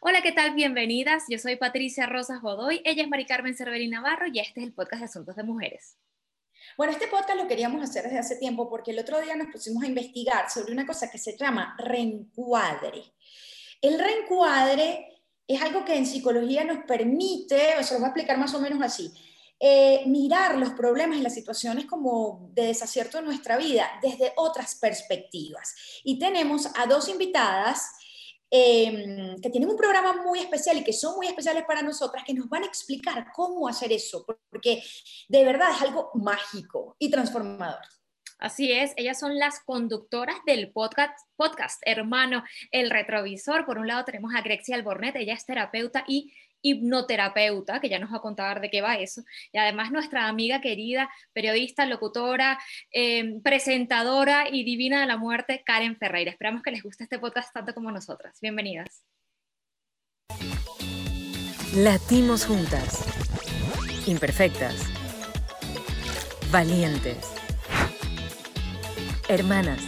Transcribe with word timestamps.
Hola, 0.00 0.22
¿qué 0.22 0.32
tal? 0.32 0.54
Bienvenidas. 0.54 1.24
Yo 1.28 1.38
soy 1.38 1.56
Patricia 1.56 2.06
Rosas 2.06 2.40
Godoy, 2.40 2.80
ella 2.84 3.02
es 3.02 3.08
Mari 3.08 3.26
Carmen 3.26 3.56
Cerveri 3.56 3.88
Navarro 3.88 4.26
y 4.32 4.38
este 4.38 4.60
es 4.60 4.66
el 4.66 4.72
podcast 4.72 5.00
de 5.00 5.04
Asuntos 5.06 5.36
de 5.36 5.42
Mujeres. 5.42 5.96
Bueno, 6.76 6.92
este 6.92 7.08
podcast 7.08 7.36
lo 7.36 7.48
queríamos 7.48 7.82
hacer 7.82 8.04
desde 8.04 8.18
hace 8.18 8.36
tiempo 8.36 8.68
porque 8.70 8.92
el 8.92 8.98
otro 8.98 9.20
día 9.20 9.34
nos 9.34 9.48
pusimos 9.48 9.82
a 9.82 9.86
investigar 9.86 10.48
sobre 10.50 10.72
una 10.72 10.86
cosa 10.86 11.10
que 11.10 11.18
se 11.18 11.36
llama 11.36 11.74
reencuadre. 11.78 13.12
El 13.80 13.98
reencuadre 13.98 15.22
es 15.46 15.60
algo 15.62 15.84
que 15.84 15.96
en 15.96 16.06
psicología 16.06 16.62
nos 16.62 16.84
permite, 16.84 17.82
se 17.82 17.94
lo 17.94 18.00
voy 18.00 18.06
a 18.06 18.10
explicar 18.10 18.38
más 18.38 18.54
o 18.54 18.60
menos 18.60 18.80
así, 18.82 19.12
eh, 19.58 20.04
mirar 20.06 20.56
los 20.56 20.70
problemas 20.70 21.18
y 21.18 21.22
las 21.22 21.34
situaciones 21.34 21.86
como 21.86 22.50
de 22.52 22.66
desacierto 22.66 23.18
en 23.18 23.24
nuestra 23.24 23.56
vida 23.56 23.90
desde 24.00 24.32
otras 24.36 24.76
perspectivas. 24.76 25.74
Y 26.04 26.18
tenemos 26.20 26.68
a 26.76 26.86
dos 26.86 27.08
invitadas 27.08 27.90
em, 28.50 29.40
que 29.40 29.50
tienen 29.50 29.70
un 29.70 29.76
programa 29.76 30.22
muy 30.22 30.40
especial 30.40 30.78
y 30.78 30.84
que 30.84 30.92
son 30.92 31.16
muy 31.16 31.26
especiales 31.26 31.64
para 31.66 31.82
nosotras, 31.82 32.24
que 32.24 32.34
nos 32.34 32.48
van 32.48 32.62
a 32.62 32.66
explicar 32.66 33.26
cómo 33.34 33.68
hacer 33.68 33.92
eso, 33.92 34.24
porque 34.50 34.82
de 35.28 35.44
verdad 35.44 35.70
es 35.74 35.82
algo 35.82 36.10
mágico 36.14 36.96
y 36.98 37.10
transformador. 37.10 37.80
Así 38.38 38.70
es, 38.70 38.92
ellas 38.96 39.18
son 39.18 39.36
las 39.36 39.58
conductoras 39.64 40.36
del 40.46 40.70
podcast, 40.70 41.18
podcast 41.34 41.82
hermano 41.84 42.44
El 42.70 42.88
Retrovisor. 42.88 43.66
Por 43.66 43.78
un 43.78 43.88
lado 43.88 44.04
tenemos 44.04 44.32
a 44.32 44.42
Grexia 44.42 44.76
Albornet, 44.76 45.16
ella 45.16 45.34
es 45.34 45.44
terapeuta 45.44 46.04
y 46.06 46.32
hipnoterapeuta, 46.68 47.80
que 47.80 47.88
ya 47.88 47.98
nos 47.98 48.12
va 48.12 48.18
a 48.18 48.20
contar 48.20 48.60
de 48.60 48.70
qué 48.70 48.80
va 48.80 48.96
eso, 48.96 49.22
y 49.52 49.58
además 49.58 49.90
nuestra 49.90 50.28
amiga 50.28 50.60
querida, 50.60 51.10
periodista, 51.32 51.86
locutora, 51.86 52.58
em, 52.90 53.42
presentadora 53.42 54.48
y 54.50 54.64
divina 54.64 55.00
de 55.00 55.06
la 55.06 55.16
muerte, 55.16 55.62
Karen 55.64 55.96
Ferreira. 55.96 56.30
Esperamos 56.30 56.62
que 56.62 56.70
les 56.70 56.82
guste 56.82 57.04
este 57.04 57.18
podcast 57.18 57.52
tanto 57.52 57.74
como 57.74 57.90
nosotras. 57.90 58.38
Bienvenidas. 58.40 59.04
Latimos 61.74 62.46
juntas, 62.46 63.04
imperfectas, 64.06 64.74
valientes, 66.50 67.18
hermanas. 69.28 69.82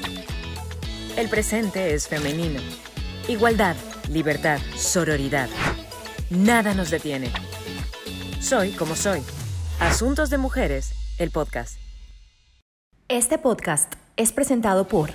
El 1.16 1.28
presente 1.28 1.94
es 1.94 2.06
femenino. 2.06 2.60
Igualdad, 3.28 3.77
libertad, 4.10 4.58
sororidad. 4.77 5.48
Nada 6.31 6.75
nos 6.75 6.92
detiene. 6.92 7.28
Soy 8.41 8.70
como 8.70 8.95
soy. 8.95 9.20
Asuntos 9.81 10.31
de 10.31 10.39
Mujeres, 10.39 10.92
el 11.19 11.33
podcast. 11.33 11.81
Este 13.09 13.36
podcast 13.36 13.95
es 14.17 14.31
presentado 14.31 14.86
por 14.86 15.11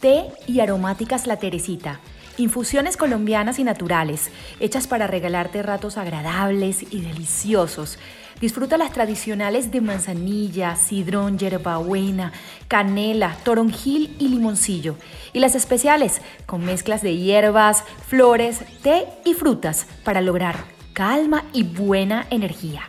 Té 0.00 0.28
y 0.46 0.60
Aromáticas 0.60 1.26
La 1.26 1.36
Teresita. 1.36 2.00
Infusiones 2.38 2.96
colombianas 2.96 3.58
y 3.58 3.64
naturales, 3.64 4.30
hechas 4.60 4.86
para 4.86 5.06
regalarte 5.06 5.62
ratos 5.62 5.98
agradables 5.98 6.82
y 6.90 7.02
deliciosos. 7.02 7.98
Disfruta 8.44 8.76
las 8.76 8.92
tradicionales 8.92 9.72
de 9.72 9.80
manzanilla, 9.80 10.76
sidrón, 10.76 11.38
hierbabuena, 11.38 12.30
canela, 12.68 13.38
toronjil 13.42 14.14
y 14.18 14.28
limoncillo. 14.28 14.96
Y 15.32 15.38
las 15.38 15.54
especiales 15.54 16.20
con 16.44 16.62
mezclas 16.62 17.00
de 17.00 17.16
hierbas, 17.16 17.84
flores, 18.06 18.60
té 18.82 19.06
y 19.24 19.32
frutas 19.32 19.86
para 20.04 20.20
lograr 20.20 20.56
calma 20.92 21.44
y 21.54 21.62
buena 21.62 22.26
energía. 22.28 22.82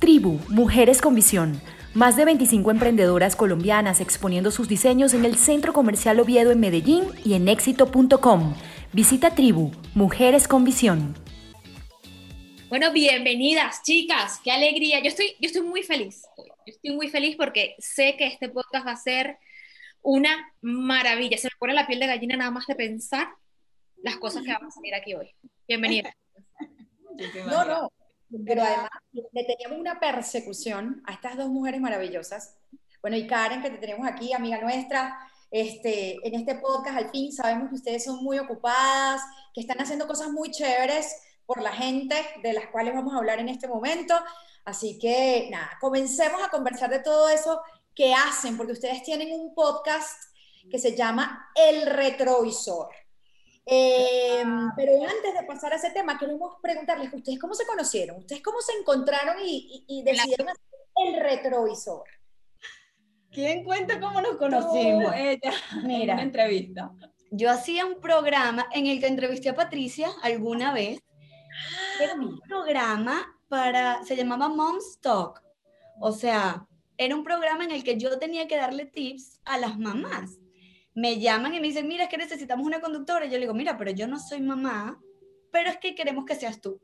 Tribu, 0.00 0.40
Mujeres 0.48 1.00
con 1.00 1.14
Visión. 1.14 1.60
Más 1.94 2.16
de 2.16 2.24
25 2.24 2.72
emprendedoras 2.72 3.36
colombianas 3.36 4.00
exponiendo 4.00 4.50
sus 4.50 4.66
diseños 4.66 5.14
en 5.14 5.24
el 5.24 5.36
Centro 5.36 5.72
Comercial 5.72 6.18
Oviedo 6.18 6.50
en 6.50 6.58
Medellín 6.58 7.04
y 7.24 7.34
en 7.34 7.46
éxito.com. 7.46 8.54
Visita 8.92 9.36
Tribu, 9.36 9.70
Mujeres 9.94 10.48
con 10.48 10.64
Visión. 10.64 11.21
Bueno, 12.72 12.90
bienvenidas, 12.90 13.82
chicas. 13.82 14.40
Qué 14.42 14.50
alegría. 14.50 14.98
Yo 15.00 15.08
estoy, 15.08 15.36
yo 15.38 15.48
estoy 15.48 15.60
muy 15.60 15.82
feliz. 15.82 16.22
Yo 16.38 16.54
estoy 16.64 16.96
muy 16.96 17.10
feliz 17.10 17.36
porque 17.36 17.76
sé 17.78 18.16
que 18.16 18.26
este 18.26 18.48
podcast 18.48 18.86
va 18.86 18.92
a 18.92 18.96
ser 18.96 19.36
una 20.00 20.54
maravilla. 20.62 21.36
Se 21.36 21.48
me 21.48 21.58
pone 21.58 21.74
la 21.74 21.86
piel 21.86 22.00
de 22.00 22.06
gallina 22.06 22.34
nada 22.34 22.50
más 22.50 22.66
de 22.66 22.74
pensar 22.74 23.28
las 24.02 24.16
cosas 24.16 24.42
que 24.42 24.54
vamos 24.54 24.72
a 24.72 24.76
salir 24.76 24.94
aquí 24.94 25.12
hoy. 25.12 25.34
Bienvenida. 25.68 26.16
No, 27.46 27.66
no, 27.66 27.92
pero 28.46 28.62
además 28.62 28.88
le 29.12 29.44
teníamos 29.44 29.78
una 29.78 30.00
persecución 30.00 31.02
a 31.04 31.12
estas 31.12 31.36
dos 31.36 31.50
mujeres 31.50 31.78
maravillosas. 31.78 32.56
Bueno, 33.02 33.18
y 33.18 33.26
Karen, 33.26 33.60
que 33.60 33.68
te 33.68 33.76
tenemos 33.76 34.08
aquí, 34.08 34.32
amiga 34.32 34.62
nuestra, 34.62 35.18
este, 35.50 36.26
en 36.26 36.34
este 36.36 36.54
podcast, 36.54 36.96
al 36.96 37.10
fin 37.10 37.32
sabemos 37.32 37.68
que 37.68 37.74
ustedes 37.74 38.02
son 38.02 38.24
muy 38.24 38.38
ocupadas, 38.38 39.20
que 39.52 39.60
están 39.60 39.78
haciendo 39.78 40.06
cosas 40.06 40.30
muy 40.30 40.50
chéveres 40.50 41.14
por 41.52 41.62
la 41.62 41.72
gente 41.72 42.16
de 42.42 42.52
las 42.54 42.68
cuales 42.68 42.94
vamos 42.94 43.12
a 43.12 43.18
hablar 43.18 43.38
en 43.38 43.48
este 43.50 43.68
momento. 43.68 44.14
Así 44.64 44.98
que 44.98 45.48
nada, 45.50 45.76
comencemos 45.80 46.42
a 46.42 46.48
conversar 46.48 46.88
de 46.88 47.00
todo 47.00 47.28
eso 47.28 47.60
que 47.94 48.14
hacen, 48.14 48.56
porque 48.56 48.72
ustedes 48.72 49.02
tienen 49.02 49.38
un 49.38 49.54
podcast 49.54 50.22
que 50.70 50.78
se 50.78 50.96
llama 50.96 51.50
El 51.54 51.86
Retrovisor. 51.86 52.88
Em, 53.66 54.70
pero 54.74 54.92
antes 55.04 55.34
de 55.34 55.46
pasar 55.46 55.72
a 55.72 55.76
ese 55.76 55.90
tema, 55.90 56.18
queremos 56.18 56.56
preguntarles, 56.62 57.12
¿ustedes 57.12 57.38
cómo 57.38 57.54
se 57.54 57.66
conocieron? 57.66 58.18
¿Ustedes 58.18 58.42
cómo 58.42 58.60
se 58.60 58.72
encontraron 58.72 59.36
y, 59.44 60.02
decidieron 60.04 60.48
hacer 60.48 60.62
el 60.96 61.20
retrovisor? 61.20 62.04
¿Quién 63.30 63.64
cuenta 63.64 64.00
cómo 64.00 64.20
nos 64.20 64.36
conocimos? 64.36 65.12
ella, 65.16 65.52
Mira, 65.84 66.14
una 66.14 66.22
entrevista. 66.22 66.90
Yo 67.30 67.50
hacía 67.50 67.86
un 67.86 68.00
programa 68.00 68.66
en 68.72 68.86
el 68.86 69.00
que 69.00 69.06
entrevisté 69.06 69.50
a 69.50 69.54
Patricia 69.54 70.10
alguna 70.22 70.72
vez 70.72 71.00
era 72.00 72.14
un 72.14 72.40
programa 72.40 73.38
para, 73.48 74.02
se 74.04 74.16
llamaba 74.16 74.48
Mom's 74.48 74.98
Talk. 75.00 75.42
O 76.00 76.12
sea, 76.12 76.66
era 76.96 77.14
un 77.14 77.24
programa 77.24 77.64
en 77.64 77.70
el 77.70 77.84
que 77.84 77.98
yo 77.98 78.18
tenía 78.18 78.46
que 78.48 78.56
darle 78.56 78.86
tips 78.86 79.40
a 79.44 79.58
las 79.58 79.78
mamás. 79.78 80.38
Me 80.94 81.20
llaman 81.20 81.54
y 81.54 81.60
me 81.60 81.68
dicen, 81.68 81.88
mira, 81.88 82.04
es 82.04 82.10
que 82.10 82.18
necesitamos 82.18 82.66
una 82.66 82.80
conductora. 82.80 83.26
Y 83.26 83.28
yo 83.28 83.34
le 83.34 83.40
digo, 83.40 83.54
mira, 83.54 83.76
pero 83.76 83.90
yo 83.90 84.06
no 84.06 84.18
soy 84.18 84.40
mamá, 84.40 85.00
pero 85.50 85.70
es 85.70 85.78
que 85.78 85.94
queremos 85.94 86.24
que 86.24 86.34
seas 86.34 86.60
tú. 86.60 86.80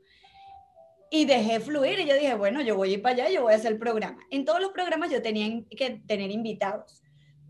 Y 1.11 1.25
dejé 1.25 1.59
fluir 1.59 1.99
y 1.99 2.05
yo 2.05 2.13
dije, 2.13 2.35
bueno, 2.35 2.61
yo 2.61 2.75
voy 2.75 2.91
a 2.91 2.93
ir 2.93 3.01
para 3.01 3.15
allá, 3.15 3.29
yo 3.29 3.43
voy 3.43 3.53
a 3.53 3.55
hacer 3.55 3.71
el 3.71 3.79
programa. 3.79 4.19
En 4.29 4.45
todos 4.45 4.61
los 4.61 4.71
programas 4.71 5.09
yo 5.09 5.21
tenía 5.21 5.63
que 5.75 6.01
tener 6.05 6.29
invitados. 6.29 7.01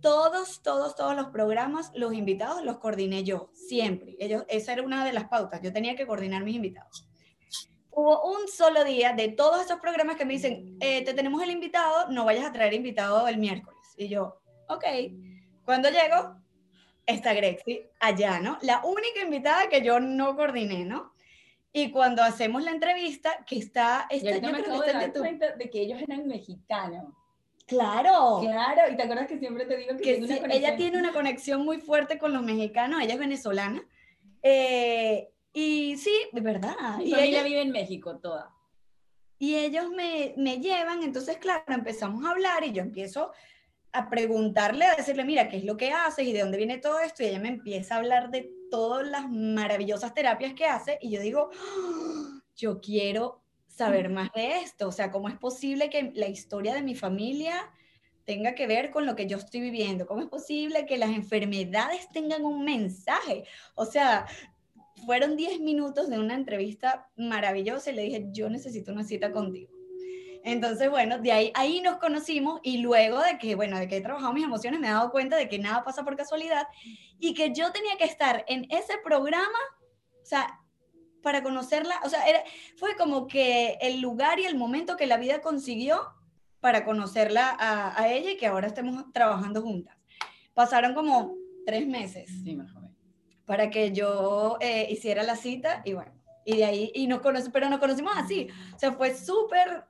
Todos, 0.02 0.64
todos, 0.64 0.96
todos 0.96 1.14
los 1.14 1.28
programas, 1.28 1.92
los 1.94 2.14
invitados 2.14 2.64
los 2.64 2.78
coordiné 2.78 3.26
yo, 3.26 3.52
siempre. 3.54 4.16
Ellos, 4.20 4.46
esa 4.48 4.72
era 4.72 4.84
una 4.84 5.04
de 5.04 5.12
las 5.12 5.26
pautas, 5.26 5.62
yo 5.62 5.74
tenía 5.74 5.98
que 5.98 6.08
coordinar 6.08 6.46
mis 6.46 6.56
invitados 6.56 7.09
hubo 7.92 8.22
un 8.32 8.48
solo 8.48 8.84
día 8.84 9.14
de 9.14 9.30
todos 9.30 9.62
esos 9.62 9.80
programas 9.80 10.16
que 10.16 10.26
me 10.26 10.34
dicen, 10.34 10.78
eh, 10.80 11.04
te 11.04 11.14
tenemos 11.14 11.42
el 11.42 11.52
invitado, 11.52 12.10
no 12.10 12.26
vayas 12.26 12.46
a 12.46 12.52
traer 12.52 12.74
invitado 12.74 13.28
el 13.28 13.38
miércoles. 13.38 13.80
Y 13.98 14.08
yo, 14.08 14.40
ok. 14.68 14.86
Cuando 15.66 15.90
llego, 15.90 16.36
está 17.06 17.34
Grexy 17.34 17.82
allá, 18.00 18.40
¿no? 18.40 18.58
La 18.62 18.82
única 18.84 19.22
invitada 19.22 19.70
que 19.70 19.82
yo 19.82 20.00
no 20.00 20.36
coordiné, 20.36 20.86
¿no? 20.86 21.14
Y 21.72 21.92
cuando 21.92 22.24
hacemos 22.24 22.64
la 22.64 22.72
entrevista, 22.72 23.44
que 23.46 23.58
está... 23.58 24.08
Está, 24.10 24.38
yo, 24.38 24.52
me 24.52 24.58
acabo 24.60 24.82
de 24.82 24.94
dar 24.94 25.14
cuenta 25.14 25.56
de 25.56 25.70
que 25.70 25.82
ellos 25.82 26.02
eran 26.02 26.28
mexicanos. 26.28 27.14
Claro. 27.68 28.40
Claro, 28.42 28.92
y 28.92 28.96
te 28.96 29.04
acuerdas 29.04 29.28
que 29.28 29.38
siempre 29.38 29.66
te 29.66 29.78
digo 29.78 29.96
que, 29.96 30.18
ella 30.52 30.76
tiene 30.76 30.98
una 30.98 31.14
conexión 31.14 31.64
muy 31.64 31.80
fuerte 31.80 32.18
con 32.18 32.34
los 32.34 32.42
mexicanos, 32.42 33.02
ella 33.02 33.14
es 33.14 33.20
venezolana. 33.20 33.84
Eh, 34.42 35.30
y 35.54 35.98
sí, 35.98 36.14
de 36.32 36.42
verdad. 36.42 36.98
Mi 36.98 37.06
y 37.06 37.12
familia 37.12 37.44
vive 37.44 37.62
en 37.62 37.72
México, 37.72 38.18
toda. 38.18 38.54
Y 39.38 39.56
ellos 39.56 39.90
me, 39.90 40.34
me 40.38 40.58
llevan, 40.58 41.02
entonces, 41.02 41.38
claro, 41.38 41.64
empezamos 41.68 42.26
a 42.26 42.32
hablar 42.32 42.64
y 42.66 42.74
yo 42.74 42.82
empiezo 42.82 43.32
a 43.92 44.10
preguntarle, 44.10 44.86
a 44.86 44.96
decirle, 44.96 45.24
mira, 45.24 45.50
¿qué 45.50 45.58
es 45.58 45.64
lo 45.64 45.78
que 45.78 45.92
haces 45.92 46.28
y 46.28 46.34
de 46.34 46.42
dónde 46.42 46.58
viene 46.58 46.78
todo 46.78 47.00
esto? 47.00 47.24
Y 47.24 47.28
ella 47.28 47.40
me 47.40 47.50
empieza 47.50 47.96
a 47.96 47.98
hablar 48.00 48.30
de 48.30 48.52
todas 48.70 49.08
las 49.08 49.30
maravillosas 49.30 50.14
terapias 50.14 50.54
que 50.54 50.66
hace 50.66 51.00
y 51.02 51.10
yo 51.10 51.22
digo, 51.22 51.50
¡Ah! 51.54 52.42
yo 52.56 52.80
quiero 52.82 53.42
saber 53.68 54.10
más 54.10 54.32
de 54.34 54.60
esto, 54.60 54.90
o 54.90 54.92
sea, 54.92 55.10
¿cómo 55.10 55.30
es 55.30 55.38
posible 55.38 55.90
que 55.90 56.12
la 56.14 56.28
historia 56.28 56.74
de 56.74 56.82
mi 56.82 56.96
familia 56.96 57.72
tenga 58.26 58.54
que 58.54 58.68
ver 58.68 58.92
con 58.92 59.06
lo 59.06 59.16
que 59.16 59.26
yo 59.26 59.38
estoy 59.38 59.62
viviendo? 59.62 60.06
¿Cómo 60.06 60.22
es 60.22 60.28
posible 60.28 60.86
que 60.86 60.98
las 60.98 61.12
enfermedades 61.12 62.10
tengan 62.10 62.44
un 62.44 62.64
mensaje? 62.64 63.46
O 63.76 63.86
sea, 63.86 64.28
fueron 65.06 65.36
10 65.36 65.60
minutos 65.62 66.10
de 66.10 66.20
una 66.20 66.36
entrevista 66.36 67.10
maravillosa 67.18 67.92
y 67.92 67.96
le 67.96 68.02
dije, 68.04 68.28
yo 68.32 68.50
necesito 68.50 68.92
una 68.92 69.04
cita 69.04 69.32
contigo. 69.32 69.72
Entonces, 70.44 70.90
bueno, 70.90 71.20
de 71.20 71.32
ahí, 71.32 71.52
ahí 71.56 71.82
nos 71.82 71.98
conocimos 71.98 72.62
y 72.64 72.78
luego 72.78 73.20
de 73.20 73.38
que, 73.38 73.56
bueno, 73.56 73.78
de 73.78 73.88
que 73.88 73.98
he 73.98 74.02
trabajado 74.02 74.34
mis 74.34 74.46
emociones, 74.46 74.80
me 74.80 74.88
he 74.88 74.92
dado 74.92 75.12
cuenta 75.12 75.36
de 75.36 75.50
que 75.50 75.60
nada 75.60 75.84
pasa 75.84 76.04
por 76.04 76.16
casualidad 76.16 76.68
y 77.20 77.34
que 77.34 77.54
yo 77.54 77.72
tenía 77.72 77.98
que 77.98 78.06
estar 78.06 78.46
en 78.48 78.66
ese 78.72 78.94
programa, 79.04 79.60
o 80.22 80.26
sea, 80.26 80.62
para 81.22 81.44
conocerla, 81.44 82.00
o 82.06 82.10
sea, 82.10 82.26
era, 82.28 82.42
fue 82.78 82.96
como 82.96 83.28
que 83.28 83.78
el 83.82 84.00
lugar 84.00 84.40
y 84.40 84.46
el 84.46 84.56
momento 84.56 84.96
que 84.96 85.08
la 85.08 85.18
vida 85.18 85.42
consiguió 85.42 86.00
para 86.62 86.86
conocerla 86.86 87.56
a, 87.60 88.02
a 88.02 88.12
ella 88.12 88.32
y 88.32 88.38
que 88.38 88.48
ahora 88.48 88.68
estemos 88.68 89.12
trabajando 89.12 89.62
juntas. 89.62 89.98
Pasaron 90.54 90.94
como 90.94 91.36
tres 91.66 91.86
meses. 91.86 92.30
Sí, 92.44 92.56
mejor 92.56 92.79
para 93.50 93.72
que 93.72 93.92
yo 93.92 94.58
eh, 94.62 94.86
hiciera 94.92 95.24
la 95.24 95.36
cita 95.36 95.82
y 95.84 95.94
bueno, 95.94 96.12
y 96.46 96.58
de 96.58 96.66
ahí, 96.66 96.92
y 96.94 97.08
nos 97.08 97.22
conocimos, 97.22 97.52
pero 97.52 97.68
nos 97.68 97.80
conocimos 97.80 98.14
así. 98.16 98.48
O 98.76 98.78
sea, 98.78 98.92
fue 98.92 99.16
súper 99.16 99.86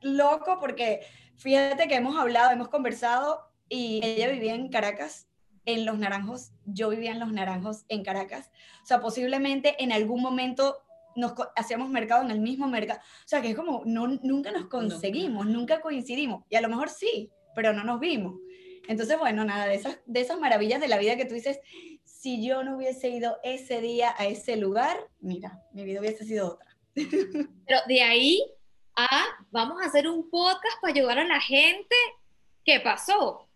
loco 0.00 0.56
porque 0.58 1.00
fíjate 1.36 1.88
que 1.88 1.96
hemos 1.96 2.18
hablado, 2.18 2.52
hemos 2.52 2.70
conversado 2.70 3.50
y 3.68 4.00
ella 4.02 4.30
vivía 4.30 4.54
en 4.54 4.70
Caracas, 4.70 5.28
en 5.66 5.84
Los 5.84 5.98
Naranjos, 5.98 6.52
yo 6.64 6.88
vivía 6.88 7.10
en 7.10 7.20
Los 7.20 7.30
Naranjos, 7.30 7.84
en 7.88 8.02
Caracas. 8.02 8.50
O 8.82 8.86
sea, 8.86 9.02
posiblemente 9.02 9.76
en 9.84 9.92
algún 9.92 10.22
momento 10.22 10.78
nos 11.14 11.34
hacíamos 11.54 11.90
mercado 11.90 12.22
en 12.24 12.30
el 12.30 12.40
mismo 12.40 12.66
mercado. 12.66 13.00
O 13.00 13.28
sea, 13.28 13.42
que 13.42 13.50
es 13.50 13.54
como, 13.54 13.82
no, 13.84 14.06
nunca 14.22 14.52
nos 14.52 14.68
conseguimos, 14.68 15.44
nunca 15.44 15.82
coincidimos. 15.82 16.44
Y 16.48 16.56
a 16.56 16.62
lo 16.62 16.70
mejor 16.70 16.88
sí, 16.88 17.30
pero 17.54 17.74
no 17.74 17.84
nos 17.84 18.00
vimos. 18.00 18.40
Entonces, 18.88 19.18
bueno, 19.18 19.44
nada, 19.44 19.66
de 19.66 19.74
esas, 19.74 19.98
de 20.06 20.20
esas 20.22 20.40
maravillas 20.40 20.80
de 20.80 20.88
la 20.88 20.98
vida 20.98 21.16
que 21.16 21.26
tú 21.26 21.34
dices, 21.34 21.60
si 22.22 22.40
yo 22.46 22.62
no 22.62 22.76
hubiese 22.76 23.08
ido 23.08 23.36
ese 23.42 23.80
día 23.80 24.14
a 24.16 24.26
ese 24.26 24.56
lugar, 24.56 24.96
mira, 25.18 25.60
mi 25.72 25.82
vida 25.82 25.98
hubiese 25.98 26.24
sido 26.24 26.52
otra. 26.52 26.68
Pero 26.94 27.80
de 27.88 28.00
ahí 28.00 28.40
a, 28.94 29.24
vamos 29.50 29.82
a 29.82 29.86
hacer 29.86 30.06
un 30.06 30.30
podcast 30.30 30.80
para 30.80 30.94
ayudar 30.94 31.18
a 31.18 31.24
la 31.24 31.40
gente. 31.40 31.96
¿Qué 32.64 32.78
pasó? 32.78 33.48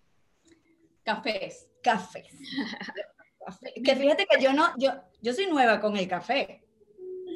Cafés. 1.05 1.69
Cafés. 1.83 2.27
Que 3.85 3.95
fíjate 3.95 4.27
que 4.27 4.43
yo 4.43 4.53
no, 4.53 4.73
yo, 4.77 4.91
yo 5.23 5.33
soy 5.33 5.47
nueva 5.47 5.81
con 5.81 5.97
el 5.97 6.09
café. 6.09 6.65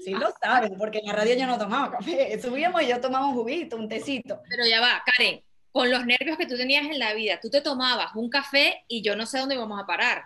Sí 0.05 0.11
lo 0.11 0.33
saben, 0.43 0.77
porque 0.77 0.99
en 0.99 1.07
la 1.07 1.13
radio 1.13 1.37
yo 1.37 1.47
no 1.47 1.57
tomaba 1.57 1.93
café. 1.93 2.37
Subíamos 2.43 2.83
y 2.83 2.89
yo 2.89 3.01
tomaba 3.01 3.29
un 3.29 3.35
juguito, 3.35 3.77
un 3.77 3.89
tecito. 3.89 4.43
Pero 4.49 4.67
ya 4.67 4.81
va, 4.81 5.01
Karen, 5.07 5.41
con 5.71 5.89
los 5.89 6.05
nervios 6.05 6.37
que 6.37 6.49
tú 6.49 6.57
tenías 6.57 6.87
en 6.87 6.99
la 6.99 7.15
vida, 7.15 7.39
tú 7.41 7.49
te 7.49 7.61
tomabas 7.61 8.17
un 8.17 8.29
café 8.29 8.83
y 8.89 9.03
yo 9.03 9.15
no 9.15 9.25
sé 9.25 9.39
dónde 9.39 9.55
íbamos 9.55 9.81
a 9.81 9.87
parar. 9.87 10.25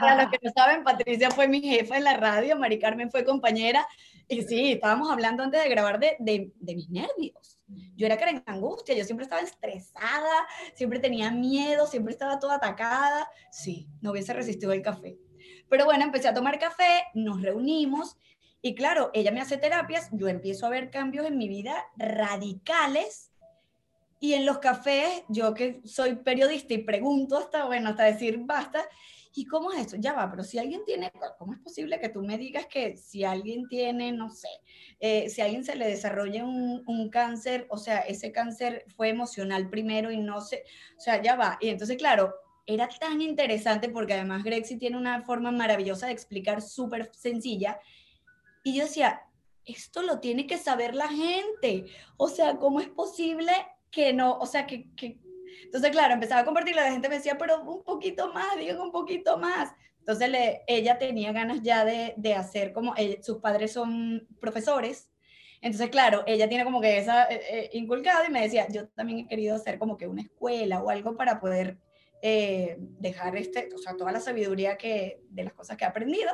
Para 0.00 0.22
los 0.22 0.30
que 0.32 0.38
no 0.42 0.50
saben, 0.54 0.82
Patricia 0.82 1.30
fue 1.30 1.46
mi 1.46 1.60
jefa 1.60 1.98
en 1.98 2.04
la 2.04 2.16
radio, 2.16 2.58
Mari 2.58 2.78
Carmen 2.78 3.10
fue 3.10 3.24
compañera. 3.24 3.86
Y 4.28 4.42
sí, 4.42 4.72
estábamos 4.72 5.10
hablando 5.10 5.42
antes 5.42 5.62
de 5.62 5.68
grabar 5.68 5.98
de, 5.98 6.16
de, 6.18 6.74
mis 6.74 6.88
nervios. 6.88 7.58
Yo 7.96 8.06
era 8.06 8.16
que 8.16 8.42
angustia, 8.46 8.94
yo 8.94 9.04
siempre 9.04 9.24
estaba 9.24 9.42
estresada, 9.42 10.46
siempre 10.74 11.00
tenía 11.00 11.30
miedo, 11.30 11.86
siempre 11.86 12.12
estaba 12.12 12.38
toda 12.38 12.54
atacada. 12.54 13.28
Sí, 13.50 13.88
no 14.00 14.12
hubiese 14.12 14.32
resistido 14.32 14.72
el 14.72 14.80
café. 14.82 15.18
Pero 15.68 15.84
bueno, 15.84 16.04
empecé 16.04 16.28
a 16.28 16.34
tomar 16.34 16.58
café, 16.58 17.04
nos 17.14 17.42
reunimos 17.42 18.16
y 18.64 18.76
claro, 18.76 19.10
ella 19.12 19.32
me 19.32 19.40
hace 19.40 19.58
terapias, 19.58 20.08
yo 20.12 20.28
empiezo 20.28 20.66
a 20.66 20.70
ver 20.70 20.90
cambios 20.90 21.26
en 21.26 21.36
mi 21.36 21.48
vida 21.48 21.74
radicales 21.96 23.31
y 24.22 24.34
en 24.34 24.46
los 24.46 24.60
cafés, 24.60 25.24
yo 25.26 25.52
que 25.52 25.80
soy 25.84 26.14
periodista 26.14 26.74
y 26.74 26.78
pregunto 26.78 27.36
hasta, 27.36 27.64
bueno, 27.64 27.88
hasta 27.88 28.04
decir 28.04 28.38
basta, 28.38 28.80
¿y 29.34 29.46
cómo 29.46 29.72
es 29.72 29.88
eso? 29.88 29.96
Ya 29.98 30.12
va, 30.12 30.30
pero 30.30 30.44
si 30.44 30.60
alguien 30.60 30.84
tiene, 30.84 31.10
¿cómo 31.40 31.54
es 31.54 31.58
posible 31.58 31.98
que 31.98 32.08
tú 32.08 32.22
me 32.22 32.38
digas 32.38 32.66
que 32.66 32.96
si 32.96 33.24
alguien 33.24 33.66
tiene, 33.66 34.12
no 34.12 34.30
sé, 34.30 34.46
eh, 35.00 35.28
si 35.28 35.40
a 35.40 35.46
alguien 35.46 35.64
se 35.64 35.74
le 35.74 35.88
desarrolla 35.88 36.44
un, 36.44 36.84
un, 36.86 37.10
cáncer, 37.10 37.66
o 37.68 37.76
sea, 37.76 37.98
ese 37.98 38.30
cáncer 38.30 38.84
fue 38.94 39.08
emocional 39.08 39.68
primero 39.68 40.12
y 40.12 40.20
no 40.20 40.40
sé, 40.40 40.62
o 40.96 41.00
sea, 41.00 41.20
ya 41.20 41.34
va. 41.34 41.58
Y 41.60 41.70
entonces, 41.70 41.96
claro, 41.96 42.32
era 42.64 42.88
tan 43.00 43.20
interesante 43.20 43.88
porque 43.88 44.14
además 44.14 44.44
Grexi 44.44 44.78
tiene 44.78 44.98
una 44.98 45.22
forma 45.22 45.50
maravillosa 45.50 46.06
de 46.06 46.12
explicar 46.12 46.62
súper 46.62 47.10
sencilla 47.12 47.80
y 48.62 48.76
yo 48.76 48.84
decía, 48.84 49.22
esto 49.64 50.00
lo 50.02 50.20
tiene 50.20 50.46
que 50.46 50.58
saber 50.58 50.94
la 50.94 51.08
gente. 51.08 51.86
O 52.16 52.28
sea, 52.28 52.58
¿cómo 52.58 52.80
es 52.80 52.88
posible 52.88 53.52
que 53.92 54.12
no? 54.12 54.38
O 54.38 54.46
sea, 54.46 54.66
que... 54.66 54.92
que... 54.96 55.20
Entonces, 55.64 55.90
claro, 55.90 56.14
empezaba 56.14 56.40
a 56.40 56.44
compartirlo, 56.44 56.82
la 56.82 56.90
gente 56.90 57.08
me 57.08 57.16
decía, 57.16 57.38
pero 57.38 57.62
un 57.62 57.84
poquito 57.84 58.32
más, 58.32 58.56
digo 58.58 58.82
un 58.82 58.90
poquito 58.90 59.38
más. 59.38 59.72
Entonces, 60.00 60.28
le, 60.28 60.62
ella 60.66 60.98
tenía 60.98 61.30
ganas 61.32 61.62
ya 61.62 61.84
de, 61.84 62.14
de 62.16 62.34
hacer 62.34 62.72
como, 62.72 62.94
sus 63.22 63.38
padres 63.38 63.72
son 63.72 64.26
profesores, 64.40 65.12
entonces, 65.62 65.90
claro, 65.90 66.24
ella 66.26 66.48
tiene 66.48 66.64
como 66.64 66.80
que 66.80 66.98
esa 66.98 67.24
eh, 67.26 67.40
eh, 67.48 67.70
inculcada 67.74 68.26
y 68.26 68.32
me 68.32 68.42
decía, 68.42 68.66
yo 68.68 68.88
también 68.88 69.20
he 69.20 69.28
querido 69.28 69.54
hacer 69.54 69.78
como 69.78 69.96
que 69.96 70.08
una 70.08 70.22
escuela 70.22 70.82
o 70.82 70.90
algo 70.90 71.16
para 71.16 71.38
poder 71.38 71.78
eh, 72.20 72.76
dejar 72.78 73.36
este, 73.36 73.68
o 73.72 73.78
sea, 73.78 73.96
toda 73.96 74.10
la 74.10 74.18
sabiduría 74.18 74.76
que, 74.76 75.22
de 75.30 75.44
las 75.44 75.52
cosas 75.52 75.76
que 75.76 75.84
he 75.84 75.86
aprendido. 75.86 76.30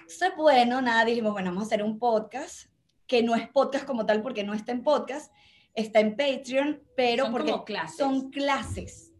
Entonces, 0.00 0.32
bueno, 0.36 0.82
nada, 0.82 1.04
dijimos, 1.04 1.32
bueno, 1.32 1.50
vamos 1.50 1.62
a 1.62 1.66
hacer 1.66 1.84
un 1.84 2.00
podcast, 2.00 2.68
que 3.06 3.22
no 3.22 3.36
es 3.36 3.48
podcast 3.48 3.84
como 3.84 4.04
tal 4.04 4.20
porque 4.20 4.42
no 4.42 4.52
está 4.52 4.72
en 4.72 4.82
podcast, 4.82 5.32
está 5.74 6.00
en 6.00 6.16
Patreon, 6.16 6.82
pero 6.96 7.24
son 7.24 7.32
porque 7.32 7.54
clases. 7.64 7.96
son 7.96 8.30
clases. 8.30 9.12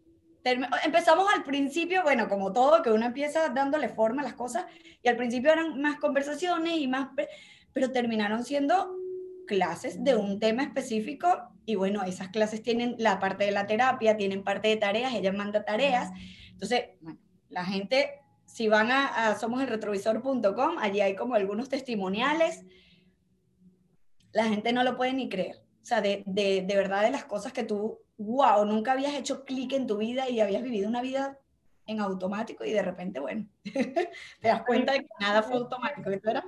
Empezamos 0.83 1.27
al 1.33 1.43
principio, 1.43 2.01
bueno, 2.03 2.27
como 2.27 2.51
todo, 2.51 2.81
que 2.81 2.91
uno 2.91 3.05
empieza 3.05 3.49
dándole 3.49 3.89
forma 3.89 4.21
a 4.21 4.25
las 4.25 4.33
cosas, 4.33 4.65
y 5.03 5.07
al 5.07 5.15
principio 5.15 5.51
eran 5.51 5.79
más 5.79 5.97
conversaciones 5.99 6.77
y 6.77 6.87
más, 6.87 7.09
pero 7.73 7.91
terminaron 7.91 8.43
siendo 8.43 8.95
clases 9.45 10.03
de 10.03 10.15
un 10.15 10.39
tema 10.39 10.63
específico, 10.63 11.27
y 11.65 11.75
bueno, 11.75 12.03
esas 12.03 12.29
clases 12.29 12.63
tienen 12.63 12.95
la 12.97 13.19
parte 13.19 13.45
de 13.45 13.51
la 13.51 13.67
terapia, 13.67 14.17
tienen 14.17 14.43
parte 14.43 14.69
de 14.69 14.77
tareas, 14.77 15.13
ella 15.13 15.31
manda 15.31 15.63
tareas, 15.63 16.09
entonces, 16.51 16.85
bueno, 17.01 17.19
la 17.49 17.65
gente 17.65 18.21
si 18.51 18.67
van 18.67 18.91
a, 18.91 19.29
a 19.29 19.39
somoselretrovisor.com, 19.39 20.77
allí 20.79 20.99
hay 20.99 21.15
como 21.15 21.35
algunos 21.35 21.69
testimoniales. 21.69 22.65
La 24.33 24.45
gente 24.45 24.73
no 24.73 24.83
lo 24.83 24.97
puede 24.97 25.13
ni 25.13 25.29
creer. 25.29 25.63
O 25.81 25.85
sea, 25.85 26.01
de, 26.01 26.23
de, 26.25 26.61
de 26.61 26.75
verdad 26.75 27.01
de 27.01 27.11
las 27.11 27.25
cosas 27.25 27.53
que 27.53 27.63
tú, 27.63 27.99
wow, 28.17 28.65
nunca 28.65 28.91
habías 28.91 29.13
hecho 29.13 29.45
clic 29.45 29.73
en 29.73 29.87
tu 29.87 29.97
vida 29.97 30.29
y 30.29 30.39
habías 30.39 30.63
vivido 30.63 30.87
una 30.87 31.01
vida 31.01 31.39
en 31.87 31.99
automático 31.99 32.63
y 32.63 32.71
de 32.71 32.81
repente, 32.81 33.19
bueno, 33.19 33.47
te 33.63 34.47
das 34.47 34.63
cuenta 34.63 34.93
de 34.93 34.99
que 34.99 35.07
nada 35.19 35.41
fue 35.41 35.55
automático. 35.55 36.09
¿verdad? 36.09 36.43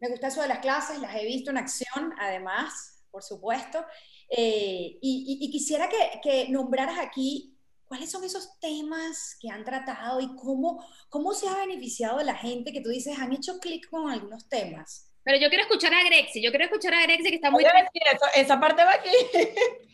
Me 0.00 0.08
gusta 0.08 0.28
eso 0.28 0.42
de 0.42 0.48
las 0.48 0.58
clases, 0.58 0.98
las 1.00 1.14
he 1.14 1.24
visto 1.24 1.50
en 1.50 1.58
acción, 1.58 2.12
además, 2.18 3.04
por 3.10 3.22
supuesto. 3.22 3.84
Eh, 4.28 4.98
y, 5.00 5.38
y, 5.40 5.46
y, 5.46 5.50
quisiera 5.52 5.88
que, 5.88 6.20
que 6.20 6.48
nombraras 6.48 6.98
aquí 6.98 7.56
¿Cuáles 7.86 8.10
son 8.10 8.24
esos 8.24 8.58
temas 8.58 9.36
que 9.40 9.48
han 9.48 9.64
tratado 9.64 10.20
y 10.20 10.34
cómo, 10.34 10.84
cómo 11.08 11.32
se 11.32 11.48
ha 11.48 11.56
beneficiado 11.56 12.20
la 12.22 12.34
gente 12.34 12.72
que 12.72 12.80
tú 12.80 12.88
dices 12.88 13.18
han 13.18 13.32
hecho 13.32 13.58
clic 13.60 13.88
con 13.88 14.10
algunos 14.10 14.48
temas? 14.48 15.05
Pero 15.26 15.38
yo 15.40 15.48
quiero 15.48 15.64
escuchar 15.64 15.92
a 15.92 16.04
Grexi, 16.04 16.40
yo 16.40 16.50
quiero 16.50 16.66
escuchar 16.66 16.94
a 16.94 17.02
Grexi 17.02 17.30
que 17.30 17.34
está 17.34 17.50
muy... 17.50 17.64
Eso, 17.64 18.26
esa 18.36 18.60
parte 18.60 18.84
va 18.84 18.94
aquí. 18.94 19.10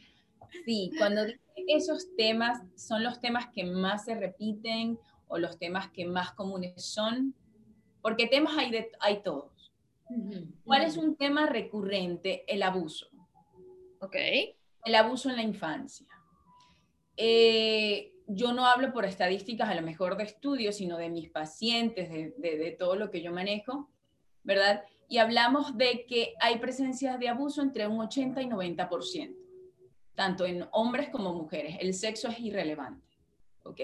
Sí, 0.66 0.92
cuando 0.98 1.22
esos 1.66 2.14
temas 2.14 2.60
son 2.76 3.02
los 3.02 3.20
temas 3.20 3.48
que 3.52 3.64
más 3.64 4.04
se 4.04 4.14
repiten 4.14 4.98
o 5.26 5.38
los 5.38 5.58
temas 5.58 5.90
que 5.90 6.04
más 6.04 6.32
comunes 6.34 6.84
son, 6.84 7.34
porque 8.02 8.26
temas 8.26 8.56
hay, 8.58 8.70
de, 8.70 8.92
hay 9.00 9.22
todos. 9.22 9.72
Uh 10.10 10.14
-huh. 10.14 10.54
¿Cuál 10.62 10.82
es 10.82 10.98
un 10.98 11.16
tema 11.16 11.46
recurrente? 11.46 12.44
El 12.46 12.62
abuso. 12.62 13.08
Ok. 14.00 14.14
El 14.84 14.94
abuso 14.94 15.30
en 15.30 15.36
la 15.36 15.42
infancia. 15.42 16.06
Eh, 17.16 18.12
yo 18.26 18.52
no 18.52 18.66
hablo 18.66 18.92
por 18.92 19.06
estadísticas 19.06 19.68
a 19.70 19.74
lo 19.74 19.82
mejor 19.82 20.18
de 20.18 20.24
estudios, 20.24 20.76
sino 20.76 20.98
de 20.98 21.08
mis 21.08 21.30
pacientes, 21.30 22.10
de, 22.10 22.34
de, 22.36 22.58
de, 22.58 22.70
todo 22.72 22.94
lo 22.94 23.10
que 23.10 23.22
yo 23.22 23.32
manejo, 23.32 23.90
¿verdad? 24.44 24.84
Y 25.12 25.18
hablamos 25.18 25.76
de 25.76 26.06
que 26.06 26.32
hay 26.40 26.58
presencias 26.58 27.20
de 27.20 27.28
abuso 27.28 27.60
entre 27.60 27.86
un 27.86 28.00
80 28.00 28.40
y 28.40 28.46
90%, 28.46 29.36
tanto 30.14 30.46
en 30.46 30.66
hombres 30.72 31.10
como 31.10 31.34
mujeres. 31.34 31.76
El 31.80 31.92
sexo 31.92 32.28
es 32.28 32.40
irrelevante, 32.40 33.06
¿ok? 33.62 33.80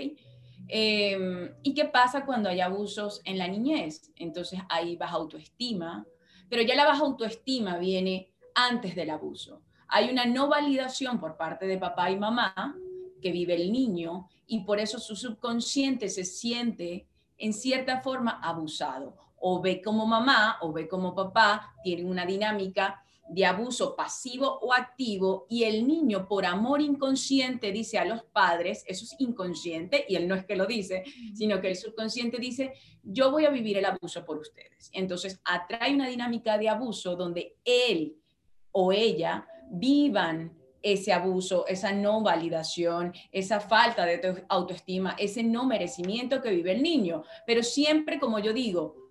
Eh, 0.68 1.54
¿Y 1.62 1.75
qué 1.75 1.85
pasa 1.85 2.25
cuando 2.25 2.49
hay 2.49 2.62
abusos 2.62 3.20
en 3.26 3.37
la 3.37 3.47
niñez? 3.47 4.11
Entonces 4.16 4.61
hay 4.70 4.97
baja 4.97 5.16
autoestima, 5.16 6.06
pero 6.49 6.62
ya 6.62 6.75
la 6.75 6.87
baja 6.87 7.02
autoestima 7.02 7.76
viene 7.76 8.30
antes 8.54 8.94
del 8.94 9.11
abuso. 9.11 9.61
Hay 9.88 10.08
una 10.08 10.25
no 10.25 10.49
validación 10.49 11.20
por 11.20 11.37
parte 11.37 11.66
de 11.66 11.76
papá 11.76 12.11
y 12.11 12.16
mamá 12.16 12.75
que 13.20 13.32
vive 13.32 13.54
el 13.54 13.70
niño 13.70 14.30
y 14.47 14.61
por 14.61 14.80
eso 14.80 14.99
su 14.99 15.14
subconsciente 15.14 16.08
se 16.08 16.25
siente 16.25 17.06
en 17.37 17.52
cierta 17.52 18.00
forma 18.00 18.40
abusado. 18.42 19.27
O 19.40 19.61
ve 19.61 19.80
como 19.83 20.07
mamá 20.07 20.59
o 20.62 20.73
ve 20.73 20.88
como 20.88 21.14
papá 21.14 21.75
tienen 21.83 22.07
una 22.07 22.26
dinámica 22.26 23.02
de 23.28 23.45
abuso 23.45 23.95
pasivo 23.95 24.59
o 24.62 24.73
activo 24.73 25.47
y 25.50 25.64
el 25.64 25.87
niño 25.87 26.26
por 26.26 26.47
amor 26.47 26.80
inconsciente 26.80 27.73
dice 27.73 27.99
a 27.99 28.04
los 28.04 28.23
padres, 28.25 28.85
eso 28.87 29.04
es 29.04 29.14
inconsciente 29.18 30.07
y 30.09 30.16
él 30.16 30.26
no 30.26 30.35
es 30.35 30.47
que 30.47 30.57
lo 30.57 30.66
dice, 30.66 31.04
sino 31.35 31.61
que 31.61 31.68
el 31.68 31.76
subconsciente 31.76 32.38
dice, 32.38 32.73
yo 33.02 33.30
voy 33.30 33.45
a 33.45 33.50
vivir 33.50 33.76
el 33.76 33.85
abuso 33.85 34.25
por 34.25 34.38
ustedes. 34.38 34.90
Entonces 34.92 35.40
atrae 35.45 35.95
una 35.95 36.09
dinámica 36.09 36.57
de 36.57 36.68
abuso 36.68 37.16
donde 37.16 37.57
él 37.64 38.16
o 38.73 38.92
ella 38.92 39.47
vivan 39.71 40.57
ese 40.80 41.12
abuso, 41.12 41.66
esa 41.66 41.92
no 41.92 42.23
validación, 42.23 43.12
esa 43.33 43.61
falta 43.61 44.07
de 44.07 44.45
autoestima, 44.49 45.16
ese 45.18 45.42
no 45.42 45.66
merecimiento 45.66 46.40
que 46.40 46.50
vive 46.50 46.73
el 46.73 46.83
niño. 46.83 47.25
Pero 47.47 47.62
siempre, 47.62 48.18
como 48.18 48.38
yo 48.38 48.52
digo, 48.52 49.07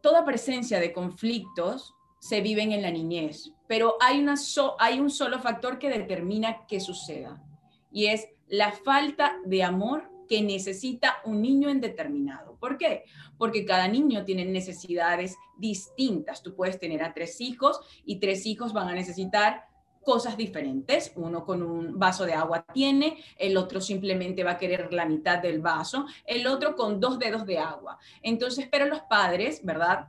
toda 0.00 0.24
presencia 0.24 0.80
de 0.80 0.92
conflictos 0.92 1.94
se 2.18 2.40
viven 2.40 2.72
en 2.72 2.82
la 2.82 2.90
niñez, 2.90 3.52
pero 3.66 3.96
hay, 4.00 4.20
una 4.20 4.34
hay 4.78 5.00
un 5.00 5.10
solo 5.10 5.38
factor 5.38 5.78
que 5.78 5.88
determina 5.88 6.66
que 6.66 6.80
suceda 6.80 7.42
y 7.90 8.06
es 8.06 8.28
la 8.48 8.72
falta 8.72 9.36
de 9.44 9.62
amor 9.62 10.10
que 10.28 10.42
necesita 10.42 11.16
un 11.24 11.42
niño 11.42 11.70
en 11.70 11.80
determinado. 11.80 12.56
¿Por 12.60 12.78
qué? 12.78 13.04
Porque 13.36 13.64
cada 13.64 13.88
niño 13.88 14.24
tiene 14.24 14.44
necesidades 14.44 15.36
distintas. 15.58 16.42
Tú 16.42 16.54
puedes 16.54 16.78
tener 16.78 17.02
a 17.02 17.12
tres 17.12 17.40
hijos 17.40 17.80
y 18.04 18.20
tres 18.20 18.46
hijos 18.46 18.72
van 18.72 18.88
a 18.88 18.94
necesitar 18.94 19.64
cosas 20.02 20.36
diferentes. 20.36 21.12
Uno 21.16 21.44
con 21.44 21.62
un 21.62 21.98
vaso 21.98 22.24
de 22.24 22.34
agua 22.34 22.64
tiene, 22.72 23.22
el 23.36 23.56
otro 23.56 23.80
simplemente 23.80 24.44
va 24.44 24.52
a 24.52 24.58
querer 24.58 24.92
la 24.92 25.06
mitad 25.06 25.38
del 25.38 25.60
vaso, 25.60 26.06
el 26.24 26.46
otro 26.46 26.76
con 26.76 27.00
dos 27.00 27.18
dedos 27.18 27.46
de 27.46 27.58
agua. 27.58 27.98
Entonces, 28.22 28.68
pero 28.70 28.86
los 28.86 29.00
padres, 29.02 29.64
¿verdad? 29.64 30.08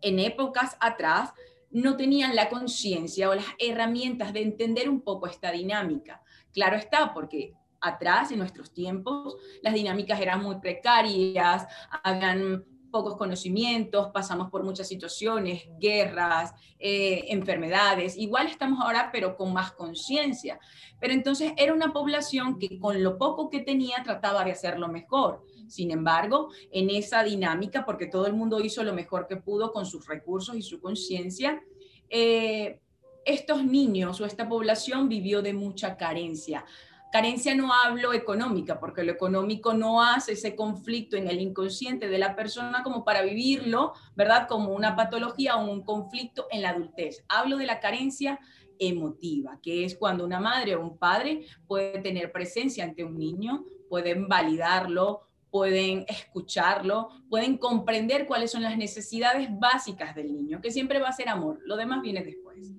En 0.00 0.18
épocas 0.18 0.76
atrás 0.80 1.32
no 1.70 1.96
tenían 1.96 2.36
la 2.36 2.48
conciencia 2.48 3.28
o 3.28 3.34
las 3.34 3.46
herramientas 3.58 4.32
de 4.32 4.42
entender 4.42 4.88
un 4.88 5.00
poco 5.00 5.26
esta 5.26 5.50
dinámica. 5.50 6.22
Claro 6.52 6.76
está, 6.76 7.12
porque 7.12 7.54
atrás, 7.80 8.30
en 8.30 8.38
nuestros 8.38 8.72
tiempos, 8.72 9.36
las 9.60 9.74
dinámicas 9.74 10.20
eran 10.20 10.42
muy 10.42 10.56
precarias, 10.56 11.66
habían 12.02 12.64
pocos 12.94 13.16
conocimientos, 13.16 14.12
pasamos 14.12 14.52
por 14.52 14.62
muchas 14.62 14.86
situaciones, 14.86 15.64
guerras, 15.80 16.54
eh, 16.78 17.24
enfermedades. 17.30 18.16
Igual 18.16 18.46
estamos 18.46 18.78
ahora, 18.80 19.10
pero 19.12 19.36
con 19.36 19.52
más 19.52 19.72
conciencia. 19.72 20.60
Pero 21.00 21.12
entonces 21.12 21.54
era 21.56 21.74
una 21.74 21.92
población 21.92 22.56
que 22.56 22.78
con 22.78 23.02
lo 23.02 23.18
poco 23.18 23.50
que 23.50 23.58
tenía 23.58 23.96
trataba 24.04 24.44
de 24.44 24.52
hacerlo 24.52 24.86
mejor. 24.86 25.44
Sin 25.66 25.90
embargo, 25.90 26.50
en 26.70 26.88
esa 26.88 27.24
dinámica, 27.24 27.84
porque 27.84 28.06
todo 28.06 28.28
el 28.28 28.34
mundo 28.34 28.60
hizo 28.60 28.84
lo 28.84 28.94
mejor 28.94 29.26
que 29.26 29.38
pudo 29.38 29.72
con 29.72 29.86
sus 29.86 30.06
recursos 30.06 30.54
y 30.54 30.62
su 30.62 30.80
conciencia, 30.80 31.60
eh, 32.08 32.78
estos 33.24 33.64
niños 33.64 34.20
o 34.20 34.24
esta 34.24 34.48
población 34.48 35.08
vivió 35.08 35.42
de 35.42 35.52
mucha 35.52 35.96
carencia. 35.96 36.64
Carencia 37.14 37.54
no 37.54 37.72
hablo 37.72 38.12
económica, 38.12 38.80
porque 38.80 39.04
lo 39.04 39.12
económico 39.12 39.72
no 39.72 40.02
hace 40.02 40.32
ese 40.32 40.56
conflicto 40.56 41.16
en 41.16 41.28
el 41.28 41.40
inconsciente 41.40 42.08
de 42.08 42.18
la 42.18 42.34
persona 42.34 42.82
como 42.82 43.04
para 43.04 43.22
vivirlo, 43.22 43.92
¿verdad? 44.16 44.48
Como 44.48 44.72
una 44.72 44.96
patología 44.96 45.54
o 45.54 45.70
un 45.70 45.84
conflicto 45.84 46.48
en 46.50 46.62
la 46.62 46.70
adultez. 46.70 47.24
Hablo 47.28 47.56
de 47.56 47.66
la 47.66 47.78
carencia 47.78 48.40
emotiva, 48.80 49.60
que 49.62 49.84
es 49.84 49.94
cuando 49.96 50.24
una 50.24 50.40
madre 50.40 50.74
o 50.74 50.80
un 50.80 50.98
padre 50.98 51.46
puede 51.68 52.00
tener 52.00 52.32
presencia 52.32 52.82
ante 52.82 53.04
un 53.04 53.16
niño, 53.16 53.64
pueden 53.88 54.26
validarlo, 54.26 55.20
pueden 55.52 56.06
escucharlo, 56.08 57.10
pueden 57.30 57.58
comprender 57.58 58.26
cuáles 58.26 58.50
son 58.50 58.64
las 58.64 58.76
necesidades 58.76 59.48
básicas 59.56 60.16
del 60.16 60.34
niño, 60.34 60.60
que 60.60 60.72
siempre 60.72 60.98
va 60.98 61.10
a 61.10 61.12
ser 61.12 61.28
amor, 61.28 61.60
lo 61.64 61.76
demás 61.76 62.02
viene 62.02 62.24
después. 62.24 62.74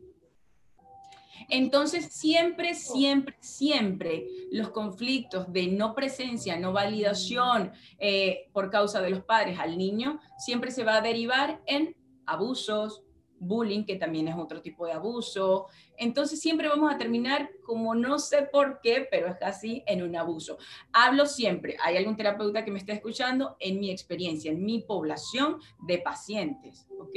Entonces, 1.50 2.08
siempre, 2.12 2.75
siempre, 2.75 3.36
siempre 3.40 4.28
los 4.52 4.70
conflictos 4.70 5.52
de 5.52 5.68
no 5.68 5.96
presencia, 5.96 6.58
no 6.58 6.74
validación 6.74 7.72
eh, 8.00 8.50
por 8.54 8.70
causa 8.70 9.02
de 9.02 9.10
los 9.10 9.24
padres 9.24 9.60
al 9.60 9.78
niño, 9.78 10.20
siempre 10.38 10.72
se 10.72 10.84
va 10.84 10.98
a 10.98 11.02
derivar 11.02 11.62
en 11.66 11.96
abusos, 12.25 13.05
bullying, 13.39 13.86
que 13.86 13.96
también 13.96 14.27
es 14.27 14.36
otro 14.36 14.62
tipo 14.62 14.86
de 14.86 14.94
abuso. 14.94 15.68
Entonces 15.98 16.39
siempre 16.39 16.68
vamos 16.68 16.94
a 16.94 16.98
terminar 16.98 17.50
como 17.63 17.96
no 17.96 18.20
sé 18.20 18.44
por 18.44 18.80
qué, 18.82 19.08
pero 19.10 19.27
es 19.27 19.38
así 19.42 19.84
en 19.88 20.04
un 20.04 20.15
abuso. 20.15 20.58
Hablo 20.94 21.25
siempre, 21.25 21.77
hay 21.84 21.98
algún 21.98 22.15
terapeuta 22.15 22.63
que 22.63 22.72
me 22.72 22.80
está 22.80 22.94
escuchando, 22.94 23.56
en 23.60 23.80
mi 23.80 23.92
experiencia, 23.92 24.51
en 24.51 24.63
mi 24.63 24.82
población 24.82 25.60
de 25.88 25.98
pacientes, 26.00 26.88
¿ok? 27.00 27.15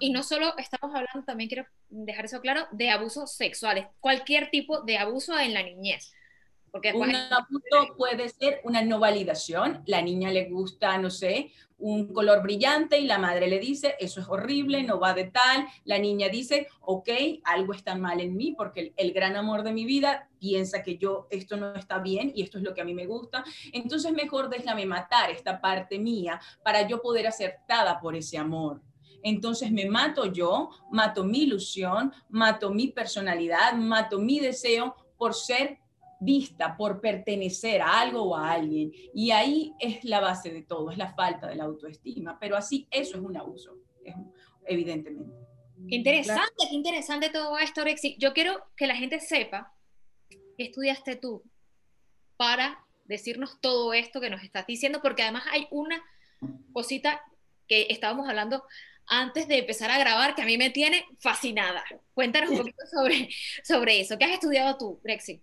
y 0.00 0.10
no 0.10 0.22
solo 0.22 0.54
estamos 0.58 0.94
hablando, 0.94 1.24
también 1.24 1.48
quiero 1.48 1.66
dejar 1.88 2.26
eso 2.26 2.40
claro, 2.40 2.66
de 2.72 2.90
abusos 2.90 3.32
sexuales, 3.34 3.86
cualquier 4.00 4.50
tipo 4.50 4.82
de 4.82 4.98
abuso 4.98 5.38
en 5.38 5.54
la 5.54 5.62
niñez. 5.62 6.12
Porque 6.72 6.94
un 6.94 7.12
puede. 7.98 8.30
ser 8.30 8.62
una 8.64 8.82
no 8.82 8.98
validación, 8.98 9.82
la 9.84 10.00
niña 10.00 10.30
le 10.30 10.48
gusta, 10.48 10.96
no 10.96 11.10
sé, 11.10 11.52
un 11.76 12.14
color 12.14 12.42
brillante 12.42 12.98
y 12.98 13.06
la 13.06 13.18
madre 13.18 13.46
le 13.46 13.58
dice, 13.58 13.94
eso 14.00 14.20
es 14.20 14.28
horrible, 14.28 14.82
no 14.82 14.98
va 14.98 15.12
de 15.12 15.24
tal, 15.24 15.66
la 15.84 15.98
niña 15.98 16.30
dice, 16.30 16.68
ok, 16.80 17.10
algo 17.44 17.74
está 17.74 17.94
mal 17.94 18.20
en 18.20 18.36
mí 18.36 18.54
porque 18.56 18.80
el, 18.80 18.92
el, 18.96 19.12
gran 19.12 19.36
amor 19.36 19.64
de 19.64 19.72
mi 19.72 19.84
vida 19.84 20.30
piensa 20.38 20.82
que 20.82 20.96
yo 20.96 21.26
esto 21.28 21.58
no 21.58 21.74
está 21.74 21.98
bien 21.98 22.32
y 22.34 22.42
esto 22.42 22.56
es 22.56 22.64
lo 22.64 22.72
que 22.72 22.80
a 22.80 22.84
mí 22.84 22.94
me 22.94 23.06
gusta, 23.06 23.44
entonces 23.72 24.12
mejor 24.12 24.48
déjame 24.48 24.86
matar 24.86 25.30
esta 25.30 25.60
parte 25.60 25.98
mía 25.98 26.40
para 26.64 26.88
yo 26.88 27.02
poder 27.02 27.26
aceptada 27.26 28.00
por 28.00 28.16
ese 28.16 28.38
amor. 28.38 28.80
Entonces 29.22 29.70
me 29.70 29.86
mato 29.86 30.26
yo, 30.26 30.70
mato 30.90 31.24
mi 31.24 31.42
ilusión, 31.42 32.12
mato 32.28 32.70
mi 32.70 32.88
personalidad, 32.88 33.74
mato 33.74 34.18
mi 34.18 34.40
deseo 34.40 34.96
por 35.16 35.34
ser 35.34 35.78
vista, 36.22 36.76
por 36.76 37.00
pertenecer 37.00 37.82
a 37.82 38.00
algo 38.00 38.22
o 38.22 38.36
a 38.36 38.52
alguien. 38.52 38.92
Y 39.14 39.30
ahí 39.30 39.72
es 39.78 40.04
la 40.04 40.20
base 40.20 40.50
de 40.50 40.62
todo, 40.62 40.90
es 40.90 40.98
la 40.98 41.14
falta 41.14 41.48
de 41.48 41.56
la 41.56 41.64
autoestima. 41.64 42.38
Pero 42.38 42.56
así 42.56 42.86
eso 42.90 43.16
es 43.16 43.22
un 43.22 43.36
abuso, 43.36 43.76
evidentemente. 44.66 45.32
Interesante, 45.88 46.64
qué 46.70 46.74
interesante 46.74 47.30
todo 47.30 47.58
esto, 47.58 47.84
Rexy. 47.84 48.16
Yo 48.18 48.32
quiero 48.32 48.64
que 48.76 48.86
la 48.86 48.96
gente 48.96 49.20
sepa 49.20 49.74
qué 50.30 50.64
estudiaste 50.64 51.16
tú 51.16 51.42
para 52.36 52.84
decirnos 53.04 53.60
todo 53.60 53.92
esto 53.92 54.20
que 54.20 54.30
nos 54.30 54.42
estás 54.42 54.66
diciendo, 54.66 55.00
porque 55.02 55.22
además 55.22 55.44
hay 55.50 55.66
una 55.70 56.02
cosita 56.72 57.20
que 57.68 57.86
estábamos 57.90 58.28
hablando 58.28 58.64
antes 59.06 59.48
de 59.48 59.58
empezar 59.58 59.90
a 59.90 59.98
grabar 59.98 60.34
que 60.34 60.42
a 60.42 60.46
mí 60.46 60.56
me 60.56 60.70
tiene 60.70 61.04
fascinada. 61.18 61.84
Cuéntanos 62.14 62.50
un 62.50 62.58
poquito 62.58 62.86
sobre, 62.90 63.28
sobre 63.64 64.00
eso. 64.00 64.16
¿Qué 64.16 64.24
has 64.24 64.32
estudiado 64.32 64.76
tú, 64.78 65.00
Brexit? 65.02 65.42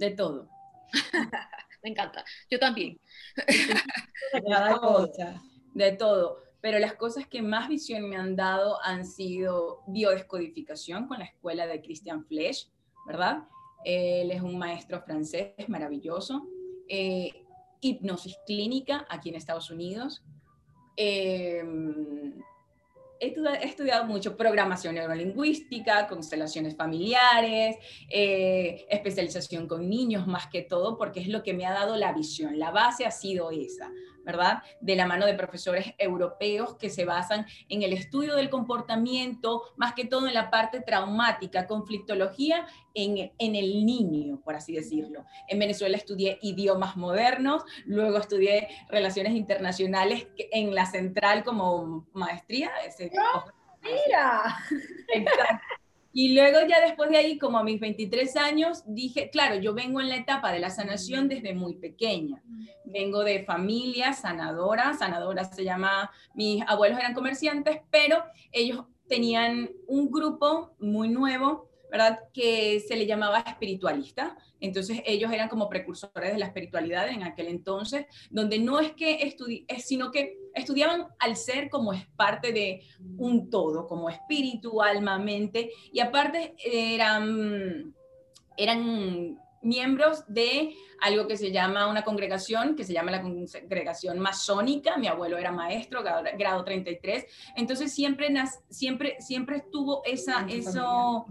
De 0.00 0.10
todo. 0.10 0.48
me 1.82 1.90
encanta. 1.90 2.24
Yo 2.50 2.58
también. 2.58 2.98
De 5.74 5.92
todo. 5.92 6.38
Pero 6.60 6.78
las 6.78 6.94
cosas 6.94 7.26
que 7.26 7.42
más 7.42 7.68
visión 7.68 8.08
me 8.08 8.16
han 8.16 8.34
dado 8.34 8.82
han 8.82 9.06
sido 9.06 9.82
biodescodificación 9.86 11.06
con 11.06 11.20
la 11.20 11.26
escuela 11.26 11.66
de 11.66 11.80
Christian 11.80 12.26
Flesch, 12.26 12.68
¿verdad? 13.06 13.44
Él 13.84 14.30
es 14.30 14.42
un 14.42 14.58
maestro 14.58 15.00
francés 15.02 15.54
maravilloso. 15.68 16.46
Eh, 16.88 17.44
hipnosis 17.80 18.36
clínica 18.46 19.06
aquí 19.08 19.30
en 19.30 19.36
Estados 19.36 19.70
Unidos, 19.70 20.22
Em, 21.02 22.34
he, 23.20 23.34
estudiado 23.64 24.04
mucho 24.06 24.36
programación 24.36 24.94
neurolingüística, 24.94 26.08
constelaciones 26.08 26.74
familiares, 26.74 27.76
eh, 28.08 28.86
especialización 28.88 29.68
con 29.68 29.88
niños 29.88 30.26
más 30.26 30.46
que 30.48 30.62
todo, 30.62 30.96
porque 30.96 31.20
es 31.20 31.28
lo 31.28 31.42
que 31.42 31.54
me 31.54 31.66
ha 31.66 31.72
dado 31.72 31.96
la 31.96 32.12
visión. 32.12 32.58
La 32.58 32.70
base 32.70 33.04
ha 33.04 33.10
sido 33.10 33.50
esa. 33.50 33.92
¿Verdad? 34.24 34.62
De 34.80 34.96
la 34.96 35.06
mano 35.06 35.26
de 35.26 35.34
profesores 35.34 35.94
europeos 35.98 36.76
que 36.76 36.90
se 36.90 37.04
basan 37.04 37.46
en 37.68 37.82
el 37.82 37.92
estudio 37.92 38.36
del 38.36 38.50
comportamiento, 38.50 39.62
más 39.76 39.94
que 39.94 40.04
todo 40.04 40.26
en 40.26 40.34
la 40.34 40.50
parte 40.50 40.80
traumática, 40.80 41.66
conflictología 41.66 42.66
en, 42.94 43.32
en 43.38 43.54
el 43.54 43.84
niño, 43.84 44.40
por 44.44 44.54
así 44.54 44.74
decirlo. 44.74 45.24
En 45.48 45.58
Venezuela 45.58 45.96
estudié 45.96 46.38
idiomas 46.42 46.96
modernos, 46.96 47.64
luego 47.86 48.18
estudié 48.18 48.68
relaciones 48.88 49.34
internacionales 49.34 50.28
en 50.36 50.74
la 50.74 50.86
central 50.86 51.44
como 51.44 52.06
maestría. 52.12 52.70
Ese, 52.86 53.10
¡Mira! 53.82 54.56
Exacto. 55.08 55.79
Y 56.12 56.34
luego 56.34 56.58
ya 56.68 56.80
después 56.80 57.10
de 57.10 57.18
ahí, 57.18 57.38
como 57.38 57.58
a 57.58 57.64
mis 57.64 57.78
23 57.78 58.36
años, 58.36 58.82
dije, 58.86 59.30
claro, 59.30 59.56
yo 59.56 59.74
vengo 59.74 60.00
en 60.00 60.08
la 60.08 60.16
etapa 60.16 60.52
de 60.52 60.58
la 60.58 60.70
sanación 60.70 61.28
desde 61.28 61.54
muy 61.54 61.76
pequeña. 61.76 62.42
Vengo 62.84 63.22
de 63.22 63.44
familia 63.44 64.12
sanadora, 64.12 64.94
sanadora 64.94 65.44
se 65.44 65.62
llama, 65.62 66.10
mis 66.34 66.64
abuelos 66.66 66.98
eran 66.98 67.14
comerciantes, 67.14 67.80
pero 67.90 68.24
ellos 68.50 68.84
tenían 69.08 69.70
un 69.86 70.10
grupo 70.10 70.74
muy 70.80 71.08
nuevo, 71.08 71.68
¿verdad? 71.90 72.18
Que 72.32 72.80
se 72.80 72.96
le 72.96 73.06
llamaba 73.06 73.40
espiritualista. 73.40 74.36
Entonces 74.60 75.02
ellos 75.04 75.32
eran 75.32 75.48
como 75.48 75.68
precursores 75.68 76.32
de 76.32 76.38
la 76.38 76.46
espiritualidad 76.46 77.08
en 77.08 77.22
aquel 77.22 77.48
entonces, 77.48 78.06
donde 78.30 78.58
no 78.58 78.80
es 78.80 78.92
que 78.92 79.22
estudie, 79.22 79.64
sino 79.78 80.10
que 80.10 80.39
estudiaban 80.54 81.06
al 81.18 81.36
ser 81.36 81.68
como 81.70 81.92
es 81.92 82.06
parte 82.16 82.52
de 82.52 82.82
un 83.16 83.50
todo, 83.50 83.86
como 83.86 84.10
espíritu, 84.10 84.82
alma, 84.82 85.18
mente, 85.18 85.70
y 85.92 86.00
aparte 86.00 86.54
eran, 86.64 87.94
eran 88.56 89.38
miembros 89.62 90.24
de 90.26 90.74
algo 91.00 91.26
que 91.26 91.36
se 91.36 91.50
llama 91.50 91.86
una 91.86 92.02
congregación, 92.02 92.76
que 92.76 92.84
se 92.84 92.92
llama 92.92 93.10
la 93.10 93.22
congregación 93.22 94.18
masónica, 94.18 94.96
mi 94.96 95.06
abuelo 95.06 95.38
era 95.38 95.52
maestro, 95.52 96.02
grado, 96.02 96.64
33, 96.64 97.24
entonces 97.56 97.92
siempre, 97.92 98.28
siempre, 98.68 99.16
siempre 99.20 99.56
estuvo 99.58 100.02
esa, 100.04 100.46
eso, 100.48 101.26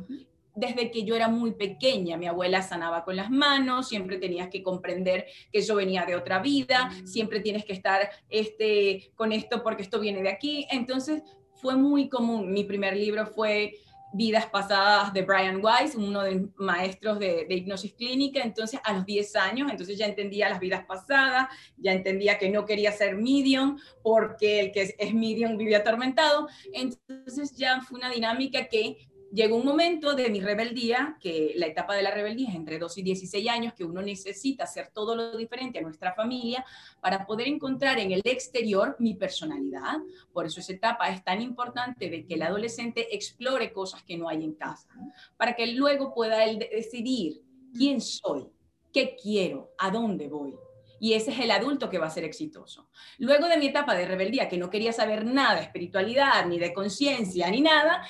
desde 0.60 0.92
que 0.92 1.04
yo 1.04 1.16
era 1.16 1.28
muy 1.28 1.52
pequeña. 1.52 2.18
Mi 2.18 2.28
abuela 2.28 2.62
sanaba 2.62 3.04
con 3.04 3.16
las 3.16 3.32
manos, 3.32 3.88
siempre 3.88 4.18
tenías 4.18 4.50
que 4.50 4.62
comprender 4.62 5.26
que 5.52 5.60
eso 5.60 5.76
venía 5.76 6.06
de 6.06 6.16
otra 6.16 6.40
vida, 6.40 6.92
siempre 7.06 7.40
tienes 7.40 7.66
que 7.66 7.74
estar 7.74 8.10
este, 8.30 9.12
con 9.16 9.32
esto 9.32 9.64
porque 9.64 9.84
esto 9.84 10.00
viene 10.00 10.22
de 10.22 10.30
aquí. 10.30 10.68
Entonces 10.70 11.24
fue 11.56 11.76
muy 11.76 12.10
común. 12.10 12.52
Mi 12.52 12.64
primer 12.64 12.96
libro 12.96 13.26
fue 13.26 13.74
vidas 14.12 14.48
pasadas 14.48 15.14
de 15.14 15.22
Brian 15.22 15.64
Weiss, 15.64 15.96
uno 15.96 16.24
de 16.24 16.36
los 16.36 16.50
maestros 16.58 17.20
de, 17.20 17.46
de, 17.48 17.56
hipnosis 17.56 17.94
clínica, 17.94 18.42
entonces 18.42 18.80
a 18.84 18.94
los 18.94 19.06
10 19.06 19.36
años, 19.36 19.72
entonces 19.72 19.98
ya 19.98 20.08
entendía 20.08 20.50
las 20.50 20.60
vidas 20.60 20.84
pasadas, 20.86 21.48
ya 21.78 21.94
entendía 21.94 22.40
que 22.40 22.50
no 22.50 22.66
quería 22.66 22.92
ser 22.92 23.16
medium 23.16 23.78
porque 24.02 24.62
el 24.62 24.72
que 24.72 24.96
es 24.98 25.14
medium 25.14 25.58
vivía 25.58 25.80
atormentado, 25.80 26.48
entonces 26.74 27.56
ya 27.56 27.82
fue 27.82 28.00
una 28.00 28.10
dinámica 28.10 28.68
que 28.68 29.09
llegó 29.32 29.56
un 29.58 29.66
momento 29.66 30.14
de 30.14 30.30
mi 30.30 30.42
rebeldía, 30.42 31.18
que 31.20 31.54
la 31.56 31.68
etapa 31.68 31.96
de 31.96 32.04
la 32.04 32.12
rebeldía 32.12 32.50
es 32.50 32.56
entre 32.56 32.80
2 32.80 32.98
y 32.98 33.04
16 33.04 33.50
años, 33.50 33.74
que 33.74 33.84
uno 33.84 34.02
necesita 34.02 34.64
hacer 34.64 34.90
todo 34.94 35.16
lo 35.16 35.38
diferente 35.38 35.80
a 35.80 35.82
nuestra 35.82 36.14
familia 36.14 36.66
para 37.02 37.26
poder 37.26 37.48
encontrar 37.48 38.00
en 38.00 38.12
el 38.12 38.22
exterior 38.26 38.96
mi 39.00 39.14
personalidad. 39.14 39.98
Por 40.34 40.46
eso 40.46 40.60
esa 40.60 40.74
etapa 40.74 41.10
es 41.10 41.24
tan 41.24 41.42
importante 41.42 42.10
de 42.10 42.26
que 42.26 42.36
el 42.36 42.42
adolescente 42.42 43.16
explore 43.16 43.72
cosas 43.72 44.04
que 44.04 44.18
no 44.18 44.30
hay 44.30 44.44
en 44.44 44.54
casa, 44.54 44.90
para 45.38 45.56
que 45.56 45.68
luego 45.68 46.14
pueda 46.14 46.44
él 46.46 46.60
decidir 46.60 47.42
quién 47.74 48.02
soy, 48.02 48.48
qué 48.92 49.16
quiero, 49.22 49.72
a 49.78 49.92
dónde 49.92 50.28
voy. 50.28 50.56
Y 51.00 51.14
ese 51.14 51.32
es 51.32 51.40
el 51.40 51.52
adulto 51.52 51.90
que 51.90 51.98
va 51.98 52.08
a 52.08 52.12
ser 52.12 52.26
exitoso. 52.26 52.90
Luego 53.18 53.48
de 53.48 53.58
mi 53.58 53.68
etapa 53.68 53.96
de 53.96 54.06
rebeldía, 54.06 54.50
que 54.50 54.58
no 54.58 54.70
quería 54.70 54.92
saber 54.92 55.26
nada 55.26 55.56
de 55.56 55.62
espiritualidad, 55.62 56.46
ni 56.46 56.60
de 56.60 56.74
conciencia, 56.74 57.50
ni 57.50 57.62
nada, 57.62 58.04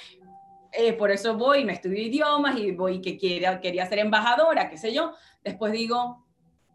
eh, 0.72 0.94
por 0.94 1.12
eso 1.12 1.36
voy, 1.36 1.66
me 1.66 1.74
estudio 1.74 2.02
idiomas 2.02 2.58
y 2.58 2.72
voy 2.72 3.02
que 3.02 3.18
quería, 3.18 3.60
quería 3.60 3.86
ser 3.88 4.00
embajadora, 4.00 4.70
qué 4.70 4.78
sé 4.78 4.94
yo. 4.94 5.14
Después 5.44 5.72
digo, 5.72 6.26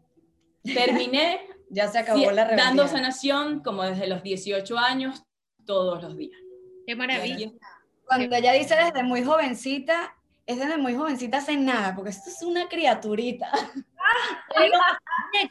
terminé. 0.63 1.41
ya 1.69 1.87
se 1.87 1.99
acabó 1.99 2.31
la 2.31 2.43
rebeldía. 2.43 2.65
Dando 2.65 2.87
sanación 2.87 3.61
como 3.61 3.83
desde 3.83 4.07
los 4.07 4.23
18 4.23 4.77
años, 4.77 5.23
todos 5.65 6.01
los 6.01 6.15
días. 6.15 6.39
Qué 6.85 6.95
maravilla. 6.95 7.51
Cuando 8.05 8.35
ella 8.35 8.53
dice 8.53 8.75
desde 8.75 9.03
muy 9.03 9.23
jovencita, 9.23 10.15
es 10.45 10.59
desde 10.59 10.77
muy 10.77 10.95
jovencita 10.95 11.41
sin 11.41 11.65
nada, 11.65 11.95
porque 11.95 12.11
esto 12.11 12.29
es 12.29 12.41
una 12.43 12.67
criaturita. 12.67 13.49
es 15.31 15.49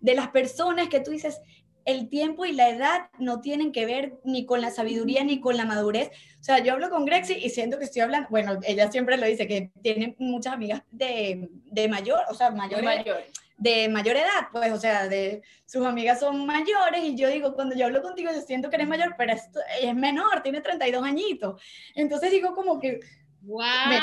de 0.00 0.14
las 0.14 0.28
personas 0.28 0.88
que 0.88 1.00
tú 1.00 1.10
dices, 1.10 1.40
el 1.88 2.10
tiempo 2.10 2.44
y 2.44 2.52
la 2.52 2.68
edad 2.68 3.08
no 3.18 3.40
tienen 3.40 3.72
que 3.72 3.86
ver 3.86 4.18
ni 4.22 4.44
con 4.44 4.60
la 4.60 4.70
sabiduría 4.70 5.24
ni 5.24 5.40
con 5.40 5.56
la 5.56 5.64
madurez. 5.64 6.10
O 6.38 6.44
sea, 6.44 6.58
yo 6.58 6.74
hablo 6.74 6.90
con 6.90 7.06
Grexy 7.06 7.32
y 7.32 7.48
siento 7.48 7.78
que 7.78 7.84
estoy 7.86 8.02
hablando, 8.02 8.28
bueno, 8.28 8.60
ella 8.62 8.92
siempre 8.92 9.16
lo 9.16 9.24
dice, 9.24 9.48
que 9.48 9.70
tiene 9.82 10.14
muchas 10.18 10.52
amigas 10.52 10.82
de, 10.90 11.48
de 11.50 11.88
mayor, 11.88 12.20
o 12.28 12.34
sea, 12.34 12.50
mayor, 12.50 12.82
mayor. 12.82 13.24
de 13.56 13.88
mayor 13.88 14.16
edad, 14.16 14.48
pues, 14.52 14.70
o 14.70 14.78
sea, 14.78 15.08
de 15.08 15.40
sus 15.64 15.86
amigas 15.86 16.20
son 16.20 16.44
mayores 16.44 17.02
y 17.02 17.16
yo 17.16 17.30
digo, 17.30 17.54
cuando 17.54 17.74
yo 17.74 17.86
hablo 17.86 18.02
contigo, 18.02 18.30
yo 18.34 18.42
siento 18.42 18.68
que 18.68 18.76
eres 18.76 18.88
mayor, 18.88 19.14
pero 19.16 19.32
es, 19.32 19.48
es 19.80 19.94
menor, 19.94 20.42
tiene 20.42 20.60
32 20.60 21.02
añitos. 21.02 21.62
Entonces 21.94 22.30
digo 22.30 22.54
como 22.54 22.78
que, 22.78 23.00
wow. 23.40 23.62
me, 23.88 24.00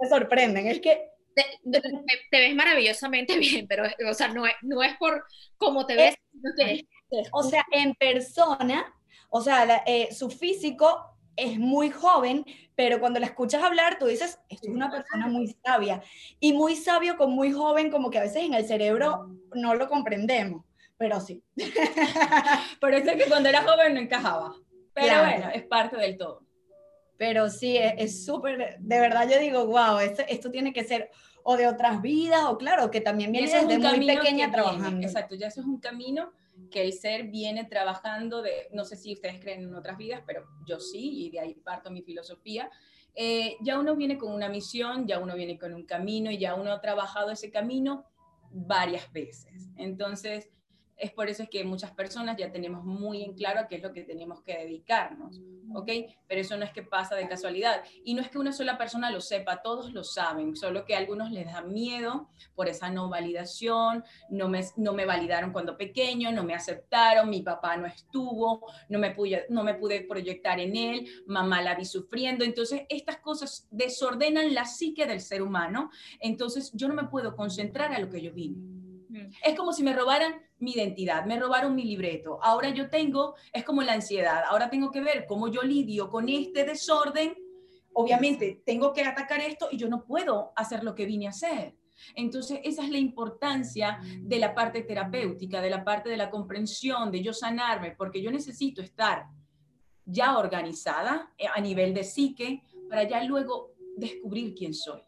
me 0.00 0.08
sorprenden, 0.08 0.68
es 0.68 0.80
que 0.80 1.10
te, 1.34 1.44
te, 1.70 1.82
te, 2.30 2.40
ves 2.40 2.54
maravillosamente 2.54 3.38
bien, 3.38 3.66
pero, 3.68 3.84
o 4.08 4.14
sea, 4.14 4.28
no 4.28 4.46
es, 4.46 4.54
no 4.62 4.82
es 4.82 4.96
por 4.96 5.22
cómo 5.58 5.84
te 5.84 5.96
ves, 5.96 6.14
sino 6.32 6.50
que 6.56 6.86
o 7.32 7.42
sea, 7.42 7.64
en 7.72 7.94
persona, 7.94 8.94
o 9.30 9.40
sea, 9.40 9.64
la, 9.64 9.82
eh, 9.86 10.08
su 10.12 10.30
físico 10.30 11.16
es 11.36 11.58
muy 11.58 11.90
joven, 11.90 12.44
pero 12.74 12.98
cuando 12.98 13.20
la 13.20 13.26
escuchas 13.26 13.62
hablar, 13.62 13.98
tú 13.98 14.06
dices, 14.06 14.38
esto 14.48 14.68
es 14.68 14.74
una 14.74 14.90
persona 14.90 15.26
muy 15.28 15.54
sabia. 15.64 16.02
Y 16.40 16.52
muy 16.52 16.76
sabio 16.76 17.16
con 17.16 17.32
muy 17.32 17.52
joven, 17.52 17.90
como 17.90 18.10
que 18.10 18.18
a 18.18 18.22
veces 18.22 18.42
en 18.42 18.54
el 18.54 18.66
cerebro 18.66 19.30
no 19.54 19.74
lo 19.74 19.88
comprendemos, 19.88 20.64
pero 20.96 21.20
sí. 21.20 21.42
pero 22.80 22.96
es 22.96 23.04
que 23.04 23.28
cuando 23.28 23.48
era 23.48 23.62
joven 23.62 23.94
no 23.94 24.00
encajaba. 24.00 24.54
Pero 24.94 25.08
claro. 25.08 25.30
bueno, 25.30 25.50
es 25.54 25.64
parte 25.64 25.96
del 25.96 26.16
todo. 26.16 26.42
Pero 27.18 27.48
sí, 27.48 27.76
es 27.78 28.24
súper, 28.24 28.76
de 28.78 29.00
verdad 29.00 29.28
yo 29.28 29.38
digo, 29.38 29.66
wow, 29.66 29.98
esto, 29.98 30.22
esto 30.28 30.50
tiene 30.50 30.72
que 30.72 30.84
ser 30.84 31.10
o 31.42 31.56
de 31.56 31.68
otras 31.68 32.02
vidas, 32.02 32.44
o 32.46 32.58
claro, 32.58 32.90
que 32.90 33.00
también 33.00 33.30
viene 33.30 33.48
desde 33.48 33.78
muy 33.78 34.06
pequeña 34.06 34.50
trabajando. 34.50 34.90
Viene, 34.90 35.06
exacto, 35.06 35.34
ya 35.34 35.46
eso 35.46 35.60
es 35.60 35.66
un 35.66 35.80
camino 35.80 36.32
que 36.70 36.82
el 36.82 36.92
ser 36.92 37.24
viene 37.28 37.64
trabajando 37.64 38.42
de, 38.42 38.68
no 38.72 38.84
sé 38.84 38.96
si 38.96 39.12
ustedes 39.12 39.40
creen 39.40 39.62
en 39.62 39.74
otras 39.74 39.96
vidas, 39.96 40.22
pero 40.26 40.46
yo 40.66 40.80
sí, 40.80 41.26
y 41.26 41.30
de 41.30 41.40
ahí 41.40 41.54
parto 41.54 41.90
mi 41.90 42.02
filosofía. 42.02 42.70
Eh, 43.14 43.56
ya 43.60 43.78
uno 43.78 43.96
viene 43.96 44.18
con 44.18 44.32
una 44.32 44.48
misión, 44.48 45.06
ya 45.06 45.18
uno 45.18 45.34
viene 45.34 45.58
con 45.58 45.72
un 45.72 45.86
camino 45.86 46.30
y 46.30 46.38
ya 46.38 46.54
uno 46.54 46.72
ha 46.72 46.80
trabajado 46.80 47.30
ese 47.30 47.50
camino 47.50 48.04
varias 48.50 49.10
veces. 49.12 49.70
Entonces, 49.76 50.50
es 50.96 51.12
por 51.12 51.28
eso 51.28 51.42
es 51.42 51.50
que 51.50 51.62
muchas 51.64 51.90
personas 51.90 52.36
ya 52.36 52.50
tenemos 52.50 52.84
muy 52.84 53.22
en 53.22 53.34
claro 53.34 53.60
a 53.60 53.68
qué 53.68 53.76
es 53.76 53.82
lo 53.82 53.92
que 53.92 54.02
tenemos 54.02 54.42
que 54.42 54.56
dedicarnos, 54.56 55.40
¿ok? 55.74 55.90
Pero 56.26 56.40
eso 56.40 56.56
no 56.56 56.64
es 56.64 56.72
que 56.72 56.82
pasa 56.82 57.14
de 57.14 57.28
casualidad. 57.28 57.82
Y 58.02 58.14
no 58.14 58.22
es 58.22 58.30
que 58.30 58.38
una 58.38 58.52
sola 58.52 58.78
persona 58.78 59.10
lo 59.10 59.20
sepa, 59.20 59.62
todos 59.62 59.92
lo 59.92 60.04
saben, 60.04 60.56
solo 60.56 60.86
que 60.86 60.94
a 60.94 60.98
algunos 60.98 61.30
les 61.30 61.46
da 61.46 61.60
miedo 61.60 62.30
por 62.54 62.68
esa 62.68 62.88
no 62.90 63.10
validación, 63.10 64.04
no 64.30 64.48
me, 64.48 64.64
no 64.76 64.94
me 64.94 65.04
validaron 65.04 65.52
cuando 65.52 65.76
pequeño, 65.76 66.32
no 66.32 66.44
me 66.44 66.54
aceptaron, 66.54 67.28
mi 67.28 67.42
papá 67.42 67.76
no 67.76 67.86
estuvo, 67.86 68.66
no 68.88 68.98
me, 68.98 69.10
pude, 69.10 69.46
no 69.50 69.64
me 69.64 69.74
pude 69.74 70.00
proyectar 70.00 70.60
en 70.60 70.76
él, 70.76 71.06
mamá 71.26 71.60
la 71.60 71.74
vi 71.74 71.84
sufriendo. 71.84 72.44
Entonces, 72.44 72.82
estas 72.88 73.18
cosas 73.18 73.68
desordenan 73.70 74.54
la 74.54 74.64
psique 74.64 75.06
del 75.06 75.20
ser 75.20 75.42
humano. 75.42 75.90
Entonces, 76.20 76.72
yo 76.72 76.88
no 76.88 76.94
me 76.94 77.08
puedo 77.08 77.36
concentrar 77.36 77.92
a 77.92 77.98
lo 77.98 78.08
que 78.08 78.22
yo 78.22 78.32
vine. 78.32 78.75
Es 79.42 79.56
como 79.56 79.72
si 79.72 79.82
me 79.82 79.92
robaran 79.92 80.34
mi 80.58 80.72
identidad, 80.72 81.24
me 81.26 81.38
robaron 81.38 81.74
mi 81.74 81.84
libreto. 81.84 82.38
Ahora 82.42 82.70
yo 82.70 82.88
tengo, 82.88 83.34
es 83.52 83.64
como 83.64 83.82
la 83.82 83.92
ansiedad, 83.92 84.42
ahora 84.48 84.70
tengo 84.70 84.90
que 84.90 85.00
ver 85.00 85.26
cómo 85.26 85.48
yo 85.48 85.62
lidio 85.62 86.10
con 86.10 86.28
este 86.28 86.64
desorden. 86.64 87.34
Obviamente 87.92 88.62
tengo 88.64 88.92
que 88.92 89.02
atacar 89.02 89.40
esto 89.40 89.68
y 89.70 89.76
yo 89.76 89.88
no 89.88 90.04
puedo 90.04 90.52
hacer 90.56 90.84
lo 90.84 90.94
que 90.94 91.06
vine 91.06 91.26
a 91.26 91.30
hacer. 91.30 91.74
Entonces, 92.14 92.60
esa 92.62 92.84
es 92.84 92.90
la 92.90 92.98
importancia 92.98 94.00
de 94.20 94.38
la 94.38 94.54
parte 94.54 94.82
terapéutica, 94.82 95.62
de 95.62 95.70
la 95.70 95.82
parte 95.82 96.10
de 96.10 96.18
la 96.18 96.28
comprensión, 96.28 97.10
de 97.10 97.22
yo 97.22 97.32
sanarme, 97.32 97.92
porque 97.92 98.20
yo 98.20 98.30
necesito 98.30 98.82
estar 98.82 99.24
ya 100.04 100.38
organizada 100.38 101.32
eh, 101.38 101.46
a 101.52 101.60
nivel 101.60 101.94
de 101.94 102.04
psique 102.04 102.62
para 102.88 103.04
ya 103.04 103.24
luego 103.24 103.72
descubrir 103.96 104.54
quién 104.54 104.74
soy 104.74 105.02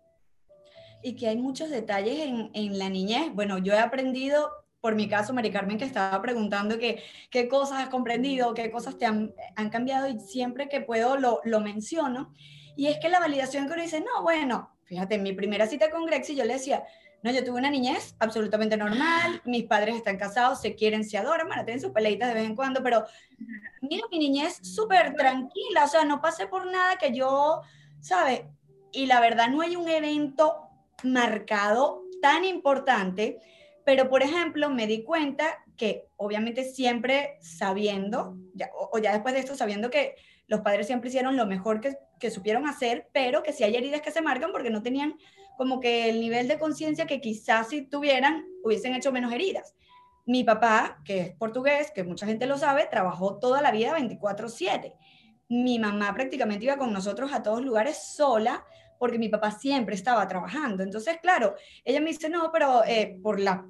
y 1.03 1.15
que 1.15 1.29
hay 1.29 1.37
muchos 1.37 1.71
detalles 1.71 2.21
en, 2.21 2.51
en, 2.55 2.79
la 2.79 2.89
niñez. 2.89 3.33
Bueno, 3.33 3.59
yo 3.59 3.73
he 3.75 3.79
aprendido, 3.79 4.51
por 4.81 4.95
mi 4.95 5.09
caso, 5.09 5.33
Mari 5.33 5.51
Carmen, 5.51 5.79
que 5.79 5.85
estaba 5.85 6.21
preguntando 6.21 6.79
que, 6.79 7.03
qué 7.31 7.49
cosas 7.49 7.83
has 7.83 7.89
comprendido, 7.89 8.55
qué 8.55 8.71
cosas 8.71 8.99
te 8.99 9.07
han, 9.07 9.35
han 9.57 9.71
cambiado 9.71 10.09
y 10.09 10.21
siempre 10.21 10.69
que 10.69 10.81
puedo 10.81 11.17
lo, 11.17 11.41
lo, 11.45 11.61
menciono. 11.61 12.33
Y 12.77 12.87
es 12.87 12.99
que 12.99 13.09
la 13.09 13.21
validación 13.21 13.67
que 13.67 13.75
uno 13.75 13.83
dice, 13.83 14.01
no, 14.01 14.23
bueno, 14.23 14.71
fíjate, 14.85 15.17
en 15.17 15.23
mi 15.23 15.33
primera 15.33 15.67
cita 15.67 15.91
con 15.91 16.07
Grexy 16.07 16.35
yo 16.35 16.45
le 16.45 16.55
decía, 16.55 16.85
no, 17.23 17.33
yo 17.33 17.45
tuve 17.45 17.59
una 17.59 17.71
niñez 17.71 18.15
absolutamente 18.21 18.77
normal, 18.77 19.43
mis 19.45 19.65
padres 19.65 19.97
están 19.97 20.17
casados, 20.17 20.61
se 20.61 20.77
quieren, 20.77 21.05
se 21.05 21.19
adoran, 21.19 21.49
bueno, 21.49 21.65
tienen 21.65 21.81
sus 21.81 21.91
peleitas 21.91 22.29
de 22.29 22.35
vez 22.35 22.45
en 22.45 22.55
cuando, 22.55 22.83
pero 22.83 23.05
mira 23.81 24.07
mi 24.11 24.19
niñez 24.21 24.59
súper 24.63 25.15
tranquila, 25.15 25.85
o 25.85 25.89
sea, 25.89 26.05
no 26.05 26.21
pasé 26.21 26.47
por 26.47 26.71
nada 26.71 26.97
que 26.97 27.13
yo, 27.13 27.63
¿sabes? 28.01 28.43
Y 28.93 29.07
la 29.07 29.21
verdad 29.21 29.49
no 29.49 29.63
hay 29.63 29.75
un 29.75 29.89
evento 29.89 30.68
marcado 31.05 32.03
tan 32.21 32.45
importante, 32.45 33.39
pero 33.85 34.09
por 34.09 34.23
ejemplo 34.23 34.71
me 34.71 34.87
di 34.87 35.03
cuenta 35.03 35.65
que 35.77 36.09
obviamente 36.17 36.65
siempre 36.65 37.39
sabiendo, 37.41 38.37
ya, 38.55 38.71
o, 38.75 38.99
ya 38.99 39.13
después 39.13 39.35
de 39.35 39.41
esto 39.41 39.55
sabiendo 39.55 39.91
que 39.91 40.17
los 40.47 40.61
padres 40.61 40.87
siempre 40.87 41.09
hicieron 41.09 41.37
lo 41.37 41.47
mejor 41.47 41.81
que, 41.81 41.97
que 42.19 42.31
supieron 42.31 42.67
hacer, 42.67 43.09
pero 43.13 43.43
que 43.43 43.53
si 43.53 43.65
hay 43.65 43.77
heridas 43.77 44.03
que 44.03 44.11
se 44.11 44.23
marcan 44.23 44.51
porque 44.53 44.71
no 44.71 44.83
tenían 44.83 45.17
como 45.57 45.81
que 45.81 46.09
el 46.09 46.21
nivel 46.21 46.49
de 46.49 46.59
conciencia 46.59 47.07
que 47.07 47.21
quizás 47.21 47.69
si 47.69 47.83
tuvieran 47.83 48.47
hubiesen 48.63 48.95
hecho 48.95 49.13
menos 49.13 49.33
heridas. 49.33 49.75
Mi 50.25 50.45
papá, 50.45 51.01
que 51.05 51.21
es 51.21 51.37
portugués, 51.37 51.91
que 51.91 52.05
mucha 52.05 52.27
gente 52.27 52.47
lo 52.47 52.59
sabe, 52.59 52.87
trabajó 52.87 53.39
toda 53.39 53.63
la 53.63 53.71
vida 53.71 53.99
24/7. 53.99 54.95
Mi 55.49 55.79
mamá 55.79 56.13
prácticamente 56.15 56.67
iba 56.67 56.77
con 56.77 56.93
nosotros 56.93 57.33
a 57.33 57.43
todos 57.43 57.63
lugares 57.63 57.99
sola, 58.15 58.65
porque 58.99 59.19
mi 59.19 59.29
papá 59.29 59.51
siempre 59.51 59.95
estaba 59.95 60.27
trabajando. 60.27 60.83
Entonces, 60.83 61.19
claro, 61.21 61.55
ella 61.85 62.01
me 62.01 62.11
dice, 62.11 62.29
no, 62.29 62.51
pero 62.53 62.83
eh, 62.85 63.19
por 63.23 63.41
la 63.41 63.67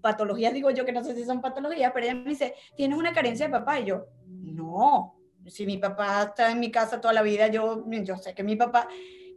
patología, 0.00 0.50
digo 0.50 0.70
yo 0.70 0.84
que 0.84 0.92
no 0.92 1.02
sé 1.02 1.14
si 1.14 1.24
son 1.24 1.40
patologías, 1.40 1.92
pero 1.92 2.06
ella 2.06 2.14
me 2.14 2.30
dice, 2.30 2.54
tienes 2.76 2.98
una 2.98 3.12
carencia 3.12 3.46
de 3.46 3.52
papá. 3.52 3.80
Y 3.80 3.86
yo, 3.86 4.06
no, 4.26 5.16
si 5.46 5.66
mi 5.66 5.78
papá 5.78 6.22
está 6.22 6.50
en 6.50 6.60
mi 6.60 6.70
casa 6.70 7.00
toda 7.00 7.14
la 7.14 7.22
vida, 7.22 7.48
yo, 7.48 7.84
yo 7.86 8.16
sé 8.16 8.34
que 8.34 8.42
mi 8.42 8.56
papá, 8.56 8.88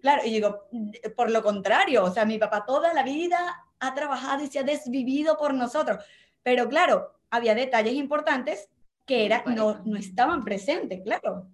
claro, 0.01 0.21
y 0.25 0.31
digo, 0.31 0.67
por 1.15 1.31
lo 1.31 1.41
contrario, 1.41 2.03
o 2.03 2.11
sea, 2.11 2.25
mi 2.25 2.37
papá 2.37 2.65
toda 2.65 2.93
la 2.93 3.03
vida 3.03 3.65
ha 3.79 3.93
trabajado 3.93 4.43
y 4.43 4.47
se 4.47 4.59
ha 4.59 4.63
desvivido 4.63 5.37
por 5.37 5.53
nosotros. 5.53 6.03
Pero 6.43 6.69
claro, 6.69 7.13
había 7.29 7.55
detalles 7.55 7.93
importantes 7.93 8.69
que 9.05 9.25
era, 9.25 9.43
no, 9.45 9.81
no 9.85 9.97
estaban 9.97 10.43
presentes, 10.43 11.01
claro. 11.03 11.47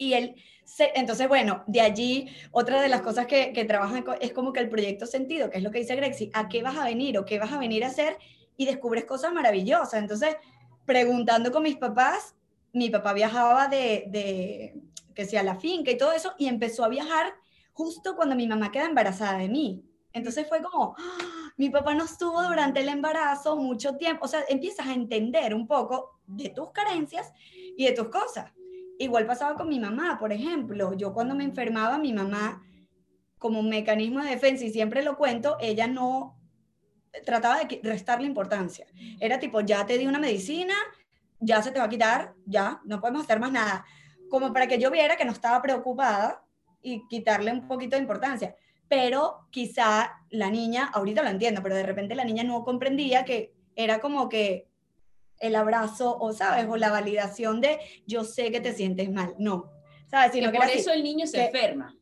Y 0.00 0.14
él 0.14 0.34
entonces, 0.94 1.28
bueno, 1.28 1.62
de 1.66 1.80
allí 1.80 2.28
otra 2.52 2.80
de 2.80 2.88
las 2.88 3.02
cosas 3.02 3.26
que, 3.26 3.52
que 3.52 3.64
trabajan 3.64 4.04
es 4.20 4.32
como 4.32 4.52
que 4.52 4.60
el 4.60 4.68
proyecto 4.68 5.04
sentido, 5.06 5.50
que 5.50 5.58
es 5.58 5.64
lo 5.64 5.70
que 5.70 5.80
dice 5.80 5.96
Grexi, 5.96 6.30
¿a 6.32 6.48
qué 6.48 6.62
vas 6.62 6.78
a 6.78 6.84
venir 6.84 7.18
o 7.18 7.24
qué 7.24 7.38
vas 7.38 7.52
a 7.52 7.58
venir 7.58 7.84
a 7.84 7.88
hacer? 7.88 8.16
Y 8.56 8.66
descubres 8.66 9.04
cosas 9.04 9.32
maravillosas. 9.32 10.00
Entonces, 10.00 10.36
preguntando 10.86 11.52
con 11.52 11.64
mis 11.64 11.76
papás, 11.76 12.34
mi 12.72 12.88
papá 12.88 13.12
viajaba 13.12 13.68
de, 13.68 14.04
de 14.08 14.80
que 15.14 15.26
sea 15.26 15.42
la 15.42 15.56
finca 15.56 15.90
y 15.90 15.98
todo 15.98 16.12
eso, 16.12 16.34
y 16.38 16.46
empezó 16.46 16.84
a 16.84 16.88
viajar 16.88 17.34
justo 17.72 18.16
cuando 18.16 18.36
mi 18.36 18.46
mamá 18.46 18.70
queda 18.70 18.86
embarazada 18.86 19.38
de 19.38 19.48
mí. 19.48 19.84
Entonces 20.12 20.48
fue 20.48 20.62
como, 20.62 20.94
¡Ah! 20.98 21.52
mi 21.56 21.68
papá 21.68 21.94
no 21.94 22.04
estuvo 22.04 22.42
durante 22.42 22.80
el 22.80 22.88
embarazo 22.88 23.56
mucho 23.56 23.96
tiempo, 23.96 24.24
o 24.24 24.28
sea, 24.28 24.44
empiezas 24.48 24.86
a 24.86 24.94
entender 24.94 25.54
un 25.54 25.66
poco 25.66 26.20
de 26.26 26.48
tus 26.48 26.70
carencias 26.70 27.32
y 27.76 27.84
de 27.84 27.92
tus 27.92 28.08
cosas. 28.08 28.52
Igual 29.00 29.24
pasaba 29.24 29.54
con 29.54 29.66
mi 29.66 29.80
mamá, 29.80 30.18
por 30.20 30.30
ejemplo, 30.30 30.92
yo 30.92 31.14
cuando 31.14 31.34
me 31.34 31.44
enfermaba, 31.44 31.96
mi 31.96 32.12
mamá, 32.12 32.62
como 33.38 33.58
un 33.58 33.70
mecanismo 33.70 34.20
de 34.20 34.28
defensa, 34.28 34.66
y 34.66 34.70
siempre 34.70 35.02
lo 35.02 35.16
cuento, 35.16 35.56
ella 35.58 35.86
no 35.86 36.38
trataba 37.24 37.60
de 37.60 37.80
restarle 37.82 38.26
importancia. 38.26 38.86
Era 39.18 39.40
tipo, 39.40 39.62
ya 39.62 39.86
te 39.86 39.96
di 39.96 40.06
una 40.06 40.18
medicina, 40.18 40.74
ya 41.38 41.62
se 41.62 41.72
te 41.72 41.78
va 41.78 41.86
a 41.86 41.88
quitar, 41.88 42.34
ya, 42.44 42.82
no 42.84 43.00
podemos 43.00 43.22
hacer 43.22 43.40
más 43.40 43.50
nada. 43.50 43.86
Como 44.28 44.52
para 44.52 44.66
que 44.66 44.78
yo 44.78 44.90
viera 44.90 45.16
que 45.16 45.24
no 45.24 45.32
estaba 45.32 45.62
preocupada 45.62 46.44
y 46.82 47.08
quitarle 47.08 47.52
un 47.52 47.66
poquito 47.66 47.96
de 47.96 48.02
importancia. 48.02 48.54
Pero 48.86 49.46
quizá 49.50 50.12
la 50.28 50.50
niña, 50.50 50.90
ahorita 50.92 51.22
lo 51.22 51.30
entiendo, 51.30 51.62
pero 51.62 51.74
de 51.74 51.84
repente 51.84 52.14
la 52.14 52.24
niña 52.24 52.44
no 52.44 52.62
comprendía 52.64 53.24
que 53.24 53.54
era 53.74 53.98
como 53.98 54.28
que 54.28 54.68
el 55.40 55.56
abrazo 55.56 56.16
o, 56.18 56.32
¿sabes? 56.32 56.66
O 56.68 56.76
la 56.76 56.90
validación 56.90 57.60
de 57.60 57.80
yo 58.06 58.24
sé 58.24 58.52
que 58.52 58.60
te 58.60 58.72
sientes 58.72 59.10
mal. 59.10 59.34
No, 59.38 59.70
¿sabes? 60.10 60.32
Sino 60.32 60.52
que, 60.52 60.58
por 60.58 60.68
eso 60.68 60.92
el 60.92 61.02
niño 61.02 61.26
se 61.26 61.46
enferma. 61.46 61.96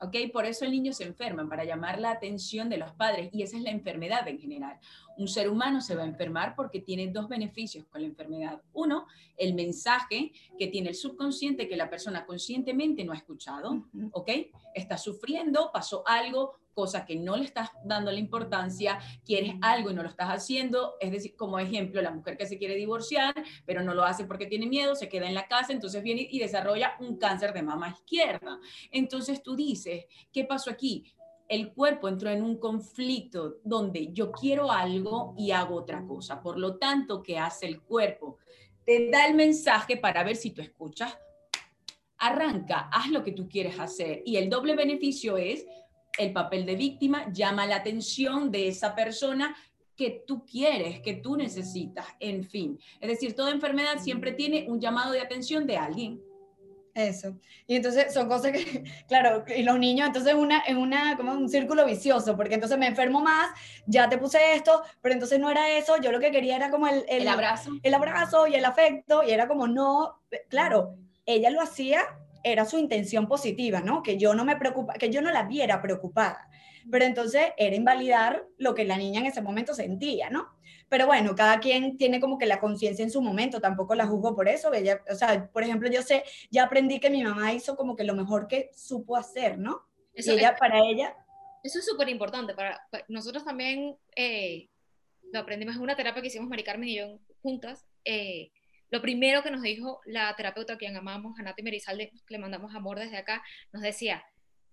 ¿ok? 0.00 0.14
Por 0.32 0.44
eso 0.44 0.64
el 0.64 0.70
niño 0.72 0.92
se 0.92 1.04
enferma, 1.04 1.48
para 1.48 1.64
llamar 1.64 2.00
la 2.00 2.10
atención 2.10 2.68
de 2.68 2.78
los 2.78 2.92
padres, 2.92 3.30
y 3.32 3.42
esa 3.42 3.56
es 3.56 3.62
la 3.62 3.70
enfermedad 3.70 4.26
en 4.28 4.38
general. 4.38 4.78
Un 5.16 5.28
ser 5.28 5.48
humano 5.48 5.80
se 5.80 5.94
va 5.94 6.02
a 6.02 6.06
enfermar 6.06 6.54
porque 6.54 6.80
tiene 6.80 7.08
dos 7.08 7.28
beneficios 7.28 7.86
con 7.86 8.02
la 8.02 8.08
enfermedad. 8.08 8.60
Uno, 8.72 9.06
el 9.36 9.54
mensaje 9.54 10.32
que 10.58 10.68
tiene 10.68 10.90
el 10.90 10.94
subconsciente 10.94 11.68
que 11.68 11.76
la 11.76 11.88
persona 11.88 12.26
conscientemente 12.26 13.04
no 13.04 13.12
ha 13.12 13.16
escuchado, 13.16 13.86
¿ok? 14.12 14.30
Está 14.74 14.98
sufriendo, 14.98 15.70
pasó 15.72 16.06
algo, 16.06 16.56
cosa 16.76 17.06
que 17.06 17.16
no 17.16 17.36
le 17.36 17.44
estás 17.44 17.70
dando 17.84 18.12
la 18.12 18.18
importancia, 18.18 18.98
quieres 19.24 19.54
algo 19.62 19.90
y 19.90 19.94
no 19.94 20.02
lo 20.02 20.10
estás 20.10 20.28
haciendo, 20.28 20.96
es 21.00 21.10
decir, 21.10 21.34
como 21.34 21.58
ejemplo, 21.58 22.02
la 22.02 22.10
mujer 22.10 22.36
que 22.36 22.44
se 22.44 22.58
quiere 22.58 22.74
divorciar, 22.74 23.34
pero 23.64 23.82
no 23.82 23.94
lo 23.94 24.04
hace 24.04 24.26
porque 24.26 24.44
tiene 24.44 24.66
miedo, 24.66 24.94
se 24.94 25.08
queda 25.08 25.26
en 25.26 25.34
la 25.34 25.48
casa, 25.48 25.72
entonces 25.72 26.02
viene 26.02 26.28
y 26.30 26.38
desarrolla 26.38 26.94
un 27.00 27.16
cáncer 27.16 27.54
de 27.54 27.62
mama 27.62 27.88
izquierda. 27.88 28.60
Entonces 28.90 29.42
tú 29.42 29.56
dices, 29.56 30.04
¿qué 30.30 30.44
pasó 30.44 30.70
aquí? 30.70 31.10
el 31.48 31.72
cuerpo 31.72 32.08
entró 32.08 32.28
en 32.30 32.42
un 32.42 32.58
conflicto 32.58 33.58
donde 33.62 34.12
yo 34.12 34.32
quiero 34.32 34.72
algo 34.72 35.32
y 35.38 35.52
hago 35.52 35.76
otra 35.76 36.04
cosa. 36.04 36.42
Por 36.42 36.58
lo 36.58 36.76
tanto, 36.76 37.22
¿qué 37.22 37.38
hace 37.38 37.66
el 37.66 37.80
cuerpo? 37.80 38.38
Te 38.84 39.10
da 39.10 39.26
el 39.26 39.34
mensaje 39.34 39.96
para 39.96 40.24
ver 40.24 40.34
si 40.34 40.50
tú 40.50 40.60
escuchas. 40.60 41.16
Arranca, 42.18 42.88
haz 42.92 43.10
lo 43.10 43.22
que 43.22 43.30
tú 43.30 43.48
quieres 43.48 43.78
hacer. 43.78 44.22
Y 44.24 44.38
el 44.38 44.50
doble 44.50 44.74
beneficio 44.74 45.36
es 45.36 45.64
el 46.18 46.32
papel 46.32 46.66
de 46.66 46.76
víctima, 46.76 47.30
llama 47.32 47.66
la 47.66 47.76
atención 47.76 48.50
de 48.50 48.68
esa 48.68 48.94
persona 48.94 49.56
que 49.96 50.24
tú 50.26 50.44
quieres, 50.44 51.00
que 51.00 51.14
tú 51.14 51.36
necesitas, 51.36 52.06
en 52.20 52.44
fin. 52.44 52.78
Es 53.00 53.08
decir, 53.08 53.34
toda 53.34 53.50
enfermedad 53.50 53.98
siempre 53.98 54.32
tiene 54.32 54.66
un 54.68 54.80
llamado 54.80 55.12
de 55.12 55.20
atención 55.20 55.66
de 55.66 55.78
alguien. 55.78 56.20
Eso. 56.94 57.38
Y 57.66 57.76
entonces 57.76 58.12
son 58.14 58.26
cosas 58.26 58.52
que, 58.52 58.84
claro, 59.08 59.44
y 59.54 59.62
los 59.62 59.78
niños, 59.78 60.06
entonces 60.06 60.34
una, 60.34 60.60
es 60.60 60.74
una, 60.74 61.16
como 61.16 61.32
un 61.32 61.48
círculo 61.48 61.84
vicioso, 61.84 62.36
porque 62.36 62.54
entonces 62.54 62.78
me 62.78 62.86
enfermo 62.86 63.20
más, 63.20 63.50
ya 63.86 64.08
te 64.08 64.16
puse 64.16 64.54
esto, 64.54 64.82
pero 65.02 65.12
entonces 65.12 65.38
no 65.38 65.50
era 65.50 65.76
eso, 65.76 65.98
yo 66.00 66.10
lo 66.10 66.20
que 66.20 66.30
quería 66.30 66.56
era 66.56 66.70
como 66.70 66.88
el, 66.88 67.04
el, 67.08 67.28
abrazo. 67.28 67.72
El 67.82 67.92
abrazo 67.92 68.46
y 68.46 68.54
el 68.54 68.64
afecto, 68.64 69.22
y 69.22 69.30
era 69.30 69.46
como, 69.46 69.68
no, 69.68 70.22
claro, 70.48 70.96
ella 71.26 71.50
lo 71.50 71.60
hacía, 71.60 72.00
era 72.46 72.64
su 72.64 72.78
intención 72.78 73.26
positiva, 73.26 73.80
¿no? 73.80 74.04
Que 74.04 74.16
yo 74.16 74.32
no 74.34 74.44
me 74.44 74.56
preocupa, 74.56 74.94
que 74.94 75.10
yo 75.10 75.20
no 75.20 75.32
la 75.32 75.42
viera 75.42 75.82
preocupada, 75.82 76.48
pero 76.88 77.04
entonces 77.04 77.48
era 77.56 77.74
invalidar 77.74 78.46
lo 78.56 78.72
que 78.74 78.84
la 78.84 78.96
niña 78.96 79.20
en 79.20 79.26
ese 79.26 79.42
momento 79.42 79.74
sentía, 79.74 80.30
¿no? 80.30 80.56
Pero 80.88 81.06
bueno, 81.06 81.34
cada 81.34 81.58
quien 81.58 81.96
tiene 81.96 82.20
como 82.20 82.38
que 82.38 82.46
la 82.46 82.60
conciencia 82.60 83.02
en 83.02 83.10
su 83.10 83.20
momento, 83.20 83.60
tampoco 83.60 83.96
la 83.96 84.06
juzgo 84.06 84.36
por 84.36 84.48
eso. 84.48 84.72
Ella, 84.72 85.02
o 85.10 85.16
sea, 85.16 85.50
por 85.52 85.64
ejemplo, 85.64 85.90
yo 85.90 86.02
sé, 86.02 86.22
ya 86.48 86.62
aprendí 86.62 87.00
que 87.00 87.10
mi 87.10 87.24
mamá 87.24 87.52
hizo 87.52 87.74
como 87.74 87.96
que 87.96 88.04
lo 88.04 88.14
mejor 88.14 88.46
que 88.46 88.70
supo 88.72 89.16
hacer, 89.16 89.58
¿no? 89.58 89.82
Eso 90.14 90.32
ella, 90.32 90.54
para 90.54 90.78
ella... 90.78 91.16
Eso 91.64 91.80
es 91.80 91.86
súper 91.86 92.08
importante. 92.08 92.54
Para, 92.54 92.80
nosotros 93.08 93.44
también 93.44 93.96
eh, 94.14 94.68
lo 95.32 95.40
aprendimos 95.40 95.74
en 95.74 95.82
una 95.82 95.96
terapia 95.96 96.22
que 96.22 96.28
hicimos 96.28 96.48
Mari 96.48 96.62
Carmen 96.62 96.88
y 96.88 96.98
yo 96.98 97.18
juntas. 97.42 97.84
Eh, 98.04 98.52
lo 98.90 99.02
primero 99.02 99.42
que 99.42 99.50
nos 99.50 99.62
dijo 99.62 100.00
la 100.04 100.34
terapeuta 100.36 100.74
a 100.74 100.78
quien 100.78 100.96
amamos, 100.96 101.38
Anati 101.38 101.62
Merizalde, 101.62 102.12
le 102.28 102.38
mandamos 102.38 102.74
amor 102.74 102.98
desde 102.98 103.16
acá, 103.16 103.42
nos 103.72 103.82
decía, 103.82 104.24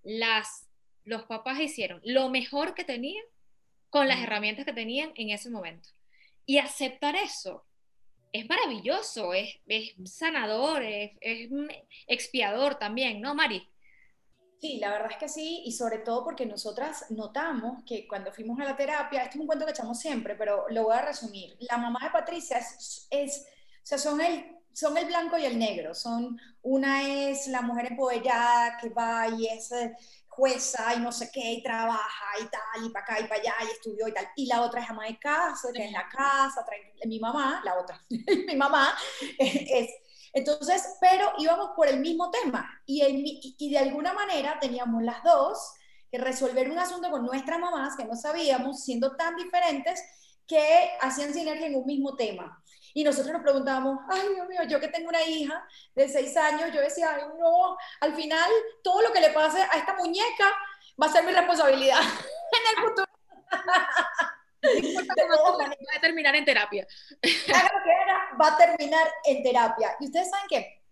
las, 0.03 0.67
los 1.03 1.23
papás 1.23 1.59
hicieron 1.59 2.01
lo 2.03 2.29
mejor 2.29 2.75
que 2.75 2.83
tenían 2.83 3.23
con 3.89 4.07
las 4.07 4.21
herramientas 4.21 4.65
que 4.65 4.73
tenían 4.73 5.11
en 5.15 5.29
ese 5.29 5.49
momento. 5.49 5.89
Y 6.45 6.57
aceptar 6.57 7.15
eso 7.15 7.65
es 8.31 8.49
maravilloso, 8.49 9.33
es, 9.33 9.61
sanador, 10.05 10.81
es, 10.83 11.11
expiador 12.07 12.75
también, 12.75 13.21
¿no, 13.21 13.35
Mari? 13.35 13.69
Sí, 14.59 14.77
la 14.77 14.91
verdad 14.91 15.11
es 15.11 15.17
que 15.17 15.29
sí, 15.29 15.61
y 15.65 15.73
sobre 15.73 15.99
todo 15.99 16.23
porque 16.23 16.45
nosotras 16.45 17.05
notamos 17.11 17.83
que 17.85 18.07
cuando 18.07 18.31
fuimos 18.31 18.59
a 18.59 18.63
la 18.63 18.75
terapia, 18.75 19.23
esto 19.23 19.35
es 19.35 19.41
un 19.41 19.47
cuento 19.47 19.65
que 19.65 19.71
echamos 19.71 19.99
siempre, 19.99 20.35
pero 20.35 20.65
lo 20.69 20.85
voy 20.85 20.95
a 20.95 21.05
resumir. 21.05 21.55
La 21.59 21.77
mamá 21.77 21.99
de 22.01 22.11
Patricia 22.11 22.57
es, 22.57 23.07
es 23.11 23.45
sea, 23.83 23.97
son 23.97 24.21
el, 24.21 24.45
son 24.73 24.97
el 24.97 25.05
blanco 25.05 25.37
y 25.37 25.45
el 25.45 25.59
negro, 25.59 25.93
son, 25.93 26.39
una 26.61 27.03
es 27.09 27.47
la 27.47 27.61
mujer 27.61 27.87
empoderada 27.91 28.77
que 28.77 28.89
va 28.89 29.27
y 29.29 29.47
es 29.47 29.71
jueza 30.27 30.95
y 30.95 30.99
no 30.99 31.11
sé 31.11 31.29
qué, 31.31 31.53
y 31.53 31.63
trabaja 31.63 32.25
y 32.41 32.45
tal, 32.45 32.85
y 32.85 32.89
para 32.89 33.05
acá 33.05 33.19
y 33.19 33.27
para 33.27 33.39
allá, 33.39 33.53
y 33.67 33.71
estudió 33.71 34.07
y 34.07 34.13
tal. 34.13 34.27
Y 34.35 34.47
la 34.47 34.61
otra 34.61 34.81
es 34.81 34.89
ama 34.89 35.05
de 35.05 35.19
casa, 35.19 35.69
que 35.73 35.85
es 35.85 35.91
la 35.91 36.07
casa, 36.09 36.65
mi 37.05 37.19
mamá, 37.19 37.61
la 37.63 37.79
otra, 37.79 38.01
mi 38.09 38.55
mamá, 38.55 38.95
es... 39.39 39.89
Entonces, 40.35 40.97
pero 40.99 41.31
íbamos 41.37 41.71
por 41.75 41.87
el 41.87 41.99
mismo 41.99 42.31
tema 42.31 42.67
y, 42.87 43.55
y 43.59 43.69
de 43.69 43.77
alguna 43.77 44.13
manera 44.13 44.57
teníamos 44.59 45.03
las 45.03 45.21
dos 45.21 45.73
que 46.09 46.17
resolver 46.17 46.71
un 46.71 46.79
asunto 46.79 47.11
con 47.11 47.23
nuestras 47.23 47.59
mamás 47.59 47.95
que 47.95 48.05
no 48.05 48.15
sabíamos, 48.15 48.83
siendo 48.83 49.15
tan 49.15 49.35
diferentes, 49.35 50.03
que 50.47 50.89
hacían 51.01 51.33
sinergia 51.35 51.67
en 51.67 51.75
un 51.75 51.85
mismo 51.85 52.15
tema. 52.15 52.62
Y 52.93 53.03
nosotros 53.03 53.33
nos 53.33 53.41
preguntábamos, 53.41 53.99
ay 54.09 54.21
Dios 54.33 54.47
mío, 54.47 54.61
yo 54.67 54.79
que 54.79 54.87
tengo 54.87 55.09
una 55.09 55.23
hija 55.23 55.67
de 55.95 56.07
seis 56.07 56.35
años, 56.37 56.71
yo 56.73 56.81
decía, 56.81 57.15
ay 57.15 57.23
no, 57.39 57.75
al 58.01 58.13
final 58.15 58.49
todo 58.83 59.01
lo 59.01 59.11
que 59.11 59.21
le 59.21 59.31
pase 59.31 59.61
a 59.61 59.77
esta 59.77 59.95
muñeca 59.95 60.53
va 61.01 61.07
a 61.07 61.11
ser 61.11 61.23
mi 61.25 61.31
responsabilidad 61.31 61.99
en 62.01 62.77
el 62.77 62.83
futuro. 62.83 63.07
va 65.83 65.97
a 65.97 66.01
terminar 66.01 66.35
en 66.35 66.45
terapia. 66.45 66.87
va 68.41 68.47
a 68.47 68.57
terminar 68.57 69.07
en 69.25 69.43
terapia. 69.43 69.95
Y 69.99 70.05
ustedes 70.05 70.29
saben 70.29 70.47
que 70.47 70.83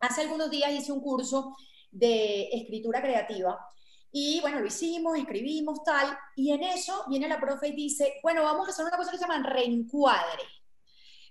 hace 0.00 0.22
algunos 0.22 0.50
días 0.50 0.70
hice 0.70 0.92
un 0.92 1.02
curso 1.02 1.56
de 1.90 2.48
escritura 2.52 3.02
creativa 3.02 3.70
y 4.12 4.40
bueno, 4.40 4.60
lo 4.60 4.66
hicimos, 4.66 5.16
escribimos 5.16 5.84
tal, 5.84 6.18
y 6.34 6.52
en 6.52 6.64
eso 6.64 7.04
viene 7.08 7.28
la 7.28 7.40
profe 7.40 7.68
y 7.68 7.72
dice, 7.72 8.14
bueno, 8.22 8.42
vamos 8.42 8.66
a 8.66 8.72
hacer 8.72 8.84
una 8.84 8.96
cosa 8.96 9.12
que 9.12 9.18
se 9.18 9.24
llama 9.24 9.42
reencuadre. 9.48 10.42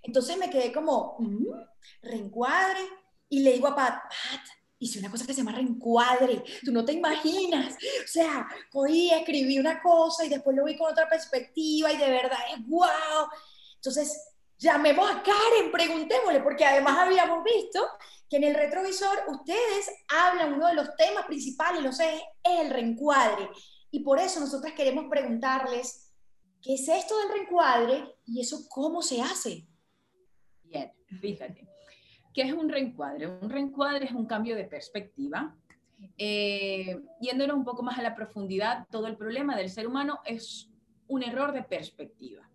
Entonces 0.02 0.36
me 0.38 0.50
quedé 0.50 0.72
como, 0.72 1.16
mm, 1.18 1.46
reencuadre. 2.02 2.80
Y 3.28 3.40
le 3.40 3.52
digo 3.52 3.68
a 3.68 3.76
Pat, 3.76 3.94
Pat, 3.94 4.40
hice 4.80 4.98
una 4.98 5.10
cosa 5.10 5.26
que 5.26 5.34
se 5.34 5.42
llama 5.42 5.52
reencuadre. 5.52 6.42
Tú 6.64 6.72
no 6.72 6.84
te 6.84 6.92
imaginas. 6.92 7.74
O 7.74 8.08
sea, 8.08 8.48
hoy 8.72 9.10
escribí 9.12 9.58
una 9.58 9.80
cosa 9.80 10.24
y 10.24 10.28
después 10.28 10.56
lo 10.56 10.64
vi 10.64 10.76
con 10.76 10.90
otra 10.90 11.08
perspectiva 11.08 11.92
y 11.92 11.96
de 11.96 12.10
verdad 12.10 12.38
es 12.52 12.66
wow. 12.66 13.28
Entonces, 13.76 14.30
llamemos 14.58 15.10
a 15.10 15.22
Karen, 15.22 15.70
preguntémosle, 15.70 16.40
porque 16.40 16.64
además 16.64 16.98
habíamos 16.98 17.44
visto 17.44 17.86
que 18.28 18.36
en 18.36 18.44
el 18.44 18.54
retrovisor 18.54 19.24
ustedes 19.28 19.90
hablan, 20.08 20.54
uno 20.54 20.68
de 20.68 20.74
los 20.74 20.94
temas 20.96 21.26
principales, 21.26 21.82
lo 21.82 21.92
sé, 21.92 22.22
es 22.42 22.60
el 22.60 22.70
reencuadre. 22.70 23.48
Y 23.90 24.00
por 24.00 24.18
eso 24.18 24.38
nosotras 24.38 24.72
queremos 24.74 25.06
preguntarles, 25.10 26.12
¿qué 26.62 26.74
es 26.74 26.88
esto 26.88 27.18
del 27.18 27.30
reencuadre 27.30 28.16
y 28.26 28.40
eso 28.40 28.66
cómo 28.68 29.02
se 29.02 29.20
hace? 29.20 29.66
Bien, 30.70 30.92
fíjate. 31.20 31.66
¿Qué 32.32 32.42
es 32.42 32.52
un 32.52 32.68
reencuadre? 32.68 33.26
Un 33.26 33.50
reencuadre 33.50 34.04
es 34.04 34.12
un 34.12 34.26
cambio 34.26 34.54
de 34.54 34.64
perspectiva. 34.64 35.56
Eh, 36.16 36.96
yéndonos 37.20 37.56
un 37.56 37.64
poco 37.64 37.82
más 37.82 37.98
a 37.98 38.02
la 38.02 38.14
profundidad, 38.14 38.86
todo 38.90 39.08
el 39.08 39.16
problema 39.16 39.56
del 39.56 39.68
ser 39.68 39.86
humano 39.86 40.20
es 40.24 40.70
un 41.08 41.24
error 41.24 41.52
de 41.52 41.64
perspectiva. 41.64 42.48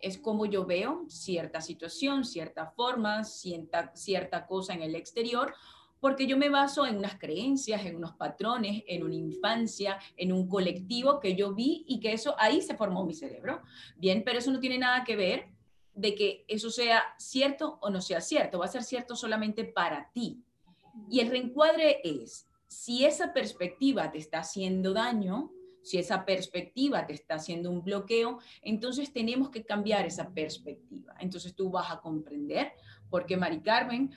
Es 0.00 0.16
como 0.18 0.46
yo 0.46 0.64
veo 0.64 1.04
cierta 1.08 1.60
situación, 1.60 2.24
cierta 2.24 2.70
forma, 2.70 3.24
cierta, 3.24 3.90
cierta 3.96 4.46
cosa 4.46 4.74
en 4.74 4.82
el 4.82 4.94
exterior, 4.94 5.52
porque 5.98 6.28
yo 6.28 6.36
me 6.36 6.48
baso 6.48 6.86
en 6.86 6.98
unas 6.98 7.18
creencias, 7.18 7.84
en 7.84 7.96
unos 7.96 8.12
patrones, 8.14 8.84
en 8.86 9.02
una 9.02 9.14
infancia, 9.16 9.98
en 10.16 10.32
un 10.32 10.46
colectivo 10.46 11.18
que 11.18 11.34
yo 11.34 11.52
vi 11.52 11.84
y 11.88 11.98
que 11.98 12.12
eso 12.12 12.36
ahí 12.38 12.62
se 12.62 12.76
formó 12.76 13.04
mi 13.04 13.14
cerebro. 13.14 13.62
Bien, 13.96 14.22
pero 14.24 14.38
eso 14.38 14.52
no 14.52 14.60
tiene 14.60 14.78
nada 14.78 15.02
que 15.02 15.16
ver 15.16 15.55
de 15.96 16.14
que 16.14 16.44
eso 16.46 16.70
sea 16.70 17.02
cierto 17.18 17.78
o 17.80 17.90
no 17.90 18.00
sea 18.00 18.20
cierto, 18.20 18.58
va 18.58 18.66
a 18.66 18.68
ser 18.68 18.84
cierto 18.84 19.16
solamente 19.16 19.64
para 19.64 20.10
ti. 20.12 20.44
Y 21.10 21.20
el 21.20 21.30
reencuadre 21.30 22.00
es, 22.04 22.46
si 22.68 23.04
esa 23.04 23.32
perspectiva 23.32 24.12
te 24.12 24.18
está 24.18 24.40
haciendo 24.40 24.92
daño, 24.92 25.52
si 25.82 25.98
esa 25.98 26.24
perspectiva 26.24 27.06
te 27.06 27.14
está 27.14 27.36
haciendo 27.36 27.70
un 27.70 27.82
bloqueo, 27.82 28.40
entonces 28.60 29.12
tenemos 29.12 29.50
que 29.50 29.64
cambiar 29.64 30.04
esa 30.04 30.30
perspectiva. 30.34 31.14
Entonces 31.18 31.54
tú 31.54 31.70
vas 31.70 31.90
a 31.90 32.00
comprender 32.00 32.72
por 33.08 33.24
qué 33.24 33.36
Mari 33.36 33.62
Carmen 33.62 34.10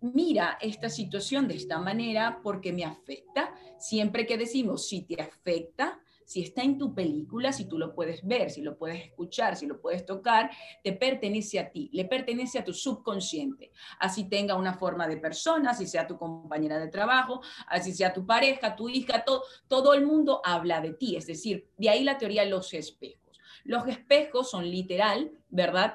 mira 0.00 0.56
esta 0.60 0.88
situación 0.88 1.48
de 1.48 1.56
esta 1.56 1.78
manera 1.78 2.40
porque 2.42 2.72
me 2.72 2.84
afecta. 2.84 3.52
Siempre 3.78 4.26
que 4.26 4.38
decimos 4.38 4.88
si 4.88 5.02
te 5.02 5.20
afecta, 5.20 6.00
si 6.24 6.42
está 6.42 6.62
en 6.62 6.78
tu 6.78 6.94
película, 6.94 7.52
si 7.52 7.66
tú 7.66 7.78
lo 7.78 7.94
puedes 7.94 8.26
ver, 8.26 8.50
si 8.50 8.62
lo 8.62 8.76
puedes 8.76 9.04
escuchar, 9.04 9.56
si 9.56 9.66
lo 9.66 9.80
puedes 9.80 10.06
tocar, 10.06 10.50
te 10.82 10.92
pertenece 10.92 11.58
a 11.58 11.70
ti, 11.70 11.90
le 11.92 12.04
pertenece 12.04 12.58
a 12.58 12.64
tu 12.64 12.72
subconsciente. 12.72 13.72
Así 14.00 14.24
tenga 14.24 14.54
una 14.54 14.74
forma 14.74 15.06
de 15.06 15.18
persona, 15.18 15.70
así 15.70 15.86
sea 15.86 16.06
tu 16.06 16.18
compañera 16.18 16.78
de 16.78 16.88
trabajo, 16.88 17.40
así 17.66 17.92
sea 17.92 18.12
tu 18.12 18.26
pareja, 18.26 18.76
tu 18.76 18.88
hija, 18.88 19.24
todo, 19.68 19.94
el 19.94 20.06
mundo 20.06 20.40
habla 20.44 20.80
de 20.80 20.94
ti. 20.94 21.16
Es 21.16 21.26
decir, 21.26 21.68
de 21.76 21.88
ahí 21.90 22.04
la 22.04 22.18
teoría 22.18 22.44
de 22.44 22.50
los 22.50 22.72
espejos. 22.74 23.38
Los 23.64 23.86
espejos 23.88 24.50
son 24.50 24.70
literal, 24.70 25.32
¿verdad? 25.48 25.94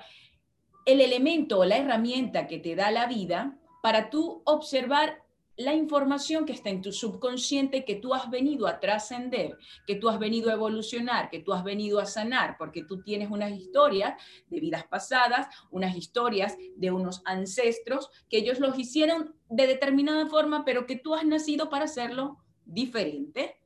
El 0.85 1.01
elemento 1.01 1.59
o 1.59 1.65
la 1.65 1.77
herramienta 1.77 2.47
que 2.47 2.59
te 2.59 2.75
da 2.75 2.91
la 2.91 3.07
vida 3.07 3.57
para 3.81 4.09
tú 4.09 4.41
observar 4.45 5.23
la 5.59 5.73
información 5.73 6.45
que 6.45 6.53
está 6.53 6.69
en 6.69 6.81
tu 6.81 6.93
subconsciente 6.93 7.83
que 7.83 7.95
tú 7.95 8.13
has 8.13 8.29
venido 8.29 8.65
a 8.65 8.79
trascender, 8.79 9.57
que 9.85 9.95
tú 9.95 10.07
has 10.07 10.17
venido 10.17 10.49
a 10.49 10.53
evolucionar, 10.53 11.29
que 11.29 11.39
tú 11.39 11.51
has 11.51 11.65
venido 11.65 11.99
a 11.99 12.05
sanar, 12.05 12.55
porque 12.57 12.85
tú 12.85 13.01
tienes 13.01 13.29
unas 13.29 13.51
historias 13.51 14.13
de 14.47 14.61
vidas 14.61 14.85
pasadas, 14.87 15.47
unas 15.69 15.97
historias 15.97 16.57
de 16.77 16.91
unos 16.91 17.21
ancestros 17.25 18.09
que 18.29 18.37
ellos 18.37 18.61
los 18.61 18.79
hicieron 18.79 19.35
de 19.49 19.67
determinada 19.67 20.27
forma, 20.27 20.63
pero 20.63 20.85
que 20.85 20.95
tú 20.95 21.13
has 21.13 21.25
nacido 21.25 21.69
para 21.69 21.85
hacerlo 21.85 22.37
diferente. 22.63 23.58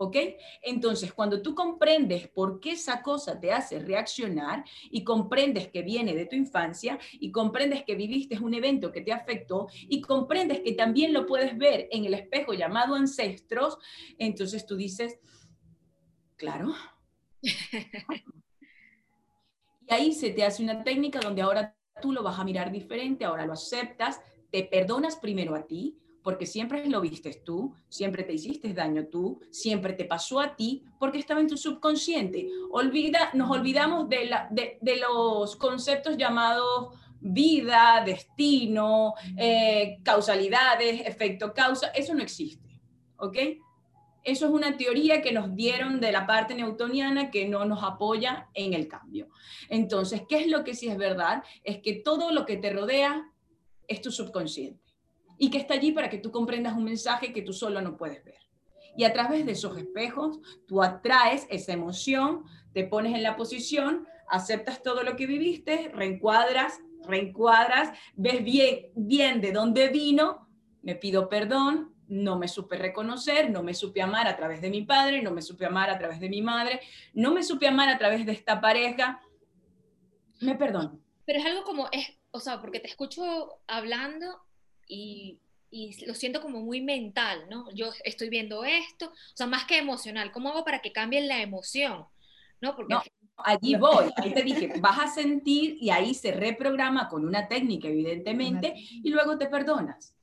¿Ok? 0.00 0.16
Entonces, 0.62 1.12
cuando 1.12 1.42
tú 1.42 1.56
comprendes 1.56 2.28
por 2.28 2.60
qué 2.60 2.70
esa 2.72 3.02
cosa 3.02 3.40
te 3.40 3.52
hace 3.52 3.80
reaccionar 3.80 4.64
y 4.90 5.02
comprendes 5.02 5.68
que 5.68 5.82
viene 5.82 6.14
de 6.14 6.26
tu 6.26 6.36
infancia 6.36 7.00
y 7.14 7.32
comprendes 7.32 7.82
que 7.82 7.96
viviste 7.96 8.38
un 8.38 8.54
evento 8.54 8.92
que 8.92 9.00
te 9.00 9.12
afectó 9.12 9.66
y 9.88 10.00
comprendes 10.00 10.60
que 10.60 10.70
también 10.72 11.12
lo 11.12 11.26
puedes 11.26 11.58
ver 11.58 11.88
en 11.90 12.04
el 12.04 12.14
espejo 12.14 12.54
llamado 12.54 12.94
ancestros, 12.94 13.78
entonces 14.18 14.64
tú 14.66 14.76
dices, 14.76 15.18
claro. 16.36 16.72
y 17.42 17.50
ahí 19.92 20.12
se 20.12 20.30
te 20.30 20.44
hace 20.44 20.62
una 20.62 20.84
técnica 20.84 21.18
donde 21.20 21.42
ahora 21.42 21.76
tú 22.00 22.12
lo 22.12 22.22
vas 22.22 22.38
a 22.38 22.44
mirar 22.44 22.70
diferente, 22.70 23.24
ahora 23.24 23.46
lo 23.46 23.54
aceptas, 23.54 24.20
te 24.50 24.62
perdonas 24.62 25.16
primero 25.16 25.56
a 25.56 25.66
ti, 25.66 25.98
porque 26.28 26.44
siempre 26.44 26.84
lo 26.84 27.00
viste 27.00 27.40
tú, 27.42 27.74
siempre 27.88 28.22
te 28.22 28.34
hiciste 28.34 28.74
daño 28.74 29.06
tú, 29.06 29.40
siempre 29.50 29.94
te 29.94 30.04
pasó 30.04 30.40
a 30.40 30.56
ti, 30.56 30.84
porque 30.98 31.16
estaba 31.16 31.40
en 31.40 31.46
tu 31.46 31.56
subconsciente. 31.56 32.46
Olvida, 32.70 33.30
nos 33.32 33.50
olvidamos 33.50 34.10
de, 34.10 34.28
los 35.00 35.56
conceptos 35.56 36.18
llamados 36.18 36.94
vida, 37.18 38.02
destino, 38.04 39.14
eh, 39.38 40.00
causalidades, 40.02 41.00
efecto 41.06 41.54
causa, 41.54 41.86
eso 41.94 42.12
no 42.12 42.22
existe, 42.22 42.78
¿ok? 43.16 43.38
Eso 44.22 44.48
es 44.48 44.52
una 44.52 44.76
teoría 44.76 45.22
que 45.22 45.32
nos 45.32 45.54
dieron 45.54 45.98
de 45.98 46.12
la 46.12 46.26
parte 46.26 46.54
newtoniana 46.54 47.30
que 47.30 47.48
no 47.48 47.64
nos 47.64 47.82
apoya 47.82 48.50
en 48.52 48.74
el 48.74 48.86
cambio. 48.86 49.30
Entonces, 49.70 50.24
¿qué 50.28 50.40
es 50.40 50.48
lo 50.48 50.62
que 50.62 50.74
sí 50.74 50.88
es 50.88 50.98
verdad? 50.98 51.42
Es 51.64 51.78
que 51.78 51.94
todo 51.94 52.32
lo 52.32 52.44
que 52.44 52.58
te 52.58 52.70
rodea 52.70 53.32
es 53.86 54.02
tu 54.02 54.12
subconsciente 54.12 54.87
y 55.38 55.50
que 55.50 55.58
está 55.58 55.74
allí 55.74 55.92
para 55.92 56.10
que 56.10 56.18
tú 56.18 56.30
comprendas 56.30 56.76
un 56.76 56.84
mensaje 56.84 57.32
que 57.32 57.42
tú 57.42 57.52
solo 57.52 57.80
no 57.80 57.96
puedes 57.96 58.24
ver. 58.24 58.38
Y 58.96 59.04
a 59.04 59.12
través 59.12 59.46
de 59.46 59.52
esos 59.52 59.78
espejos, 59.78 60.40
tú 60.66 60.82
atraes 60.82 61.46
esa 61.50 61.72
emoción, 61.72 62.44
te 62.72 62.84
pones 62.84 63.14
en 63.14 63.22
la 63.22 63.36
posición, 63.36 64.06
aceptas 64.28 64.82
todo 64.82 65.04
lo 65.04 65.14
que 65.16 65.26
viviste, 65.26 65.90
reencuadras, 65.94 66.80
reencuadras, 67.06 67.96
ves 68.16 68.42
bien, 68.42 68.86
bien 68.96 69.40
de 69.40 69.52
dónde 69.52 69.88
vino, 69.88 70.48
me 70.82 70.96
pido 70.96 71.28
perdón, 71.28 71.94
no 72.08 72.38
me 72.38 72.48
supe 72.48 72.76
reconocer, 72.76 73.50
no 73.50 73.62
me 73.62 73.74
supe 73.74 74.02
amar 74.02 74.26
a 74.26 74.36
través 74.36 74.60
de 74.60 74.70
mi 74.70 74.82
padre, 74.82 75.22
no 75.22 75.30
me 75.30 75.42
supe 75.42 75.66
amar 75.66 75.90
a 75.90 75.98
través 75.98 76.18
de 76.20 76.28
mi 76.28 76.42
madre, 76.42 76.80
no 77.12 77.32
me 77.32 77.42
supe 77.42 77.68
amar 77.68 77.88
a 77.88 77.98
través 77.98 78.26
de 78.26 78.32
esta 78.32 78.60
pareja, 78.60 79.20
me 80.40 80.54
perdono. 80.54 80.98
Pero 81.24 81.38
es 81.38 81.46
algo 81.46 81.62
como, 81.64 81.88
es, 81.92 82.18
o 82.30 82.40
sea, 82.40 82.60
porque 82.60 82.80
te 82.80 82.88
escucho 82.88 83.60
hablando 83.66 84.47
y, 84.88 85.38
lo 86.06 86.14
siento 86.14 86.40
como 86.40 86.60
muy 86.60 86.80
mental, 86.80 87.44
¿no? 87.50 87.70
Yo 87.74 87.90
estoy 88.02 88.30
viendo 88.30 88.64
esto, 88.64 89.06
o 89.08 89.36
sea, 89.36 89.46
más 89.46 89.66
que 89.66 89.76
emocional, 89.76 90.32
¿cómo 90.32 90.48
hago 90.48 90.64
para 90.64 90.80
que 90.80 90.92
cambie 90.92 91.20
la 91.20 91.42
emoción? 91.42 92.06
¿No? 92.62 92.74
Porque 92.74 92.94
allí 93.36 93.76
voy, 93.76 94.06
ahí 94.16 94.32
te 94.32 94.42
dije, 94.42 94.72
vas 94.80 94.98
a 94.98 95.06
sentir 95.08 95.76
y 95.78 95.90
ahí 95.90 96.14
se 96.14 96.32
reprograma 96.32 97.08
con 97.08 97.24
una 97.24 97.48
técnica, 97.48 97.88
evidentemente, 97.88 98.74
y 98.76 99.10
luego 99.10 99.36
te 99.36 99.46
perdonas. 99.46 100.17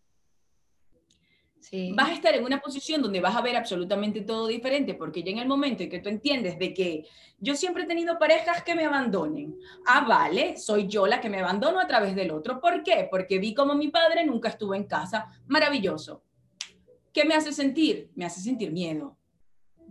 Vas 1.94 2.10
a 2.10 2.14
estar 2.14 2.36
en 2.36 2.44
una 2.44 2.60
posición 2.60 3.02
donde 3.02 3.22
vas 3.22 3.36
a 3.36 3.42
ver 3.42 3.56
absolutamente 3.56 4.22
todo 4.22 4.48
diferente, 4.48 4.94
porque 4.94 5.24
ya 5.24 5.32
en 5.32 5.40
el 5.40 5.48
momento 5.48 5.84
en 5.84 5.90
que 5.90 6.00
tú 6.00 6.10
entiendes 6.10 6.60
de 6.60 6.74
que 6.74 7.06
yo 7.40 7.56
siempre 7.56 7.84
he 7.84 7.88
tenido 7.88 8.18
parejas 8.20 8.64
que 8.64 8.76
me 8.76 8.86
abandonen. 8.86 9.58
Ah, 9.86 10.06
vale, 10.08 10.58
soy 10.58 10.88
yo 10.88 11.08
la 11.08 11.22
que 11.22 11.30
me 11.30 11.40
abandono 11.40 11.80
a 11.80 11.88
través 11.88 12.16
del 12.16 12.32
otro. 12.32 12.60
¿Por 12.60 12.84
qué? 12.84 13.08
Porque 13.10 13.40
vi 13.40 13.54
como 13.54 13.76
mi 13.76 13.90
padre 13.90 14.26
nunca 14.26 14.50
estuvo 14.50 14.76
en 14.76 14.86
casa. 14.86 15.28
Maravilloso. 15.48 16.24
¿Qué 17.14 17.26
me 17.26 17.36
hace 17.36 17.54
sentir? 17.54 18.12
Me 18.16 18.26
hace 18.26 18.42
sentir 18.42 18.72
miedo. 18.72 19.18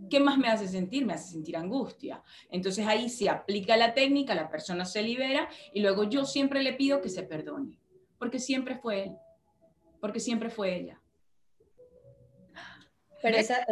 ¿Qué 0.09 0.19
más 0.19 0.37
me 0.37 0.47
hace 0.47 0.67
sentir? 0.67 1.05
Me 1.05 1.13
hace 1.13 1.31
sentir 1.31 1.57
angustia. 1.57 2.21
Entonces 2.49 2.85
ahí 2.85 3.09
se 3.09 3.29
aplica 3.29 3.77
la 3.77 3.93
técnica, 3.93 4.35
la 4.35 4.49
persona 4.49 4.85
se 4.85 5.01
libera 5.01 5.49
y 5.73 5.81
luego 5.81 6.03
yo 6.03 6.25
siempre 6.25 6.61
le 6.61 6.73
pido 6.73 7.01
que 7.01 7.09
se 7.09 7.23
perdone, 7.23 7.79
porque 8.19 8.39
siempre 8.39 8.75
fue 8.75 9.03
él, 9.03 9.11
porque 9.99 10.19
siempre 10.19 10.49
fue 10.49 10.75
ella. 10.75 11.01
Pero 13.25 13.37
esa, 13.37 13.65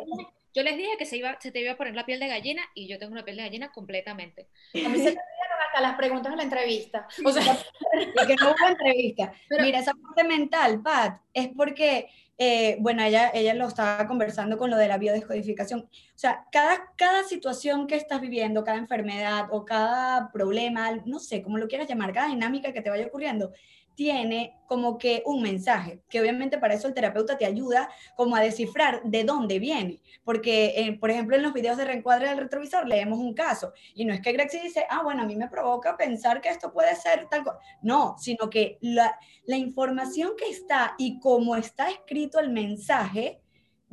yo 0.54 0.64
les 0.64 0.78
dije 0.78 0.98
que 0.98 1.06
se, 1.06 1.18
iba, 1.18 1.38
se 1.40 1.52
te 1.52 1.62
iba 1.62 1.74
a 1.74 1.78
poner 1.78 1.94
la 1.94 2.08
piel 2.08 2.20
de 2.20 2.28
gallina 2.28 2.64
y 2.74 2.88
yo 2.88 2.98
tengo 2.98 3.12
una 3.12 3.24
piel 3.24 3.38
de 3.38 3.44
gallina 3.44 3.72
completamente. 3.72 4.48
A 4.74 4.90
mí 4.90 4.98
se 4.98 5.04
me 5.04 5.10
olvidaron 5.10 5.60
hasta 5.68 5.82
las 5.82 5.96
preguntas 5.96 6.32
en 6.32 6.38
la 6.38 6.44
entrevista. 6.44 7.08
O 7.24 7.32
sea, 7.32 7.44
y 8.24 8.28
que 8.28 8.36
no 8.36 8.50
hubo 8.50 8.68
entrevista. 8.68 9.34
Mira, 9.62 9.80
esa 9.80 9.94
parte 9.94 10.24
mental, 10.24 10.82
Pat, 10.82 11.22
es 11.34 11.50
porque, 11.56 12.08
eh, 12.38 12.78
bueno, 12.80 13.04
ella, 13.04 13.32
ella 13.34 13.54
lo 13.54 13.68
estaba 13.68 14.08
conversando 14.08 14.58
con 14.58 14.72
lo 14.72 14.78
de 14.78 14.88
la 14.88 14.98
biodescodificación. 14.98 15.82
O 15.82 15.90
sea, 16.18 16.46
cada, 16.52 16.92
cada 16.96 17.24
situación 17.24 17.86
que 17.86 17.96
estás 17.96 18.22
viviendo, 18.22 18.64
cada 18.64 18.78
enfermedad 18.78 19.48
o 19.52 19.66
cada 19.66 20.32
problema, 20.32 21.02
no 21.06 21.20
sé, 21.20 21.44
cómo 21.44 21.60
lo 21.60 21.68
quieras 21.68 21.88
llamar, 21.88 22.12
cada 22.12 22.28
dinámica 22.28 22.74
que 22.74 22.82
te 22.82 22.90
vaya 22.90 23.08
ocurriendo, 23.08 23.54
tiene 23.96 24.58
como 24.68 24.98
que 24.98 25.22
un 25.26 25.42
mensaje, 25.42 26.02
que 26.10 26.20
obviamente 26.20 26.58
para 26.58 26.74
eso 26.74 26.88
el 26.88 26.94
terapeuta 26.94 27.38
te 27.38 27.46
ayuda 27.46 27.90
como 28.16 28.36
a 28.36 28.42
descifrar 28.42 29.04
de 29.04 29.24
dónde 29.24 29.60
viene, 29.60 30.02
porque 30.24 30.74
eh, 30.76 30.98
por 31.00 31.12
ejemplo 31.12 31.36
en 31.36 31.44
los 31.44 31.54
videos 31.54 31.78
de 31.78 31.86
reencuadre 31.86 32.30
del 32.30 32.40
retrovisor 32.40 32.88
leemos 32.88 33.20
un 33.20 33.34
caso 33.34 33.74
y 33.94 34.06
no 34.06 34.14
es 34.14 34.22
que 34.22 34.32
Grexi 34.32 34.60
dice, 34.60 34.86
ah, 34.90 35.04
bueno, 35.04 35.22
a 35.22 35.26
mí 35.26 35.36
me 35.36 35.48
provoca 35.48 35.96
pensar 35.96 36.42
que 36.42 36.50
esto 36.50 36.74
puede 36.74 36.96
ser 36.96 37.28
tal 37.30 37.44
cosa, 37.44 37.60
no, 37.82 38.16
sino 38.18 38.50
que 38.50 38.78
la, 38.82 39.20
la 39.46 39.58
información 39.58 40.32
que 40.38 40.50
está 40.50 40.96
y 40.98 41.20
cómo 41.20 41.56
está 41.56 41.90
escrito 41.90 42.40
el 42.40 42.50
mensaje 42.50 43.43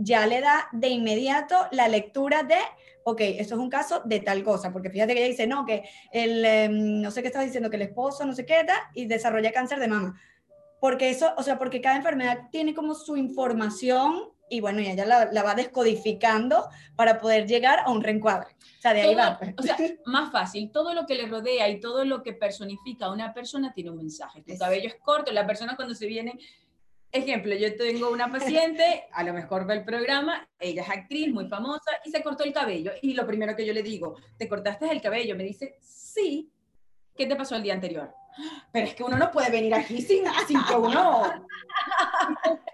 ya 0.03 0.27
le 0.27 0.41
da 0.41 0.69
de 0.73 0.89
inmediato 0.89 1.57
la 1.73 1.89
lectura 1.89 2.43
de 2.43 2.57
ok, 3.05 3.21
esto 3.21 3.55
es 3.55 3.61
un 3.61 3.71
caso 3.71 4.03
de 4.05 4.21
tal 4.21 4.43
cosa, 4.43 4.73
porque 4.73 4.91
fíjate 4.91 5.15
que 5.15 5.21
ella 5.21 5.31
dice, 5.31 5.47
no, 5.47 5.65
que 5.65 5.85
el, 6.13 6.45
em, 6.45 7.01
no 7.01 7.11
sé 7.11 7.23
qué 7.23 7.29
estás 7.29 7.45
diciendo, 7.45 7.71
que 7.71 7.77
el 7.77 7.83
esposo 7.83 8.25
no 8.25 8.35
sé 8.35 8.45
qué, 8.45 8.67
y 8.95 9.07
desarrolla 9.07 9.53
cáncer 9.53 9.81
de 9.81 9.89
mama. 9.89 10.21
Porque 10.81 11.11
eso, 11.11 11.33
o 11.37 11.43
sea, 11.43 11.59
porque 11.59 11.81
cada 11.81 11.97
enfermedad 11.97 12.49
tiene 12.51 12.75
como 12.75 12.95
su 12.95 13.17
información 13.17 14.31
y 14.53 14.61
bueno, 14.61 14.81
y 14.81 14.89
ella 14.89 15.07
la, 15.07 15.43
va 15.45 15.55
descodificando 15.55 16.69
para 16.97 17.21
poder 17.21 17.47
llegar 17.47 17.81
a 17.81 17.91
un 17.91 18.03
reencuadre. 18.03 18.49
O 18.79 18.81
sea, 18.81 18.93
de 18.93 19.03
ahí 19.03 19.15
va. 19.15 19.39
Pues. 19.39 19.55
O 19.57 19.63
sea, 19.63 19.77
más 20.07 20.33
fácil, 20.33 20.73
todo 20.73 20.93
lo 20.93 21.07
que 21.07 21.15
le 21.15 21.27
rodea 21.27 21.69
y 21.69 21.79
todo 21.79 22.05
lo 22.05 22.23
que 22.23 22.33
personifica 22.33 23.07
a 23.07 23.13
una 23.13 23.33
persona 23.33 23.73
tiene 23.73 23.91
un 23.91 23.99
mensaje. 23.99 24.43
Tu 24.43 24.59
cabello 24.59 24.89
es 24.89 24.97
corto, 24.97 25.31
la 25.31 25.47
persona 25.47 25.77
cuando 25.77 25.95
se 25.95 26.07
viene 26.07 26.37
Ejemplo, 27.13 27.55
yo 27.57 27.77
tengo 27.77 28.11
una 28.11 28.31
paciente, 28.31 29.05
a 29.13 29.25
lo 29.25 29.33
mejor 29.33 29.67
ve 29.67 29.75
el 29.75 29.85
programa, 29.85 30.49
ella 30.61 30.83
es 30.83 30.89
actriz 30.89 31.33
muy 31.33 31.49
famosa 31.49 31.91
y 32.05 32.11
se 32.11 32.23
cortó 32.23 32.45
el 32.45 32.53
cabello. 32.53 32.93
Y 33.03 33.15
lo 33.15 33.27
primero 33.27 33.57
que 33.57 33.67
yo 33.67 33.73
le 33.73 33.83
digo, 33.83 34.17
¿te 34.39 34.49
cortaste 34.49 34.89
el 34.91 35.01
cabello? 35.01 35.35
Me 35.35 35.43
dice, 35.43 35.77
sí. 35.81 36.53
¿Qué 37.17 37.27
te 37.27 37.35
pasó 37.35 37.57
el 37.57 37.65
día 37.65 37.75
anterior? 37.75 38.15
Pero 38.73 38.87
es 38.87 38.95
que 38.95 39.03
uno 39.03 39.19
no 39.19 39.31
puede 39.33 39.51
venir 39.51 39.75
aquí 39.75 40.01
sin, 40.01 40.25
sin 40.47 40.63
que 40.65 40.75
uno... 40.75 41.25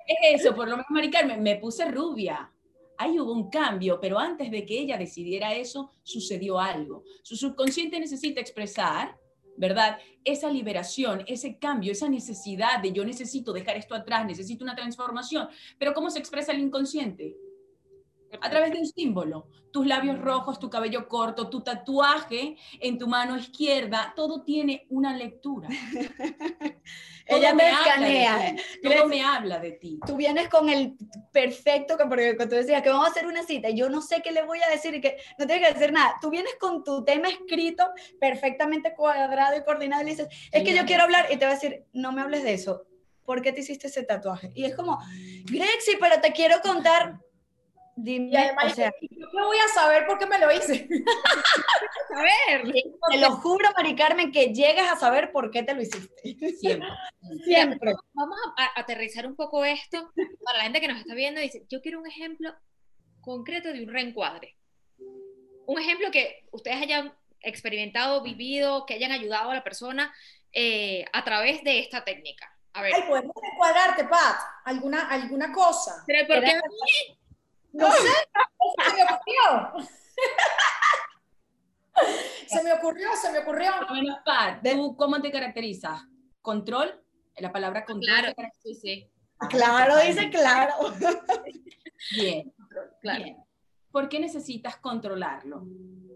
es 0.07 0.41
eso, 0.41 0.55
por 0.55 0.69
lo 0.69 0.77
menos, 0.77 0.91
Mari 0.91 1.11
Carmen, 1.11 1.43
me 1.43 1.57
puse 1.57 1.91
rubia. 1.91 2.53
Ahí 2.99 3.19
hubo 3.19 3.33
un 3.33 3.49
cambio, 3.51 3.99
pero 4.01 4.19
antes 4.19 4.51
de 4.51 4.67
que 4.67 4.79
ella 4.79 4.99
decidiera 4.99 5.55
eso, 5.55 5.91
sucedió 6.03 6.59
algo. 6.59 7.05
Su 7.23 7.37
subconsciente 7.37 7.99
necesita 7.99 8.41
expresar 8.41 9.17
¿verdad? 9.57 9.99
Esa 10.25 10.51
liberación, 10.51 11.25
ese 11.27 11.59
cambio, 11.59 11.93
esa 11.93 12.09
necesidad 12.09 12.81
de 12.81 12.93
yo 12.93 13.05
necesito 13.05 13.53
dejar 13.53 13.77
esto 13.77 13.95
atrás, 13.95 14.27
necesito 14.27 14.65
una 14.65 14.75
transformación. 14.75 15.49
Pero 15.79 15.95
¿cómo 15.95 16.11
se 16.11 16.19
expresa 16.19 16.53
el 16.53 16.61
inconsciente? 16.61 17.37
A 18.41 18.51
través 18.51 18.73
de 18.73 18.79
un 18.79 18.87
símbolo. 18.87 19.49
Tus 19.73 19.87
labios 19.87 20.19
rojos, 20.19 20.59
tu 20.59 20.71
cabello 20.71 21.07
corto, 21.07 21.51
tu 21.51 21.61
tatuaje 21.61 22.57
en 22.81 22.99
tu 22.99 23.07
mano 23.07 23.37
izquierda, 23.37 24.13
todo 24.17 24.43
tiene 24.43 24.87
una 24.89 25.15
lectura. 25.15 25.69
Ella 27.27 27.55
me 27.55 27.71
escanea. 27.71 28.57
Todo 28.83 29.09
me 29.09 29.23
habla 29.23 29.59
de 29.59 29.73
ti. 29.73 29.99
Tú 30.07 30.17
vienes 30.17 30.49
con 30.49 30.69
el 30.69 30.97
perfecto, 31.33 31.97
porque 32.09 32.35
tú 32.35 32.55
decías 32.55 32.83
que 32.83 32.89
vamos 32.89 33.09
a 33.09 33.11
hacer 33.11 33.27
una 33.27 33.43
cita 33.43 33.69
yo 33.71 33.89
no 33.91 34.01
sé 34.01 34.23
qué 34.23 34.33
le 34.33 34.43
voy 34.45 34.61
a 34.63 34.71
decir 34.71 34.95
y 34.95 35.01
que 35.01 35.17
no 35.39 35.47
tiene 35.47 35.67
que 35.67 35.75
decir 35.75 35.93
nada. 35.93 36.17
Tú 36.21 36.31
vienes 36.31 36.55
con 36.59 36.85
tu 36.85 37.05
tema 37.05 37.29
escrito 37.29 37.85
perfectamente 38.21 38.95
cuadrado 38.95 39.57
y 39.57 39.65
coordinado 39.65 40.03
y 40.03 40.07
dices, 40.07 40.29
es 40.53 40.63
que 40.63 40.75
yo 40.75 40.85
quiero 40.85 41.03
hablar 41.03 41.27
y 41.31 41.37
te 41.37 41.45
va 41.45 41.53
a 41.53 41.55
decir, 41.55 41.85
no 41.93 42.13
me 42.13 42.23
hables 42.23 42.45
de 42.45 42.55
eso. 42.55 42.87
¿Por 43.25 43.43
qué 43.43 43.53
te 43.53 43.61
hiciste 43.61 43.89
ese 43.89 44.05
tatuaje? 44.05 44.53
Y 44.55 44.65
es 44.65 44.75
como, 44.75 44.99
Grexi, 45.45 45.97
pero 46.01 46.21
te 46.21 46.33
quiero 46.33 46.61
contar 46.63 47.19
Dime, 47.99 48.29
y 48.31 48.37
además, 48.37 48.73
o 48.73 48.75
sea, 48.75 48.93
yo 49.01 49.27
voy 49.33 49.57
a 49.57 49.69
saber 49.69 50.07
por 50.07 50.19
qué 50.19 50.27
me 50.27 50.39
lo 50.39 50.53
hice. 50.53 50.87
a 52.15 52.23
ver, 52.23 52.71
te 53.11 53.19
lo 53.19 53.31
juro, 53.37 53.71
Mari 53.75 53.97
Carmen, 53.97 54.31
que 54.31 54.53
llegas 54.53 54.93
a 54.93 54.97
saber 54.97 55.33
por 55.33 55.51
qué 55.51 55.63
te 55.63 55.73
lo 55.73 55.81
hiciste. 55.81 56.37
Siempre. 56.59 56.89
Siempre. 57.45 57.95
Vamos 58.13 58.39
a 58.59 58.79
aterrizar 58.79 59.27
un 59.27 59.35
poco 59.35 59.65
esto 59.65 60.13
para 60.45 60.59
la 60.59 60.65
gente 60.65 60.83
que 60.83 60.89
nos 60.89 60.99
está 60.99 61.15
viendo. 61.15 61.41
Dice, 61.41 61.65
yo 61.71 61.81
quiero 61.81 61.99
un 61.99 62.07
ejemplo 62.07 62.55
concreto 63.23 63.73
de 63.73 63.83
un 63.83 63.89
reencuadre. 63.89 64.57
Un 65.65 65.81
ejemplo 65.81 66.11
que 66.11 66.45
ustedes 66.53 66.83
hayan 66.83 67.15
experimentado, 67.41 68.23
vivido, 68.23 68.85
que 68.85 68.95
hayan 68.95 69.13
ayudado 69.13 69.51
a 69.51 69.55
la 69.55 69.65
persona 69.65 70.15
eh, 70.53 71.07
a 71.15 71.25
través 71.25 71.65
de 71.65 71.79
esta 71.79 72.05
técnica. 72.05 72.53
A 72.75 72.83
ver. 72.83 72.93
Ay, 72.95 73.05
podemos 73.09 73.35
reencuadrarte, 73.41 74.05
Pat, 74.05 74.37
alguna, 74.67 75.09
alguna 75.09 75.51
cosa. 75.51 76.05
Pero 76.07 76.27
¿por 76.27 76.45
qué? 76.45 76.61
No 77.77 77.93
sé, 77.93 78.09
se 78.85 78.95
me 78.95 79.03
ocurrió. 79.03 79.89
se 82.47 82.63
me 82.63 82.73
ocurrió, 82.73 83.09
se 83.21 83.33
me 83.33 83.39
ocurrió. 83.41 83.71
Bueno, 83.89 84.19
Pat, 84.25 84.63
¿tú 84.63 84.97
cómo 84.97 85.21
te 85.21 85.31
caracterizas? 85.31 86.03
¿Control? 86.41 87.03
La 87.37 87.53
palabra 87.53 87.85
control. 87.85 88.19
Claro, 88.35 88.35
sí, 88.63 88.75
sí. 88.75 89.11
Claro, 89.51 89.99
dice 89.99 90.31
claro. 90.31 90.73
Bien, 92.17 92.55
claro. 93.03 93.25
Bien. 93.25 93.37
¿Por 93.91 94.09
qué 94.09 94.21
necesitas 94.21 94.77
controlarlo? 94.77 95.67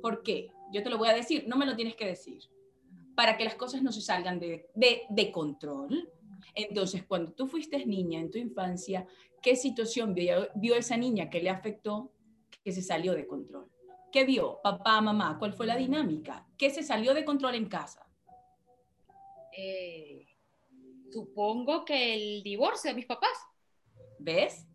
¿Por 0.00 0.22
qué? 0.22 0.48
Yo 0.72 0.82
te 0.82 0.88
lo 0.88 0.96
voy 0.96 1.08
a 1.08 1.14
decir, 1.14 1.44
no 1.46 1.56
me 1.56 1.66
lo 1.66 1.76
tienes 1.76 1.94
que 1.94 2.06
decir. 2.06 2.42
Para 3.14 3.36
que 3.36 3.44
las 3.44 3.54
cosas 3.56 3.82
no 3.82 3.92
se 3.92 4.00
salgan 4.00 4.38
de, 4.38 4.70
de, 4.74 5.02
de 5.10 5.30
control. 5.30 6.10
Entonces, 6.54 7.04
cuando 7.04 7.32
tú 7.32 7.46
fuiste 7.46 7.84
niña 7.84 8.18
en 8.18 8.30
tu 8.30 8.38
infancia, 8.38 9.06
¿Qué 9.42 9.56
situación 9.56 10.14
vio, 10.14 10.74
esa 10.76 10.96
niña 10.96 11.30
que 11.30 11.40
le 11.40 11.50
afectó 11.50 12.12
que 12.62 12.72
se 12.72 12.82
salió 12.82 13.14
de 13.14 13.26
control? 13.26 13.70
¿Qué 14.12 14.24
vio? 14.24 14.60
Papá, 14.62 15.00
mamá, 15.00 15.38
¿cuál 15.38 15.54
fue 15.54 15.66
la 15.66 15.76
dinámica? 15.76 16.46
¿Qué 16.58 16.70
se 16.70 16.82
salió 16.82 17.14
de 17.14 17.24
control 17.24 17.54
en 17.54 17.66
casa? 17.66 18.06
Eh, 19.56 20.26
supongo 21.10 21.84
que 21.84 22.14
el 22.14 22.42
divorcio 22.42 22.90
de 22.90 22.96
mis 22.96 23.06
papás. 23.06 23.36
¿Ves? 24.18 24.66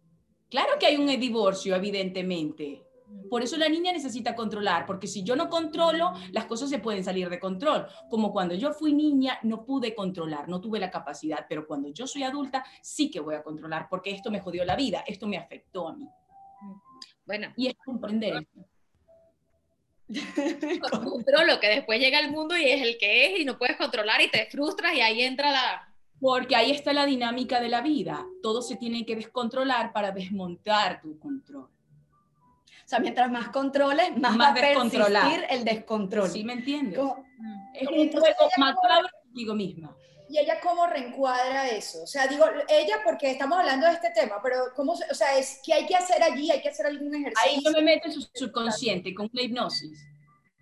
Claro 0.50 0.80
que 0.80 0.88
hay 0.88 0.96
un 0.96 1.08
divorcio, 1.20 1.76
evidentemente. 1.76 2.85
Por 3.30 3.44
eso 3.44 3.58
la 3.58 3.70
niña 3.70 3.92
necesita 3.92 4.36
controlar, 4.36 4.86
porque 4.86 5.08
si 5.08 5.24
yo 5.24 5.36
no 5.36 5.50
controlo, 5.50 6.14
las 6.32 6.46
cosas 6.46 6.70
se 6.70 6.80
pueden 6.80 7.04
salir 7.04 7.30
de 7.30 7.40
control. 7.40 7.88
Como 8.10 8.32
cuando 8.32 8.56
yo 8.56 8.72
fui 8.74 8.94
niña, 8.94 9.40
no 9.44 9.66
pude 9.66 9.96
controlar, 9.96 10.48
no 10.48 10.62
tuve 10.62 10.80
la 10.80 10.92
capacidad, 10.92 11.46
pero 11.48 11.68
cuando 11.68 11.90
yo 11.90 12.08
soy 12.08 12.24
adulta, 12.24 12.64
sí 12.82 13.10
que 13.10 13.20
voy 13.20 13.36
a 13.36 13.44
controlar, 13.44 13.88
porque 13.90 14.12
esto 14.12 14.32
me 14.32 14.42
jodió 14.42 14.64
la 14.66 14.76
vida, 14.76 15.04
esto 15.08 15.28
me 15.28 15.38
afectó 15.38 15.88
a 15.88 15.96
mí. 15.96 16.08
Bueno. 17.26 17.52
Y 17.56 17.68
es 17.68 17.76
comprender 17.84 18.44
esto. 18.44 18.68
Controlo, 21.04 21.60
que 21.60 21.68
después 21.68 22.00
llega 22.00 22.20
el 22.20 22.32
mundo 22.32 22.56
y 22.56 22.66
es 22.66 22.82
el 22.82 22.98
que 22.98 23.26
es 23.26 23.40
y 23.40 23.46
no 23.46 23.58
puedes 23.58 23.76
controlar 23.76 24.22
y 24.22 24.30
te 24.30 24.46
frustras 24.46 24.94
y 24.94 25.02
ahí 25.02 25.22
entra 25.22 25.52
la... 25.52 25.92
Porque 26.20 26.56
ahí 26.56 26.72
está 26.72 26.94
la 26.94 27.06
dinámica 27.06 27.60
de 27.60 27.70
la 27.70 27.82
vida. 27.82 28.26
Todo 28.42 28.62
se 28.62 28.78
tiene 28.78 29.06
que 29.06 29.16
descontrolar 29.16 29.92
para 29.92 30.12
desmontar 30.12 31.02
tu 31.02 31.20
control. 31.20 31.75
O 32.86 32.88
sea, 32.88 33.00
mientras 33.00 33.32
más 33.32 33.50
controles, 33.50 34.16
más, 34.18 34.40
va 34.40 34.50
a 34.50 34.54
persistir 34.54 35.44
el 35.50 35.66
descontrol. 35.66 36.30
¿Sí 36.30 36.44
me 36.44 36.54
entiendes? 36.54 37.00
es 37.74 37.88
un 37.88 38.12
juego 38.12 38.50
más 38.58 38.76
claro 38.80 39.08
contigo 39.24 39.56
misma. 39.56 39.98
¿Y 40.30 40.38
ella 40.38 40.60
cómo 40.62 40.86
reencuadra 40.86 41.68
eso? 41.68 42.04
O 42.04 42.08
sea, 42.08 42.28
digo, 42.28 42.46
ella 42.68 42.98
porque 43.04 43.32
estamos 43.32 43.58
hablando 43.58 43.88
de 43.88 43.94
este 43.94 44.12
tema, 44.12 44.40
pero 44.42 44.58
¿cómo, 44.76 44.94
o 44.94 45.16
sea, 45.16 45.38
es 45.38 45.60
que 45.64 45.74
hay 45.74 45.86
que 45.88 45.96
hacer 45.96 46.22
allí? 46.22 46.52
¿Hay 46.52 46.62
que 46.62 46.70
hacer 46.70 46.86
algún 46.86 47.14
ejercicio? 47.14 47.42
Ahí 47.44 47.64
yo 47.64 47.72
me 47.72 47.82
meto 47.82 48.08
en 48.08 48.14
su 48.14 48.22
subconsciente 48.34 49.14
con 49.14 49.30
la 49.34 49.42
hipnosis. 49.42 50.00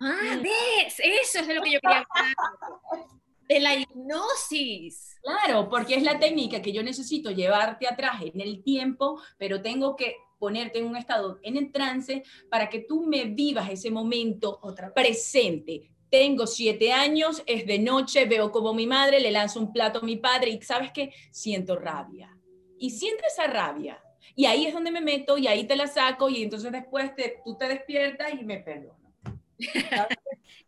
Ah, 0.00 0.38
¿ves? 0.42 0.98
Eso 0.98 1.40
es 1.40 1.46
de 1.46 1.54
lo 1.54 1.62
que 1.62 1.72
yo 1.72 1.80
quería 1.80 2.06
hablar. 2.08 3.06
De 3.48 3.60
la 3.60 3.74
hipnosis. 3.74 5.16
Claro, 5.22 5.68
porque 5.68 5.94
es 5.94 6.02
la 6.02 6.18
técnica 6.18 6.60
que 6.60 6.72
yo 6.72 6.82
necesito 6.82 7.30
llevarte 7.30 7.86
atrás 7.86 8.22
en 8.22 8.40
el 8.40 8.62
tiempo, 8.62 9.20
pero 9.38 9.62
tengo 9.62 9.96
que 9.96 10.16
ponerte 10.44 10.78
en 10.78 10.84
un 10.84 10.94
estado 10.94 11.38
en 11.42 11.56
el 11.56 11.72
trance 11.72 12.22
para 12.50 12.68
que 12.68 12.80
tú 12.80 13.06
me 13.06 13.24
vivas 13.24 13.70
ese 13.70 13.90
momento 13.90 14.60
presente. 14.94 15.90
Tengo 16.10 16.46
siete 16.46 16.92
años, 16.92 17.42
es 17.46 17.64
de 17.64 17.78
noche, 17.78 18.26
veo 18.26 18.52
como 18.52 18.74
mi 18.74 18.86
madre 18.86 19.20
le 19.20 19.30
lanza 19.30 19.58
un 19.58 19.72
plato 19.72 20.00
a 20.00 20.02
mi 20.02 20.16
padre 20.16 20.50
y 20.50 20.60
sabes 20.60 20.92
qué, 20.92 21.14
siento 21.30 21.76
rabia. 21.76 22.36
Y 22.78 22.90
siento 22.90 23.24
esa 23.26 23.46
rabia. 23.46 23.98
Y 24.36 24.44
ahí 24.44 24.66
es 24.66 24.74
donde 24.74 24.90
me 24.90 25.00
meto 25.00 25.38
y 25.38 25.46
ahí 25.46 25.64
te 25.64 25.76
la 25.76 25.86
saco 25.86 26.28
y 26.28 26.42
entonces 26.42 26.70
después 26.70 27.16
te, 27.16 27.40
tú 27.42 27.56
te 27.56 27.66
despiertas 27.66 28.34
y 28.38 28.44
me 28.44 28.58
perdono. 28.58 29.14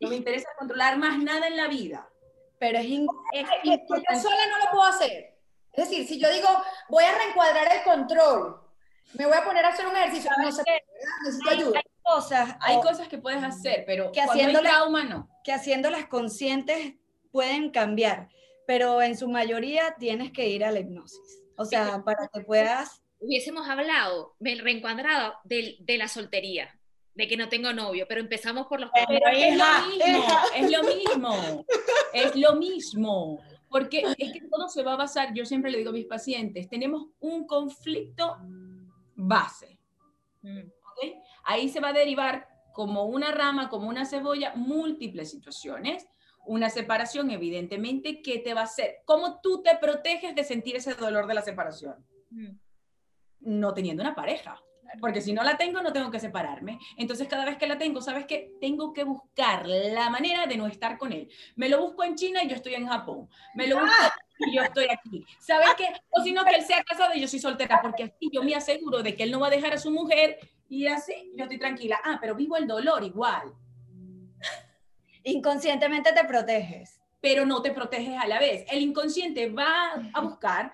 No 0.01 0.11
me 0.11 0.17
interesa 0.17 0.49
controlar 0.59 0.99
más 0.99 1.19
nada 1.19 1.49
en 1.49 1.57
la 1.57 1.69
vida. 1.69 2.07
Pero 2.59 2.79
es, 2.79 2.87
es, 2.87 3.47
yo 3.65 4.21
sola 4.23 4.47
no 4.51 4.59
lo 4.59 4.71
puedo 4.71 4.85
hacer. 4.85 5.39
Es 5.73 5.89
decir, 5.89 6.07
si 6.07 6.19
yo 6.19 6.31
digo, 6.31 6.49
voy 6.91 7.05
a 7.05 7.17
reencuadrar 7.17 7.67
el 7.75 7.83
control, 7.83 8.66
me 9.14 9.27
voy 9.27 9.37
a 9.37 9.45
poner 9.45 9.64
a 9.64 9.69
hacer 9.69 9.87
un 9.87 9.97
ejercicio, 9.97 10.31
no 10.42 10.53
sé, 10.53 10.62
necesito 11.25 11.51
ayuda. 11.51 11.79
Hay 11.79 12.14
cosas, 12.14 12.57
hay 12.61 12.81
cosas 12.81 13.09
que 13.09 13.19
puedes 13.19 13.42
hacer, 13.42 13.85
pero 13.87 14.12
que 14.12 14.21
haciéndolas, 14.21 14.90
no. 15.09 15.29
Que 15.45 15.53
haciéndolas 15.53 16.07
conscientes 16.07 16.95
pueden 17.31 17.71
cambiar, 17.71 18.29
pero 18.66 19.01
en 19.03 19.16
su 19.16 19.29
mayoría 19.29 19.95
tienes 19.99 20.33
que 20.33 20.49
ir 20.49 20.64
a 20.64 20.71
la 20.71 20.81
hipnosis. 20.81 21.42
O 21.57 21.64
sea, 21.64 22.03
para 22.05 22.29
que 22.29 22.40
puedas... 22.40 23.03
Hubiésemos 23.19 23.69
hablado, 23.69 24.37
me 24.38 24.55
reencuadrado 24.57 25.35
de, 25.45 25.77
de 25.81 25.99
la 25.99 26.09
soltería, 26.09 26.79
de 27.14 27.27
que 27.27 27.37
no 27.37 27.49
tengo 27.49 27.73
novio, 27.73 28.07
pero 28.09 28.21
empezamos 28.21 28.66
por 28.66 28.81
los... 28.81 28.90
Pero 28.92 29.27
es, 29.33 29.57
lo 29.57 29.64
mismo, 29.88 30.27
es 30.55 30.71
lo 30.71 30.83
mismo, 30.83 31.66
es 32.12 32.37
lo 32.37 32.57
mismo. 32.57 33.40
Porque 33.71 34.05
es 34.19 34.33
que 34.33 34.42
todo 34.51 34.69
se 34.69 34.83
va 34.83 34.92
a 34.92 34.97
basar, 34.97 35.33
yo 35.35 35.47
siempre 35.47 35.71
le 35.71 35.79
digo 35.79 35.90
a 35.90 35.95
mis 35.95 36.07
pacientes, 36.07 36.69
tenemos 36.69 37.07
un 37.21 37.47
conflicto 37.47 38.37
base. 39.17 39.79
Mm. 40.43 40.71
Ahí 41.45 41.69
se 41.69 41.81
va 41.81 41.89
a 41.89 41.93
derivar 41.93 42.49
como 42.73 43.05
una 43.05 43.33
rama, 43.33 43.69
como 43.69 43.89
una 43.89 44.05
cebolla, 44.05 44.55
múltiples 44.55 45.31
situaciones. 45.31 46.07
Una 46.45 46.71
separación, 46.71 47.31
evidentemente, 47.31 48.23
¿qué 48.23 48.39
te 48.39 48.55
va 48.55 48.61
a 48.61 48.65
hacer? 48.65 48.99
¿Cómo 49.05 49.41
tú 49.41 49.63
te 49.63 49.77
proteges 49.79 50.35
de 50.35 50.45
sentir 50.45 50.77
ese 50.77 50.95
dolor 50.95 51.27
de 51.27 51.35
la 51.35 51.43
separación? 51.43 52.07
Mm. 52.31 52.59
No 53.41 53.75
teniendo 53.75 54.03
una 54.03 54.15
pareja. 54.15 54.63
Porque 55.01 55.21
si 55.21 55.33
no 55.33 55.43
la 55.43 55.57
tengo, 55.57 55.83
no 55.83 55.93
tengo 55.93 56.11
que 56.11 56.21
separarme. 56.21 56.79
Entonces, 56.97 57.29
cada 57.29 57.45
vez 57.45 57.57
que 57.57 57.67
la 57.67 57.79
tengo, 57.79 58.01
¿sabes 58.01 58.27
qué? 58.27 58.53
Tengo 58.61 58.93
que 58.93 59.05
buscar 59.05 59.67
la 59.67 60.11
manera 60.11 60.47
de 60.47 60.57
no 60.57 60.67
estar 60.67 60.99
con 60.99 61.13
él. 61.13 61.29
Me 61.55 61.69
lo 61.69 61.81
busco 61.81 62.05
en 62.05 62.15
China 62.15 62.43
y 62.43 62.49
yo 62.49 62.57
estoy 62.57 62.75
en 62.75 62.87
Japón. 62.87 63.29
Me 63.55 63.67
lo 63.67 63.81
busco 63.81 63.95
y 64.39 64.55
yo 64.55 64.63
estoy 64.63 64.87
aquí. 64.91 65.25
¿Sabes 65.39 65.71
qué? 65.77 65.89
O 66.11 66.23
si 66.23 66.33
no, 66.33 66.45
que 66.45 66.57
él 66.57 66.63
sea 66.63 66.83
casado 66.83 67.15
y 67.15 67.21
yo 67.21 67.29
soy 67.29 67.39
soltera, 67.39 67.81
porque 67.83 68.05
así 68.05 68.31
yo 68.33 68.43
me 68.43 68.55
aseguro 68.55 69.03
de 69.03 69.15
que 69.15 69.23
él 69.23 69.31
no 69.31 69.41
va 69.41 69.49
a 69.49 69.51
dejar 69.51 69.73
a 69.75 69.79
su 69.79 69.91
mujer 69.91 70.39
y 70.69 70.87
así 70.87 71.33
yo 71.37 71.45
estoy 71.45 71.59
tranquila. 71.59 72.01
Ah, 72.05 72.19
pero 72.21 72.35
vivo 72.35 72.57
el 72.57 72.67
dolor 72.67 73.03
igual. 73.05 73.53
Inconscientemente 75.25 76.12
te 76.12 76.25
proteges. 76.25 77.01
Pero 77.20 77.45
no 77.45 77.62
te 77.62 77.73
proteges 77.73 78.16
a 78.18 78.27
la 78.29 78.39
vez. 78.39 78.64
El 78.70 78.83
inconsciente 78.83 79.49
va 79.49 79.93
a 80.12 80.20
buscar 80.20 80.73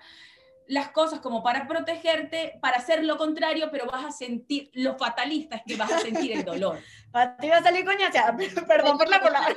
las 0.73 0.89
cosas 0.89 1.19
como 1.19 1.43
para 1.43 1.67
protegerte, 1.67 2.57
para 2.59 2.77
hacer 2.77 3.03
lo 3.03 3.15
contrario, 3.15 3.69
pero 3.71 3.85
vas 3.85 4.05
a 4.05 4.11
sentir, 4.11 4.71
lo 4.73 4.97
fatalista 4.97 5.57
es 5.57 5.63
que 5.67 5.75
vas 5.75 5.91
a 5.91 5.99
sentir 5.99 6.31
el 6.31 6.43
dolor. 6.43 6.79
A 7.13 7.37
ti 7.37 7.47
va 7.47 7.57
a 7.57 7.63
salir 7.63 7.85
coñacha, 7.85 8.35
perdón 8.67 8.97
por 8.97 9.07
la 9.07 9.21
palabra. 9.21 9.55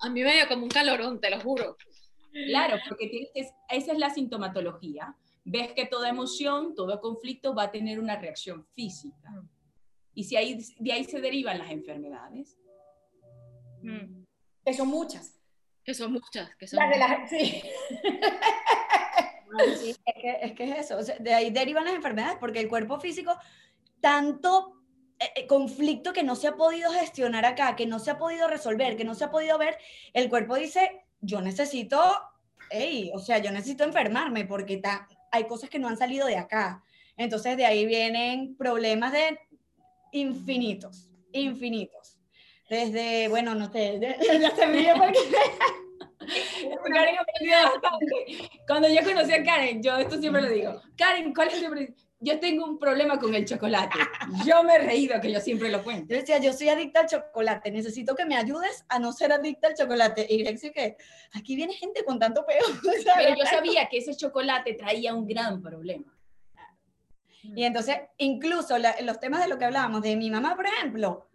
A 0.00 0.08
mí 0.08 0.22
me 0.22 0.32
dio 0.32 0.48
como 0.48 0.62
un 0.64 0.70
calorón, 0.70 1.20
te 1.20 1.28
lo 1.28 1.38
juro. 1.40 1.76
Claro, 2.32 2.78
porque 2.88 3.30
esa 3.34 3.92
es 3.92 3.98
la 3.98 4.08
sintomatología. 4.08 5.14
Ves 5.44 5.72
que 5.74 5.84
toda 5.84 6.08
emoción, 6.08 6.74
todo 6.74 7.02
conflicto 7.02 7.54
va 7.54 7.64
a 7.64 7.70
tener 7.70 8.00
una 8.00 8.16
reacción 8.16 8.66
física. 8.74 9.30
Mm. 9.30 9.48
Y 10.14 10.24
si 10.24 10.36
de 10.78 10.92
ahí 10.92 11.04
se 11.04 11.20
derivan 11.20 11.58
las 11.58 11.70
enfermedades. 11.70 12.56
Mm. 13.82 14.24
Que 14.64 14.72
son 14.72 14.88
muchas. 14.88 15.38
Que 15.84 15.92
son 15.92 16.12
muchas, 16.12 16.56
que 16.56 16.66
son 16.66 16.80
sí. 17.28 17.62
es, 19.58 19.98
que, 19.98 20.38
es, 20.42 20.52
que, 20.52 20.64
es 20.64 20.90
eso, 20.90 21.14
de 21.20 21.34
ahí 21.34 21.50
derivan 21.50 21.84
las 21.84 21.94
enfermedades, 21.94 22.36
porque 22.38 22.60
el 22.60 22.68
cuerpo 22.68 22.98
físico, 22.98 23.36
tanto 24.00 24.74
eh, 25.18 25.30
eh, 25.36 25.46
conflicto 25.46 26.12
que 26.12 26.22
no 26.22 26.36
se 26.36 26.48
ha 26.48 26.56
podido 26.56 26.90
gestionar 26.92 27.44
acá, 27.44 27.76
que 27.76 27.86
no 27.86 27.98
se 27.98 28.10
ha 28.10 28.18
podido 28.18 28.48
resolver, 28.48 28.96
que 28.96 29.04
no 29.04 29.14
se 29.14 29.24
ha 29.24 29.30
podido 29.30 29.58
ver, 29.58 29.78
el 30.12 30.28
cuerpo 30.28 30.56
dice, 30.56 31.04
yo 31.20 31.40
necesito, 31.40 32.00
hey, 32.70 33.10
o 33.14 33.18
sea, 33.18 33.38
yo 33.38 33.50
necesito 33.50 33.84
enfermarme 33.84 34.44
porque 34.44 34.82
hay 35.30 35.44
cosas 35.44 35.70
que 35.70 35.78
no 35.78 35.88
han 35.88 35.96
salido 35.96 36.26
de 36.26 36.36
acá. 36.36 36.82
Entonces 37.16 37.56
de 37.56 37.64
ahí 37.64 37.86
vienen 37.86 38.56
problemas 38.56 39.12
de 39.12 39.38
infinitos, 40.12 41.10
infinitos. 41.32 42.18
Desde, 42.68 43.28
bueno, 43.28 43.54
no 43.54 43.70
sé, 43.70 44.00
ya 44.40 44.50
se 44.54 44.94
porque... 44.96 45.18
Karen 46.92 47.16
Cuando 48.66 48.88
yo 48.88 49.02
conocí 49.04 49.32
a 49.32 49.42
Karen, 49.42 49.82
yo 49.82 49.96
esto 49.96 50.18
siempre 50.18 50.42
lo 50.42 50.48
digo, 50.48 50.80
Karen, 50.96 51.34
¿cuál 51.34 51.48
es 51.48 51.62
yo 52.24 52.40
tengo 52.40 52.64
un 52.64 52.78
problema 52.78 53.18
con 53.18 53.34
el 53.34 53.44
chocolate. 53.44 53.98
Yo 54.46 54.62
me 54.62 54.76
he 54.76 54.78
reído, 54.78 55.20
que 55.20 55.30
yo 55.30 55.40
siempre 55.40 55.70
lo 55.70 55.84
cuento. 55.84 56.14
Yo 56.14 56.20
decía, 56.20 56.38
yo 56.38 56.54
soy 56.54 56.70
adicta 56.70 57.00
al 57.00 57.06
chocolate, 57.06 57.70
necesito 57.70 58.14
que 58.14 58.24
me 58.24 58.34
ayudes 58.36 58.86
a 58.88 58.98
no 58.98 59.12
ser 59.12 59.30
adicta 59.30 59.68
al 59.68 59.74
chocolate. 59.74 60.26
Y 60.28 60.42
Grexi 60.42 60.70
que 60.70 60.96
aquí 61.32 61.54
viene 61.54 61.74
gente 61.74 62.02
con 62.02 62.18
tanto 62.18 62.46
peo. 62.46 62.62
Pero 63.16 63.36
yo 63.36 63.44
sabía 63.44 63.88
que 63.90 63.98
ese 63.98 64.16
chocolate 64.16 64.72
traía 64.72 65.14
un 65.14 65.26
gran 65.26 65.60
problema. 65.60 66.16
Y 67.42 67.64
entonces, 67.64 67.96
incluso 68.16 68.76
los 68.78 69.20
temas 69.20 69.42
de 69.42 69.48
lo 69.48 69.58
que 69.58 69.66
hablábamos, 69.66 70.00
de 70.00 70.16
mi 70.16 70.30
mamá, 70.30 70.56
por 70.56 70.66
ejemplo, 70.66 71.28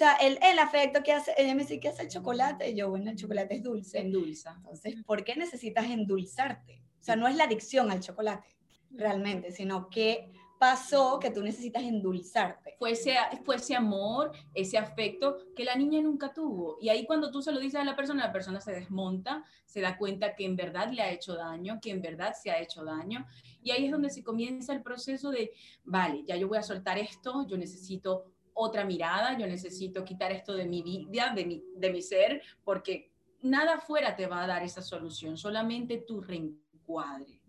sea, 0.00 0.14
el, 0.14 0.38
el 0.42 0.58
afecto 0.58 1.02
que 1.02 1.12
hace, 1.12 1.34
ella 1.36 1.54
me 1.54 1.62
dice, 1.62 1.78
¿qué 1.78 1.88
hace 1.88 2.02
el 2.02 2.08
chocolate? 2.08 2.70
Y 2.70 2.74
yo, 2.74 2.88
bueno, 2.88 3.10
el 3.10 3.16
chocolate 3.16 3.56
es 3.56 3.62
dulce. 3.62 3.98
Endulza. 3.98 4.54
Entonces, 4.56 4.94
¿por 5.04 5.24
qué 5.24 5.36
necesitas 5.36 5.84
endulzarte? 5.84 6.82
O 6.98 7.02
sea, 7.02 7.16
no 7.16 7.28
es 7.28 7.36
la 7.36 7.44
adicción 7.44 7.90
al 7.90 8.00
chocolate 8.00 8.56
realmente, 8.90 9.52
sino 9.52 9.90
qué 9.90 10.32
pasó 10.58 11.18
que 11.18 11.30
tú 11.30 11.42
necesitas 11.42 11.82
endulzarte. 11.82 12.76
Fue 12.78 12.92
ese, 12.92 13.14
fue 13.44 13.56
ese 13.56 13.74
amor, 13.74 14.32
ese 14.54 14.78
afecto 14.78 15.36
que 15.54 15.64
la 15.64 15.74
niña 15.74 16.00
nunca 16.00 16.32
tuvo. 16.32 16.78
Y 16.80 16.88
ahí 16.88 17.04
cuando 17.06 17.30
tú 17.30 17.42
se 17.42 17.52
lo 17.52 17.60
dices 17.60 17.80
a 17.80 17.84
la 17.84 17.96
persona, 17.96 18.26
la 18.26 18.32
persona 18.32 18.60
se 18.60 18.72
desmonta, 18.72 19.44
se 19.66 19.82
da 19.82 19.98
cuenta 19.98 20.34
que 20.34 20.46
en 20.46 20.56
verdad 20.56 20.90
le 20.90 21.02
ha 21.02 21.10
hecho 21.10 21.34
daño, 21.34 21.78
que 21.80 21.90
en 21.90 22.00
verdad 22.00 22.34
se 22.34 22.50
ha 22.50 22.60
hecho 22.60 22.84
daño. 22.84 23.26
Y 23.62 23.70
ahí 23.70 23.84
es 23.84 23.90
donde 23.90 24.08
se 24.10 24.22
comienza 24.22 24.72
el 24.72 24.82
proceso 24.82 25.30
de, 25.30 25.52
vale, 25.84 26.24
ya 26.26 26.36
yo 26.36 26.48
voy 26.48 26.58
a 26.58 26.62
soltar 26.62 26.98
esto, 26.98 27.46
yo 27.46 27.58
necesito 27.58 28.26
otra 28.60 28.84
mirada, 28.84 29.38
yo 29.38 29.46
necesito 29.46 30.04
quitar 30.04 30.32
esto 30.32 30.54
de 30.54 30.66
mi 30.66 30.82
vida, 30.82 31.32
de 31.34 31.44
mi, 31.44 31.62
de 31.76 31.90
mi 31.90 32.02
ser, 32.02 32.42
porque 32.64 33.12
nada 33.42 33.80
fuera 33.80 34.14
te 34.16 34.26
va 34.26 34.44
a 34.44 34.46
dar 34.46 34.62
esa 34.62 34.82
solución, 34.82 35.36
solamente 35.36 35.98
tu 35.98 36.20
reencuadre 36.20 37.40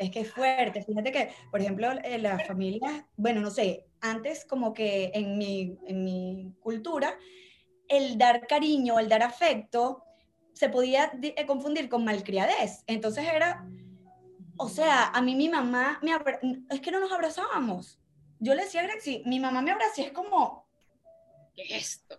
es 0.00 0.10
que 0.10 0.20
es 0.20 0.32
fuerte. 0.32 0.82
Fíjate 0.82 1.12
que, 1.12 1.30
por 1.50 1.60
ejemplo, 1.60 1.88
en 2.02 2.22
las 2.22 2.46
familias, 2.46 3.04
bueno, 3.16 3.42
no 3.42 3.50
sé, 3.50 3.86
antes 4.00 4.46
como 4.46 4.72
que 4.72 5.12
en 5.14 5.36
mi, 5.36 5.78
en 5.86 6.04
mi 6.04 6.54
cultura, 6.60 7.18
el 7.86 8.16
dar 8.16 8.46
cariño, 8.46 8.98
el 8.98 9.10
dar 9.10 9.22
afecto, 9.22 10.02
se 10.54 10.70
podía 10.70 11.12
eh, 11.22 11.44
confundir 11.46 11.90
con 11.90 12.04
malcriadez. 12.04 12.82
Entonces 12.86 13.26
era, 13.28 13.68
o 14.56 14.70
sea, 14.70 15.08
a 15.08 15.20
mí 15.20 15.34
mi 15.34 15.50
mamá, 15.50 16.00
me 16.02 16.12
es 16.70 16.80
que 16.80 16.90
no 16.90 16.98
nos 16.98 17.12
abrazábamos. 17.12 17.99
Yo 18.40 18.54
le 18.54 18.64
decía 18.64 18.80
a 18.80 18.84
Grexi, 18.84 19.22
mi 19.26 19.38
mamá 19.38 19.60
me 19.60 19.70
abraza 19.70 20.00
y 20.00 20.04
es 20.04 20.12
como, 20.12 20.66
¿qué 21.54 21.62
es 21.62 21.70
esto? 21.72 22.18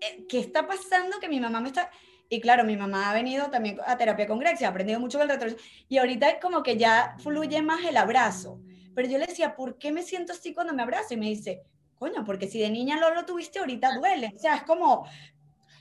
Eh, 0.00 0.24
¿Qué 0.28 0.38
está 0.38 0.66
pasando? 0.66 1.18
Que 1.18 1.28
mi 1.28 1.40
mamá 1.40 1.60
me 1.60 1.68
está... 1.68 1.90
Y 2.28 2.40
claro, 2.40 2.62
mi 2.64 2.76
mamá 2.76 3.10
ha 3.10 3.14
venido 3.14 3.50
también 3.50 3.78
a 3.84 3.98
terapia 3.98 4.28
con 4.28 4.38
Grexia, 4.38 4.68
ha 4.68 4.70
aprendido 4.70 5.00
mucho 5.00 5.18
del 5.18 5.28
retroceso. 5.28 5.60
Y 5.88 5.98
ahorita 5.98 6.38
como 6.38 6.62
que 6.62 6.76
ya 6.76 7.16
fluye 7.18 7.60
más 7.62 7.84
el 7.84 7.96
abrazo. 7.96 8.60
Pero 8.94 9.08
yo 9.08 9.18
le 9.18 9.26
decía, 9.26 9.56
¿por 9.56 9.78
qué 9.78 9.90
me 9.90 10.04
siento 10.04 10.32
así 10.32 10.54
cuando 10.54 10.72
me 10.72 10.82
abrazo? 10.82 11.14
Y 11.14 11.16
me 11.16 11.26
dice, 11.26 11.64
coño, 11.98 12.24
porque 12.24 12.46
si 12.46 12.60
de 12.60 12.70
niña 12.70 13.00
no 13.00 13.12
lo 13.12 13.26
tuviste, 13.26 13.58
ahorita 13.58 13.96
duele. 13.96 14.32
O 14.36 14.38
sea, 14.38 14.54
es 14.54 14.62
como... 14.62 15.04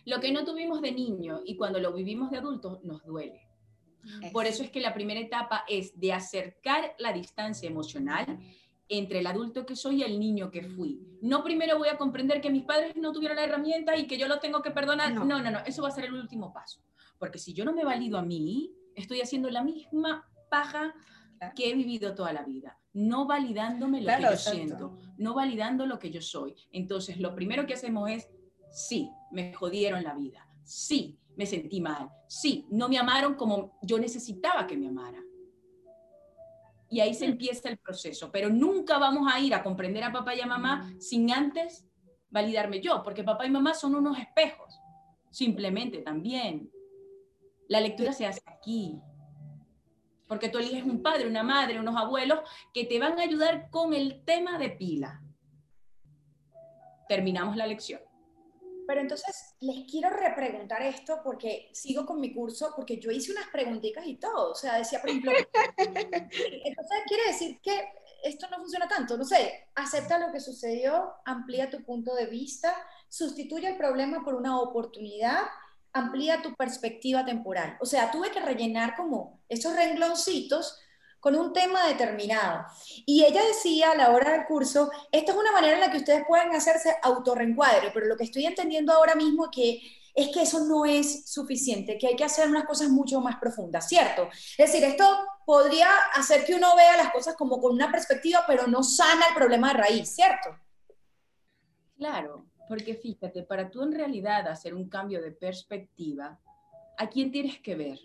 Lo 0.06 0.20
que 0.20 0.32
no 0.32 0.44
tuvimos 0.44 0.82
de 0.82 0.92
niño 0.92 1.42
y 1.46 1.56
cuando 1.56 1.80
lo 1.80 1.94
vivimos 1.94 2.32
de 2.32 2.40
adultos 2.40 2.84
nos 2.84 3.06
duele. 3.06 3.48
Por 4.32 4.48
eso 4.48 4.64
es 4.64 4.72
que 4.72 4.80
la 4.80 4.96
primera 4.96 5.20
etapa 5.20 5.66
es 5.68 6.00
de 6.00 6.14
acercar 6.14 6.96
la 6.98 7.14
distancia 7.14 7.70
emocional 7.70 8.40
entre 8.90 9.20
el 9.20 9.28
adulto 9.28 9.66
que 9.66 9.76
soy 9.76 9.98
y 9.98 10.04
el 10.04 10.20
niño 10.20 10.50
que 10.50 10.64
fui. 10.64 11.00
No 11.22 11.44
primero 11.44 11.78
voy 11.78 11.90
a 11.90 11.98
comprender 11.98 12.42
que 12.42 12.50
mis 12.50 12.64
padres 12.64 12.96
no 12.96 13.14
tuvieron 13.14 13.38
la 13.38 13.44
herramienta 13.44 13.96
y 13.96 14.08
que 14.08 14.18
yo 14.18 14.28
lo 14.28 14.40
tengo 14.40 14.62
que 14.62 14.72
perdonar. 14.72 15.14
No, 15.14 15.24
no, 15.24 15.40
no, 15.40 15.60
eso 15.66 15.84
va 15.84 15.90
a 15.90 15.92
ser 15.92 16.06
el 16.06 16.16
último 16.16 16.52
paso. 16.52 16.82
Porque 17.20 17.38
si 17.38 17.54
yo 17.54 17.64
no 17.64 17.74
me 17.74 17.86
valido 17.86 18.18
a 18.18 18.24
mí, 18.24 18.74
estoy 18.96 19.22
haciendo 19.22 19.50
la 19.52 19.64
misma 19.64 20.28
paja 20.50 20.96
que 21.56 21.70
he 21.70 21.74
vivido 21.74 22.16
toda 22.16 22.34
la 22.34 22.44
vida, 22.44 22.78
no 22.94 23.26
validándome 23.26 24.02
lo 24.02 24.08
que 24.08 24.24
yo 24.24 24.36
siento, 24.36 24.98
no 25.18 25.36
validando 25.36 25.86
lo 25.86 26.00
que 26.00 26.12
yo 26.12 26.22
soy. 26.22 26.56
Entonces, 26.72 27.20
lo 27.20 27.36
primero 27.36 27.66
que 27.66 27.76
hacemos 27.76 28.10
es, 28.10 28.30
sí, 28.72 29.10
me 29.32 29.54
jodieron 29.54 30.04
la 30.04 30.16
vida, 30.16 30.48
sí, 30.64 31.18
me 31.38 31.46
sentí 31.46 31.80
mal, 31.80 32.10
sí, 32.28 32.66
no 32.70 32.90
me 32.90 32.98
amaron 32.98 33.36
como 33.36 33.80
yo 33.84 34.00
necesitaba 34.00 34.68
que 34.68 34.76
me 34.76 34.90
amaran 34.90 35.29
y 36.90 37.00
ahí 37.02 37.14
se 37.14 37.26
empieza 37.26 37.70
el 37.70 37.78
proceso. 37.78 38.32
Pero 38.32 38.50
nunca 38.50 38.98
vamos 38.98 39.32
a 39.32 39.40
ir 39.40 39.54
a 39.54 39.64
comprender 39.64 40.04
a 40.04 40.12
papá 40.12 40.36
y 40.36 40.42
a 40.42 40.48
mamá 40.48 40.78
mm. 40.78 41.02
sin 41.02 41.32
antes 41.32 41.86
validarme 42.30 42.82
yo, 42.82 43.04
porque 43.04 43.24
papá 43.24 43.46
y 43.46 43.50
mamá 43.50 43.74
son 43.74 43.96
unos 43.96 44.18
espejos, 44.18 44.80
simplemente 45.32 46.00
también. 46.00 46.72
La 47.68 47.82
lectura 47.82 48.14
se 48.14 48.26
hace 48.26 48.42
aquí, 48.46 49.00
porque 50.28 50.50
tú 50.50 50.60
eliges 50.60 50.84
un 50.84 51.02
padre, 51.02 51.28
una 51.28 51.44
madre, 51.44 51.80
unos 51.80 51.96
abuelos 51.96 52.40
que 52.74 52.86
te 52.86 53.00
van 53.00 53.20
a 53.20 53.24
ayudar 53.24 53.70
con 53.70 53.94
el 53.94 54.24
tema 54.26 54.58
de 54.58 54.70
pila. 54.70 55.22
Terminamos 57.08 57.56
la 57.56 57.66
lección. 57.66 58.02
Pero 58.90 59.02
entonces 59.02 59.54
les 59.60 59.86
quiero 59.88 60.10
repreguntar 60.10 60.82
esto 60.82 61.20
porque 61.24 61.70
sigo 61.74 62.08
con 62.08 62.20
mi 62.20 62.34
curso, 62.34 62.74
porque 62.76 63.00
yo 63.00 63.12
hice 63.12 63.32
unas 63.32 63.48
preguntitas 63.50 64.04
y 64.08 64.16
todo. 64.16 64.54
O 64.54 64.56
sea, 64.56 64.80
decía, 64.80 65.00
por 65.00 65.12
ejemplo, 65.12 65.32
entonces 65.78 66.98
quiere 67.06 67.28
decir 67.28 67.60
que 67.62 67.88
esto 68.24 68.48
no 68.50 68.58
funciona 68.58 68.88
tanto. 68.88 69.16
No 69.16 69.26
sé, 69.26 69.68
acepta 69.76 70.18
lo 70.18 70.32
que 70.32 70.40
sucedió, 70.40 71.14
amplía 71.24 71.70
tu 71.70 71.84
punto 71.84 72.16
de 72.16 72.26
vista, 72.26 72.76
sustituye 73.08 73.68
el 73.68 73.78
problema 73.78 74.24
por 74.26 74.34
una 74.34 74.60
oportunidad, 74.60 75.44
amplía 75.94 76.42
tu 76.42 76.56
perspectiva 76.56 77.24
temporal. 77.24 77.78
O 77.82 77.86
sea, 77.86 78.10
tuve 78.10 78.32
que 78.32 78.40
rellenar 78.40 78.96
como 78.96 79.40
esos 79.50 79.76
rengloncitos 79.76 80.80
con 81.20 81.36
un 81.36 81.54
tema 81.54 81.88
determinado. 81.88 82.66
Y 83.06 83.24
ella 83.24 83.44
decía 83.46 83.92
a 83.92 83.96
la 83.96 84.12
hora 84.12 84.32
del 84.32 84.46
curso, 84.46 84.90
esta 85.12 85.32
es 85.32 85.38
una 85.38 85.52
manera 85.52 85.76
en 85.76 85.82
la 85.82 85.92
que 85.92 85.98
ustedes 85.98 86.24
pueden 86.28 86.56
hacerse 86.56 86.96
autorreencuadre, 87.02 87.92
pero 87.94 88.06
lo 88.08 88.18
que 88.18 88.24
estoy 88.24 88.46
entendiendo 88.46 88.94
ahora 88.94 89.16
mismo 89.16 89.50
que 89.52 89.82
es 90.16 90.30
que 90.30 90.42
eso 90.42 90.66
no 90.66 90.86
es 90.86 91.30
suficiente, 91.32 91.98
que 91.98 92.08
hay 92.08 92.16
que 92.16 92.24
hacer 92.24 92.50
unas 92.50 92.66
cosas 92.66 92.90
mucho 92.90 93.22
más 93.22 93.38
profundas, 93.38 93.88
¿cierto? 93.88 94.28
Es 94.58 94.72
decir, 94.72 94.84
esto 94.84 95.06
podría 95.46 95.90
hacer 96.14 96.46
que 96.46 96.56
uno 96.56 96.76
vea 96.76 96.98
las 96.98 97.12
cosas 97.12 97.36
como 97.36 97.62
con 97.62 97.74
una 97.74 97.92
perspectiva, 97.92 98.44
pero 98.46 98.68
no 98.68 98.84
sana 98.84 99.28
el 99.30 99.36
problema 99.36 99.70
de 99.70 99.80
raíz, 99.80 100.10
¿cierto? 100.10 100.50
Claro, 101.98 102.46
porque 102.68 102.96
fíjate, 102.96 103.44
para 103.44 103.70
tú 103.70 103.82
en 103.84 103.94
realidad 103.94 104.48
hacer 104.48 104.74
un 104.74 104.90
cambio 104.90 105.22
de 105.22 105.32
perspectiva, 105.32 106.40
¿a 106.98 107.10
quién 107.10 107.32
tienes 107.32 107.60
que 107.60 107.76
ver? 107.76 108.00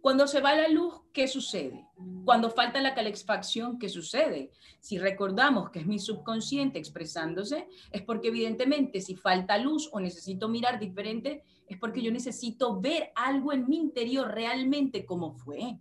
Cuando 0.00 0.26
se 0.26 0.40
va 0.40 0.54
la 0.54 0.68
luz, 0.68 0.94
¿qué 1.12 1.28
sucede? 1.28 1.86
Cuando 2.24 2.48
falta 2.50 2.80
la 2.80 2.94
calefacción, 2.94 3.78
¿qué 3.78 3.90
sucede? 3.90 4.50
Si 4.78 4.98
recordamos 4.98 5.70
que 5.70 5.80
es 5.80 5.86
mi 5.86 5.98
subconsciente 5.98 6.78
expresándose, 6.78 7.68
es 7.92 8.02
porque 8.02 8.28
evidentemente 8.28 9.02
si 9.02 9.14
falta 9.14 9.58
luz 9.58 9.90
o 9.92 10.00
necesito 10.00 10.48
mirar 10.48 10.78
diferente, 10.78 11.44
es 11.66 11.78
porque 11.78 12.02
yo 12.02 12.10
necesito 12.10 12.80
ver 12.80 13.12
algo 13.14 13.52
en 13.52 13.68
mi 13.68 13.76
interior 13.76 14.28
realmente 14.32 15.04
como 15.04 15.34
fue. 15.34 15.78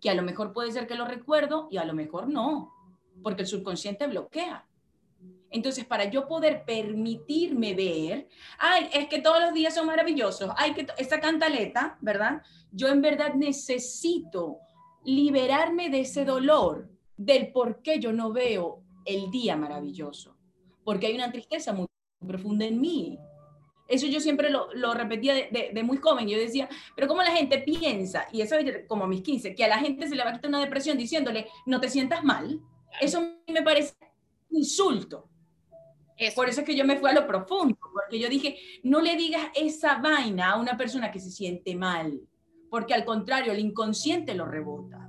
Que 0.00 0.10
a 0.10 0.14
lo 0.14 0.22
mejor 0.22 0.52
puede 0.52 0.70
ser 0.70 0.86
que 0.86 0.94
lo 0.94 1.06
recuerdo 1.06 1.68
y 1.70 1.78
a 1.78 1.84
lo 1.86 1.94
mejor 1.94 2.28
no, 2.28 2.74
porque 3.22 3.42
el 3.42 3.48
subconsciente 3.48 4.06
bloquea. 4.06 4.68
Entonces, 5.50 5.84
para 5.84 6.04
yo 6.10 6.26
poder 6.26 6.64
permitirme 6.64 7.74
ver, 7.74 8.28
ay, 8.58 8.88
es 8.92 9.08
que 9.08 9.20
todos 9.20 9.40
los 9.40 9.54
días 9.54 9.74
son 9.74 9.86
maravillosos, 9.86 10.50
ay, 10.56 10.74
que 10.74 10.86
esa 10.98 11.20
cantaleta, 11.20 11.98
¿verdad? 12.00 12.42
Yo 12.72 12.88
en 12.88 13.00
verdad 13.00 13.34
necesito 13.34 14.58
liberarme 15.04 15.88
de 15.88 16.00
ese 16.00 16.24
dolor, 16.24 16.90
del 17.16 17.52
por 17.52 17.80
qué 17.80 17.98
yo 17.98 18.12
no 18.12 18.32
veo 18.32 18.82
el 19.04 19.30
día 19.30 19.56
maravilloso, 19.56 20.36
porque 20.84 21.06
hay 21.06 21.14
una 21.14 21.32
tristeza 21.32 21.72
muy 21.72 21.86
profunda 22.26 22.66
en 22.66 22.80
mí. 22.80 23.18
Eso 23.88 24.06
yo 24.08 24.18
siempre 24.20 24.50
lo, 24.50 24.94
repetía 24.94 25.34
de, 25.34 25.82
muy 25.84 25.98
joven. 25.98 26.26
Yo 26.26 26.36
decía, 26.36 26.68
pero 26.96 27.06
¿cómo 27.06 27.22
la 27.22 27.30
gente 27.30 27.58
piensa? 27.58 28.26
Y 28.32 28.40
eso 28.40 28.56
como 28.88 29.04
a 29.04 29.08
mis 29.08 29.22
15, 29.22 29.54
que 29.54 29.64
a 29.64 29.68
la 29.68 29.78
gente 29.78 30.08
se 30.08 30.16
le 30.16 30.24
va 30.24 30.30
a 30.30 30.32
quitar 30.32 30.48
una 30.48 30.60
depresión 30.60 30.98
diciéndole, 30.98 31.46
no 31.66 31.80
te 31.80 31.88
sientas 31.88 32.24
mal. 32.24 32.60
Eso 33.00 33.22
me 33.46 33.62
parece 33.62 33.94
insulto. 34.50 35.28
Por 36.34 36.48
eso 36.48 36.60
es 36.60 36.66
que 36.66 36.76
yo 36.76 36.84
me 36.84 36.96
fui 36.96 37.10
a 37.10 37.14
lo 37.14 37.26
profundo, 37.26 37.76
porque 37.92 38.18
yo 38.18 38.28
dije, 38.28 38.58
no 38.82 39.00
le 39.00 39.16
digas 39.16 39.48
esa 39.54 39.98
vaina 39.98 40.52
a 40.52 40.60
una 40.60 40.76
persona 40.76 41.10
que 41.10 41.20
se 41.20 41.30
siente 41.30 41.74
mal, 41.74 42.20
porque 42.70 42.94
al 42.94 43.04
contrario, 43.04 43.52
el 43.52 43.60
inconsciente 43.60 44.34
lo 44.34 44.46
rebota. 44.46 45.06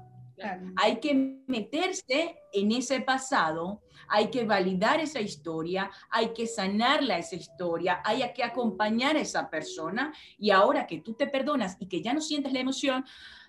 Hay 0.76 1.00
que 1.00 1.42
meterse 1.48 2.38
en 2.54 2.72
ese 2.72 3.02
pasado, 3.02 3.82
hay 4.08 4.30
que 4.30 4.46
validar 4.46 5.00
esa 5.00 5.20
historia, 5.20 5.90
hay 6.10 6.32
que 6.34 6.46
sanarla 6.46 7.18
esa 7.18 7.36
historia, 7.36 8.02
hay 8.06 8.22
que 8.34 8.44
acompañar 8.44 9.16
a 9.16 9.22
esa 9.22 9.50
persona 9.50 10.14
y 10.38 10.52
ahora 10.52 10.86
que 10.86 11.00
tú 11.00 11.16
te 11.16 11.26
perdonas 11.26 11.76
y 11.80 11.88
que 11.88 12.04
ya 12.04 12.14
no 12.14 12.22
sientes 12.22 12.54
la 12.54 12.60
emoción, 12.60 13.04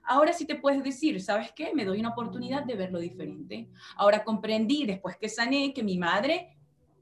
ahora 0.05 0.33
sí 0.33 0.47
te 0.47 0.55
puedes 0.55 0.83
decir, 0.83 1.21
¿sabes 1.21 1.53
qué? 1.53 1.73
Me 1.75 1.85
doy 1.85 2.01
una 2.01 2.11
oportunidad 2.11 2.65
de 2.65 2.75
verlo 2.75 2.99
diferente. 3.01 3.69
Ahora 3.97 4.25
comprendí 4.25 4.87
después 4.87 5.17
que 5.19 5.29
sané 5.29 5.75
que 5.75 5.83
mi 5.83 5.99
madre 5.99 6.58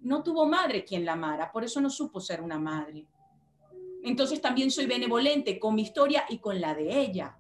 no 0.07 0.23
tuvo 0.23 0.47
madre 0.47 0.85
quien 0.85 1.05
la 1.05 1.15
amara, 1.15 1.51
por 1.51 1.65
eso 1.65 1.81
no 1.81 1.91
supo 1.91 2.21
ser 2.21 2.41
una 2.41 2.59
madre. 2.61 3.09
Entonces 4.05 4.41
también 4.41 4.71
soy 4.71 4.87
benevolente 4.87 5.59
con 5.59 5.75
mi 5.75 5.83
historia 5.83 6.25
y 6.29 6.39
con 6.39 6.61
la 6.61 6.75
de 6.75 7.01
ella. 7.01 7.37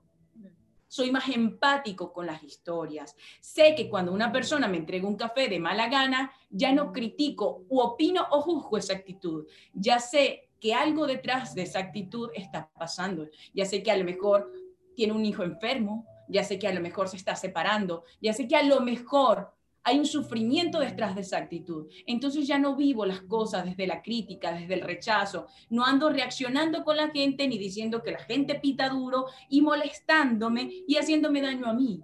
Soy 0.89 1.13
más 1.13 1.29
empático 1.29 2.13
con 2.13 2.27
las 2.27 2.43
historias. 2.43 3.15
Sé 3.41 3.77
que 3.77 3.89
cuando 3.89 4.13
una 4.13 4.33
persona 4.33 4.67
me 4.67 4.79
entrega 4.79 5.07
un 5.07 5.15
café 5.15 5.49
de 5.49 5.61
mala 5.61 5.89
gana, 5.89 6.33
ya 6.51 6.73
no 6.73 6.93
critico 6.93 7.65
u 7.69 7.79
opino 7.79 8.27
o 8.31 8.41
juzgo 8.41 8.79
esa 8.79 8.95
actitud. 8.95 9.47
Ya 9.73 10.01
sé 10.01 10.51
que 10.61 10.75
algo 10.75 11.07
detrás 11.07 11.55
de 11.55 11.63
esa 11.63 11.79
actitud 11.79 12.31
está 12.35 12.69
pasando. 12.77 13.29
Ya 13.55 13.65
sé 13.65 13.85
que 13.85 13.93
a 13.93 13.97
lo 13.97 14.05
mejor 14.05 14.53
tiene 14.97 15.13
un 15.13 15.25
hijo 15.25 15.45
enfermo, 15.45 16.05
ya 16.29 16.43
sé 16.43 16.59
que 16.59 16.67
a 16.67 16.75
lo 16.75 16.81
mejor 16.81 17.09
se 17.09 17.17
está 17.17 17.37
separando, 17.37 18.03
ya 18.21 18.33
sé 18.33 18.49
que 18.49 18.57
a 18.57 18.65
lo 18.65 18.81
mejor 18.81 19.55
hay 19.87 20.01
un 20.01 20.05
sufrimiento 20.05 20.81
detrás 20.81 21.15
de 21.15 21.21
esa 21.21 21.39
actitud. 21.39 21.87
Entonces 22.09 22.45
ya 22.45 22.59
no 22.59 22.75
vivo 22.75 23.07
las 23.07 23.21
cosas 23.21 23.65
desde 23.65 23.87
la 23.87 24.03
crítica, 24.03 24.53
desde 24.53 24.75
el 24.75 24.81
rechazo, 24.81 25.47
no 25.71 25.85
ando 25.85 26.11
reaccionando 26.11 26.83
con 26.83 26.97
la 26.97 27.11
gente 27.11 27.47
ni 27.47 27.57
diciendo 27.57 28.03
que 28.03 28.11
la 28.11 28.19
gente 28.19 28.57
pita 28.57 28.89
duro 28.89 29.27
y 29.49 29.63
molestándome 29.63 30.69
y 30.89 30.97
haciéndome 30.97 31.41
daño 31.41 31.67
a 31.67 31.73
mí, 31.73 32.01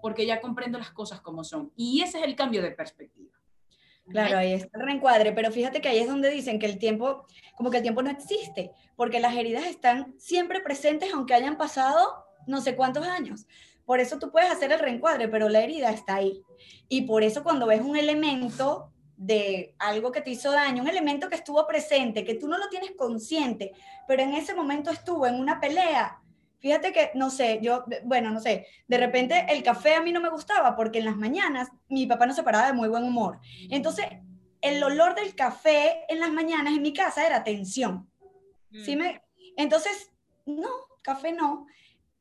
porque 0.00 0.24
ya 0.24 0.40
comprendo 0.40 0.78
las 0.78 0.92
cosas 0.92 1.20
como 1.20 1.42
son. 1.42 1.72
Y 1.74 2.00
ese 2.00 2.18
es 2.20 2.24
el 2.24 2.36
cambio 2.36 2.62
de 2.62 2.70
perspectiva. 2.70 3.32
Claro, 4.08 4.38
ahí 4.38 4.52
está 4.52 4.78
el 4.78 4.86
reencuadre, 4.86 5.32
pero 5.32 5.50
fíjate 5.50 5.80
que 5.80 5.88
ahí 5.88 5.98
es 5.98 6.06
donde 6.06 6.30
dicen 6.30 6.60
que 6.60 6.66
el 6.66 6.78
tiempo, 6.78 7.26
como 7.56 7.72
que 7.72 7.78
el 7.78 7.82
tiempo 7.82 8.04
no 8.04 8.10
existe, 8.10 8.70
porque 8.94 9.18
las 9.18 9.34
heridas 9.34 9.66
están 9.66 10.14
siempre 10.16 10.60
presentes 10.60 11.12
aunque 11.12 11.34
hayan 11.34 11.58
pasado 11.58 12.24
no 12.46 12.60
sé 12.60 12.76
cuántos 12.76 13.04
años. 13.04 13.48
Por 13.86 14.00
eso 14.00 14.18
tú 14.18 14.30
puedes 14.30 14.50
hacer 14.50 14.72
el 14.72 14.80
reencuadre, 14.80 15.28
pero 15.28 15.48
la 15.48 15.60
herida 15.60 15.90
está 15.90 16.16
ahí. 16.16 16.42
Y 16.88 17.02
por 17.02 17.22
eso 17.22 17.42
cuando 17.42 17.66
ves 17.66 17.80
un 17.80 17.96
elemento 17.96 18.92
de 19.16 19.74
algo 19.78 20.12
que 20.12 20.20
te 20.20 20.30
hizo 20.30 20.50
daño, 20.50 20.82
un 20.82 20.88
elemento 20.88 21.28
que 21.28 21.36
estuvo 21.36 21.66
presente, 21.66 22.24
que 22.24 22.34
tú 22.34 22.48
no 22.48 22.58
lo 22.58 22.68
tienes 22.68 22.92
consciente, 22.98 23.72
pero 24.06 24.22
en 24.22 24.34
ese 24.34 24.54
momento 24.54 24.90
estuvo 24.90 25.26
en 25.26 25.36
una 25.36 25.60
pelea. 25.60 26.20
Fíjate 26.58 26.92
que, 26.92 27.12
no 27.14 27.30
sé, 27.30 27.60
yo, 27.62 27.84
bueno, 28.04 28.30
no 28.30 28.40
sé, 28.40 28.66
de 28.88 28.98
repente 28.98 29.46
el 29.48 29.62
café 29.62 29.94
a 29.94 30.02
mí 30.02 30.10
no 30.10 30.20
me 30.20 30.30
gustaba 30.30 30.74
porque 30.74 30.98
en 30.98 31.04
las 31.04 31.16
mañanas 31.16 31.68
mi 31.88 32.06
papá 32.06 32.26
no 32.26 32.34
se 32.34 32.42
paraba 32.42 32.66
de 32.66 32.72
muy 32.72 32.88
buen 32.88 33.04
humor. 33.04 33.38
Entonces, 33.70 34.06
el 34.60 34.82
olor 34.82 35.14
del 35.14 35.34
café 35.36 36.04
en 36.08 36.18
las 36.18 36.32
mañanas 36.32 36.74
en 36.74 36.82
mi 36.82 36.92
casa 36.92 37.24
era 37.24 37.44
tensión. 37.44 38.10
¿Sí 38.84 38.96
mm. 38.96 38.98
me? 38.98 39.22
Entonces, 39.56 40.10
no, 40.44 40.70
café 41.02 41.32
no 41.32 41.66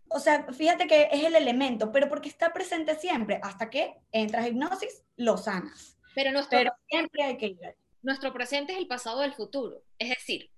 o 0.10 0.20
sea, 0.20 0.46
fíjate 0.54 0.88
que 0.88 1.10
es 1.12 1.24
el 1.24 1.36
elemento, 1.36 1.92
pero 1.92 2.10
porque 2.10 2.30
está 2.30 2.54
presente 2.54 2.96
siempre, 2.96 3.40
hasta 3.44 3.70
que 3.70 3.96
entras 4.12 4.46
a 4.46 4.48
hipnosis, 4.48 5.04
lo 5.18 5.38
sanas. 5.38 5.98
Pero, 6.14 6.32
nuestro, 6.32 6.60
siempre 6.88 7.24
hay 7.24 7.38
que 7.38 7.48
ir. 7.48 7.76
Nuestro 8.02 8.32
presente 8.32 8.74
es 8.74 8.80
el 8.80 8.88
pasado 8.88 9.22
del 9.22 9.34
futuro. 9.34 9.84
Es 9.98 10.10
decir, 10.10 10.50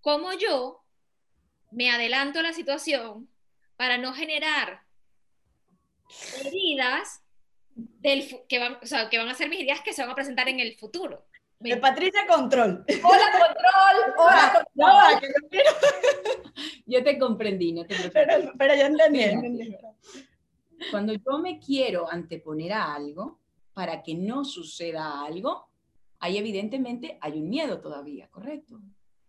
como 0.00 0.32
yo 0.34 0.84
me 1.72 1.90
adelanto 1.90 2.38
a 2.38 2.42
la 2.42 2.52
situación 2.52 3.28
para 3.76 3.98
no 3.98 4.12
generar 4.12 4.82
heridas 6.44 7.22
del, 7.74 8.46
que, 8.48 8.58
van, 8.58 8.78
o 8.82 8.86
sea, 8.86 9.10
que 9.10 9.18
van 9.18 9.28
a 9.28 9.34
ser 9.34 9.48
mis 9.48 9.58
heridas 9.58 9.80
que 9.80 9.92
se 9.92 10.02
van 10.02 10.10
a 10.10 10.14
presentar 10.14 10.48
en 10.48 10.60
el 10.60 10.76
futuro. 10.76 11.26
De 11.58 11.76
Patricia 11.78 12.26
Control. 12.26 12.84
Hola, 13.02 13.26
Control. 13.32 14.14
Hola, 14.18 14.64
Control. 14.74 15.34
yo 16.86 17.02
te 17.02 17.18
comprendí, 17.18 17.72
no 17.72 17.86
te 17.86 17.94
Pero, 18.10 18.52
pero 18.58 18.74
yo 18.74 18.82
entendí. 18.82 19.76
Cuando 20.90 21.14
yo 21.14 21.38
me 21.38 21.58
quiero 21.58 22.10
anteponer 22.10 22.72
a 22.74 22.94
algo 22.94 23.40
para 23.72 24.02
que 24.02 24.14
no 24.14 24.44
suceda 24.44 25.24
algo, 25.24 25.70
ahí 26.18 26.36
evidentemente 26.36 27.18
hay 27.20 27.38
un 27.38 27.48
miedo 27.48 27.80
todavía, 27.80 28.28
¿correcto? 28.28 28.80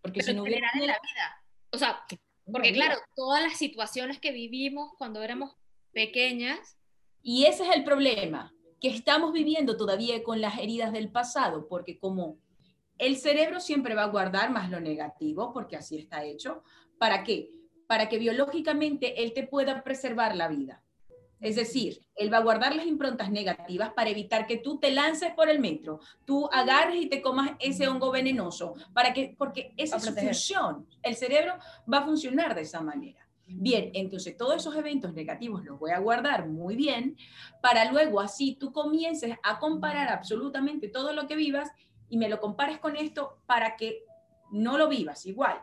Porque 0.01 0.21
si 0.21 0.33
no 0.33 0.43
hubiera... 0.43 0.67
en 0.73 0.87
la 0.87 0.99
vida. 1.01 1.43
O 1.71 1.77
sea, 1.77 2.03
porque 2.51 2.73
claro, 2.73 2.97
todas 3.15 3.41
las 3.41 3.57
situaciones 3.57 4.19
que 4.19 4.31
vivimos 4.31 4.93
cuando 4.97 5.21
éramos 5.21 5.55
pequeñas. 5.93 6.77
Y 7.23 7.45
ese 7.45 7.63
es 7.67 7.75
el 7.75 7.83
problema 7.83 8.53
que 8.79 8.89
estamos 8.89 9.33
viviendo 9.33 9.77
todavía 9.77 10.23
con 10.23 10.41
las 10.41 10.57
heridas 10.59 10.91
del 10.91 11.09
pasado, 11.09 11.67
porque 11.67 11.97
como 11.97 12.37
el 12.97 13.17
cerebro 13.17 13.59
siempre 13.59 13.95
va 13.95 14.03
a 14.03 14.09
guardar 14.09 14.51
más 14.51 14.69
lo 14.69 14.79
negativo, 14.79 15.53
porque 15.53 15.75
así 15.75 15.97
está 15.97 16.23
hecho, 16.23 16.63
¿para 16.97 17.23
qué? 17.23 17.49
Para 17.87 18.09
que 18.09 18.17
biológicamente 18.17 19.23
él 19.23 19.33
te 19.33 19.43
pueda 19.43 19.83
preservar 19.83 20.35
la 20.35 20.47
vida. 20.47 20.83
Es 21.39 21.55
decir, 21.55 21.99
él 22.15 22.33
va 22.33 22.37
a 22.37 22.43
guardar 22.43 22.75
las 22.75 22.87
improntas 22.87 23.29
negativas 23.29 23.93
para 23.93 24.09
evitar 24.09 24.47
que 24.47 24.57
tú 24.57 24.79
te 24.79 24.89
lances 24.89 25.33
por 25.33 25.49
el 25.49 25.59
metro, 25.59 25.99
tú 26.25 26.49
agarres 26.51 27.03
y 27.03 27.09
te 27.09 27.21
comas 27.21 27.51
ese 27.59 27.87
hongo 27.87 28.11
venenoso, 28.11 28.73
para 28.93 29.13
que, 29.13 29.35
porque 29.37 29.73
esa 29.77 29.97
es 29.97 30.03
su 30.03 30.13
función. 30.13 30.87
El 31.03 31.15
cerebro 31.15 31.53
va 31.91 31.99
a 31.99 32.05
funcionar 32.05 32.55
de 32.55 32.61
esa 32.61 32.81
manera. 32.81 33.26
Bien, 33.49 33.91
entonces 33.93 34.35
todos 34.35 34.57
esos 34.57 34.75
eventos 34.75 35.13
negativos 35.13 35.63
los 35.63 35.79
voy 35.79 35.91
a 35.91 35.99
guardar 35.99 36.49
muy 36.49 36.75
bien 36.75 37.15
para 37.61 37.89
luego 37.91 38.19
así 38.19 38.55
tú 38.59 38.73
comiences 38.73 39.35
a 39.41 39.57
comparar 39.57 40.09
absolutamente 40.09 40.89
todo 40.89 41.13
lo 41.13 41.27
que 41.27 41.37
vivas 41.37 41.71
y 42.09 42.17
me 42.17 42.27
lo 42.27 42.41
compares 42.41 42.77
con 42.79 42.97
esto 42.97 43.39
para 43.45 43.77
que 43.77 44.03
no 44.51 44.77
lo 44.77 44.89
vivas 44.89 45.25
igual, 45.25 45.61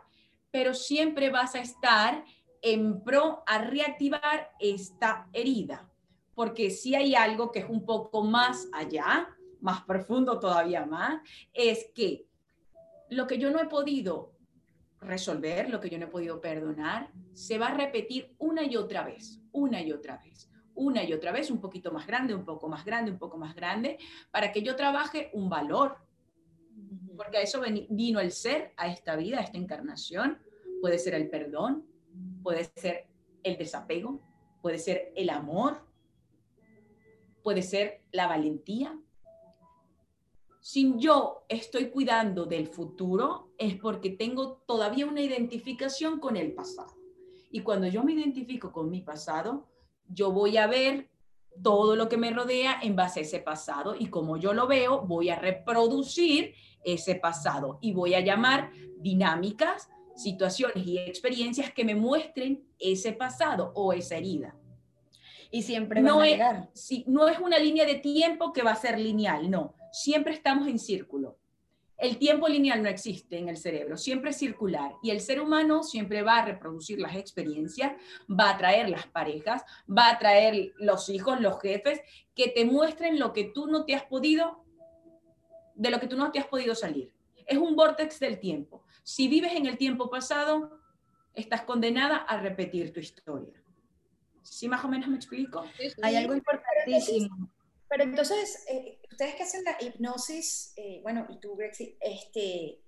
pero 0.51 0.73
siempre 0.73 1.29
vas 1.29 1.53
a 1.55 1.61
estar 1.61 2.23
en 2.61 3.03
pro 3.03 3.43
a 3.45 3.59
reactivar 3.59 4.51
esta 4.59 5.27
herida, 5.31 5.87
porque 6.33 6.71
si 6.71 6.95
hay 6.95 7.13
algo 7.13 7.51
que 7.51 7.59
es 7.59 7.69
un 7.69 7.85
poco 7.85 8.23
más 8.23 8.67
allá, 8.73 9.29
más 9.61 9.83
profundo 9.83 10.39
todavía 10.39 10.85
más, 10.85 11.21
es 11.53 11.91
que 11.93 12.27
lo 13.09 13.27
que 13.27 13.37
yo 13.37 13.51
no 13.51 13.59
he 13.59 13.67
podido 13.67 14.34
resolver, 15.05 15.69
lo 15.69 15.79
que 15.79 15.89
yo 15.89 15.97
no 15.97 16.05
he 16.05 16.09
podido 16.09 16.41
perdonar, 16.41 17.11
se 17.33 17.57
va 17.57 17.67
a 17.67 17.73
repetir 17.73 18.35
una 18.37 18.63
y 18.63 18.75
otra 18.75 19.03
vez, 19.03 19.41
una 19.51 19.81
y 19.81 19.91
otra 19.91 20.17
vez, 20.17 20.49
una 20.73 21.03
y 21.03 21.13
otra 21.13 21.31
vez, 21.31 21.49
un 21.49 21.61
poquito 21.61 21.91
más 21.91 22.05
grande, 22.05 22.35
un 22.35 22.45
poco 22.45 22.67
más 22.67 22.83
grande, 22.83 23.11
un 23.11 23.17
poco 23.17 23.37
más 23.37 23.55
grande, 23.55 23.97
para 24.31 24.51
que 24.51 24.61
yo 24.61 24.75
trabaje 24.75 25.29
un 25.33 25.49
valor. 25.49 25.97
Porque 27.15 27.37
a 27.37 27.41
eso 27.41 27.61
vino 27.89 28.19
el 28.19 28.31
ser, 28.31 28.73
a 28.75 28.87
esta 28.87 29.15
vida, 29.15 29.39
a 29.39 29.43
esta 29.43 29.57
encarnación. 29.57 30.37
Puede 30.81 30.99
ser 30.99 31.13
el 31.13 31.29
perdón, 31.29 31.85
puede 32.43 32.65
ser 32.75 33.07
el 33.43 33.57
desapego, 33.57 34.21
puede 34.61 34.77
ser 34.77 35.13
el 35.15 35.29
amor, 35.29 35.85
puede 37.41 37.61
ser 37.61 38.01
la 38.11 38.27
valentía, 38.27 38.99
si 40.65 40.95
yo 40.97 41.45
estoy 41.47 41.91
cuidando 41.91 42.47
del 42.47 42.65
futuro, 42.65 43.51
es 43.55 43.75
porque 43.75 44.09
tengo 44.09 44.63
todavía 44.65 45.05
una 45.05 45.21
identificación 45.21 46.19
con 46.19 46.35
el 46.37 46.53
pasado. 46.53 46.91
Y 47.51 47.59
cuando 47.59 47.85
yo 47.85 48.03
me 48.03 48.13
identifico 48.13 48.71
con 48.71 48.89
mi 48.89 49.01
pasado, 49.01 49.67
yo 50.07 50.31
voy 50.31 50.57
a 50.57 50.65
ver 50.65 51.11
todo 51.61 51.95
lo 51.95 52.09
que 52.09 52.17
me 52.17 52.31
rodea 52.31 52.79
en 52.81 52.95
base 52.95 53.19
a 53.19 53.23
ese 53.23 53.41
pasado 53.41 53.95
y 53.95 54.07
como 54.07 54.37
yo 54.37 54.55
lo 54.55 54.65
veo, 54.65 55.01
voy 55.01 55.29
a 55.29 55.35
reproducir 55.35 56.55
ese 56.83 57.13
pasado 57.13 57.77
y 57.79 57.93
voy 57.93 58.15
a 58.15 58.21
llamar 58.21 58.71
dinámicas, 58.97 59.87
situaciones 60.15 60.83
y 60.87 60.97
experiencias 60.97 61.71
que 61.71 61.85
me 61.85 61.93
muestren 61.93 62.67
ese 62.79 63.13
pasado 63.13 63.71
o 63.75 63.93
esa 63.93 64.15
herida. 64.15 64.55
Y 65.51 65.61
siempre 65.61 66.01
no 66.01 66.21
a 66.21 66.25
llegar. 66.25 66.71
Es, 66.73 67.07
no 67.07 67.27
es 67.27 67.37
una 67.37 67.59
línea 67.59 67.85
de 67.85 67.99
tiempo 67.99 68.51
que 68.51 68.63
va 68.63 68.71
a 68.71 68.75
ser 68.75 68.99
lineal, 68.99 69.51
no 69.51 69.75
siempre 69.95 70.33
estamos 70.33 70.67
en 70.67 70.77
círculo. 70.77 71.37
El 71.97 72.17
tiempo 72.17 72.49
lineal 72.49 72.83
no 72.83 72.89
existe 72.89 73.37
en 73.37 73.47
el 73.47 73.55
cerebro, 73.55 73.95
siempre 73.95 74.31
es 74.31 74.37
circular. 74.37 74.91
Y 75.01 75.11
el 75.11 75.21
ser 75.21 75.39
humano 75.39 75.83
siempre 75.83 76.21
va 76.21 76.39
a 76.39 76.45
reproducir 76.45 76.99
las 76.99 77.15
experiencias, 77.15 77.93
va 78.29 78.49
a 78.49 78.57
traer 78.57 78.89
las 78.89 79.07
parejas, 79.07 79.63
va 79.89 80.09
a 80.09 80.19
traer 80.19 80.73
los 80.77 81.07
hijos, 81.07 81.39
los 81.39 81.61
jefes, 81.61 82.01
que 82.35 82.49
te 82.49 82.65
muestren 82.65 83.17
lo 83.17 83.31
que 83.31 83.45
tú 83.45 83.67
no 83.67 83.85
te 83.85 83.95
has 83.95 84.03
podido, 84.03 84.65
de 85.75 85.89
lo 85.89 86.01
que 86.01 86.07
tú 86.07 86.17
no 86.17 86.29
te 86.31 86.39
has 86.39 86.47
podido 86.47 86.75
salir. 86.75 87.13
Es 87.45 87.57
un 87.57 87.77
vortex 87.77 88.19
del 88.19 88.39
tiempo. 88.39 88.83
Si 89.03 89.29
vives 89.29 89.53
en 89.53 89.65
el 89.65 89.77
tiempo 89.77 90.09
pasado, 90.09 90.81
estás 91.33 91.61
condenada 91.61 92.17
a 92.17 92.41
repetir 92.41 92.91
tu 92.91 92.99
historia. 92.99 93.63
¿Sí 94.41 94.67
más 94.67 94.83
o 94.83 94.89
menos 94.89 95.07
me 95.07 95.15
explico? 95.15 95.63
Hay 96.01 96.17
algo 96.17 96.35
importantísimo 96.35 97.54
Pero 97.89 98.03
entonces, 98.03 98.65
eh, 98.67 98.99
ustedes 99.11 99.35
que 99.35 99.43
hacen 99.43 99.63
la 99.63 99.77
hipnosis, 99.79 100.73
eh, 100.75 100.99
bueno, 101.03 101.25
y 101.29 101.39
tú, 101.39 101.55
Grexi, 101.55 101.97
este, 102.01 102.81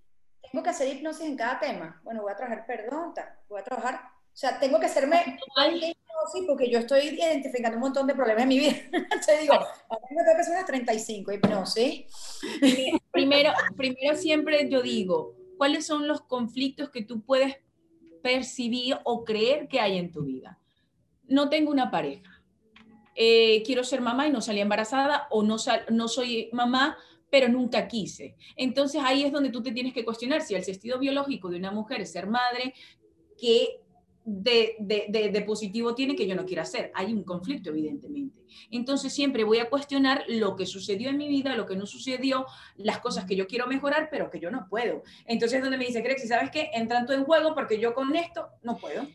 tengo 0.52 0.64
que 0.64 0.70
hacer 0.70 0.88
hipnosis 0.88 1.26
en 1.26 1.38
cada 1.38 1.60
tema. 1.60 2.02
Bueno, 2.04 2.24
voy 2.24 2.32
a 2.32 2.36
trabajar, 2.36 2.66
perdón, 2.66 3.14
voy 3.48 3.62
a 3.62 3.64
trabajar, 3.64 3.96
o 3.96 4.40
sea, 4.40 4.60
tengo 4.60 4.80
que 4.80 4.88
hacerme 4.88 5.40
hipnosis 5.66 6.46
porque 6.48 6.70
yo 6.70 6.80
estoy 6.80 7.10
identificando 7.10 7.78
un 7.78 7.84
montón 7.84 8.08
de 8.08 8.16
problemas 8.16 8.44
en 8.44 8.50
mi 8.50 8.60
vida. 8.60 8.76
Te 9.26 9.38
digo, 9.40 9.54
ahora 9.54 10.06
me 10.10 10.24
tengo 10.24 10.36
que 10.36 10.42
hacer 10.42 10.54
unas 10.54 10.66
35 10.66 11.32
hipnosis. 11.32 12.06
Primero, 13.12 13.52
primero 13.76 14.16
siempre 14.16 14.70
yo 14.70 14.82
digo, 14.82 15.36
¿cuáles 15.58 15.86
son 15.86 16.08
los 16.08 16.22
conflictos 16.22 16.90
que 16.90 17.04
tú 17.04 17.22
puedes 17.22 17.58
percibir 18.22 18.98
o 19.04 19.24
creer 19.24 19.68
que 19.68 19.80
hay 19.80 19.98
en 19.98 20.12
tu 20.12 20.24
vida? 20.24 20.60
No 21.28 21.50
tengo 21.50 21.72
una 21.72 21.92
pareja. 21.92 22.37
Eh, 23.20 23.64
quiero 23.66 23.84
ser 23.84 24.00
mamá 24.00 24.28
y 24.28 24.32
no 24.32 24.42
salí 24.42 24.62
embarazada 24.62 25.28
o 25.32 25.42
no, 25.42 25.58
no 25.90 26.08
soy 26.08 26.50
mamá 26.54 26.98
pero 27.30 27.50
nunca 27.50 27.88
quise. 27.88 28.36
Entonces 28.56 29.02
ahí 29.04 29.24
es 29.24 29.32
donde 29.32 29.50
tú 29.50 29.62
te 29.62 29.72
tienes 29.72 29.94
que 29.94 30.06
cuestionar 30.06 30.42
si 30.42 30.56
el 30.56 30.64
sentido 30.64 31.00
biológico 31.00 31.50
de 31.50 31.58
una 31.58 31.72
mujer 31.72 32.02
es 32.02 32.12
ser 32.12 32.28
madre, 32.28 32.74
que 33.38 33.82
de, 34.30 34.76
de, 35.08 35.42
positivo 35.44 35.96
tiene 35.96 36.14
que 36.16 36.28
yo 36.28 36.36
no 36.36 36.46
quiera 36.46 36.64
hacer. 36.64 36.92
Hay 36.96 37.14
un 37.14 37.24
conflicto, 37.24 37.70
evidentemente. 37.70 38.42
Entonces 38.72 39.14
siempre 39.14 39.46
voy 39.46 39.60
a 39.60 39.70
cuestionar 39.70 40.26
lo 40.28 40.58
que 40.58 40.66
sucedió 40.66 41.10
en 41.10 41.18
mi 41.18 41.30
vida, 41.30 41.56
lo 41.56 41.66
que 41.66 41.78
no 41.78 41.86
sucedió, 41.86 42.46
las 42.76 43.00
cosas 43.00 43.24
que 43.24 43.38
yo 43.38 43.48
quiero 43.48 43.68
mejorar, 43.68 44.10
pero 44.12 44.30
que 44.30 44.42
yo 44.42 44.52
no 44.52 44.68
puedo. 44.70 45.04
Entonces 45.26 45.58
es 45.58 45.64
donde 45.64 45.78
me 45.78 45.86
dice, 45.86 46.02
Grexi, 46.02 46.28
¿sabes 46.28 46.52
qué? 46.52 46.70
Entra 46.74 47.06
en 47.08 47.24
juego 47.24 47.56
porque 47.56 47.80
yo 47.80 47.94
con 47.94 48.14
esto 48.18 48.50
no 48.64 48.78
puedo. 48.78 49.08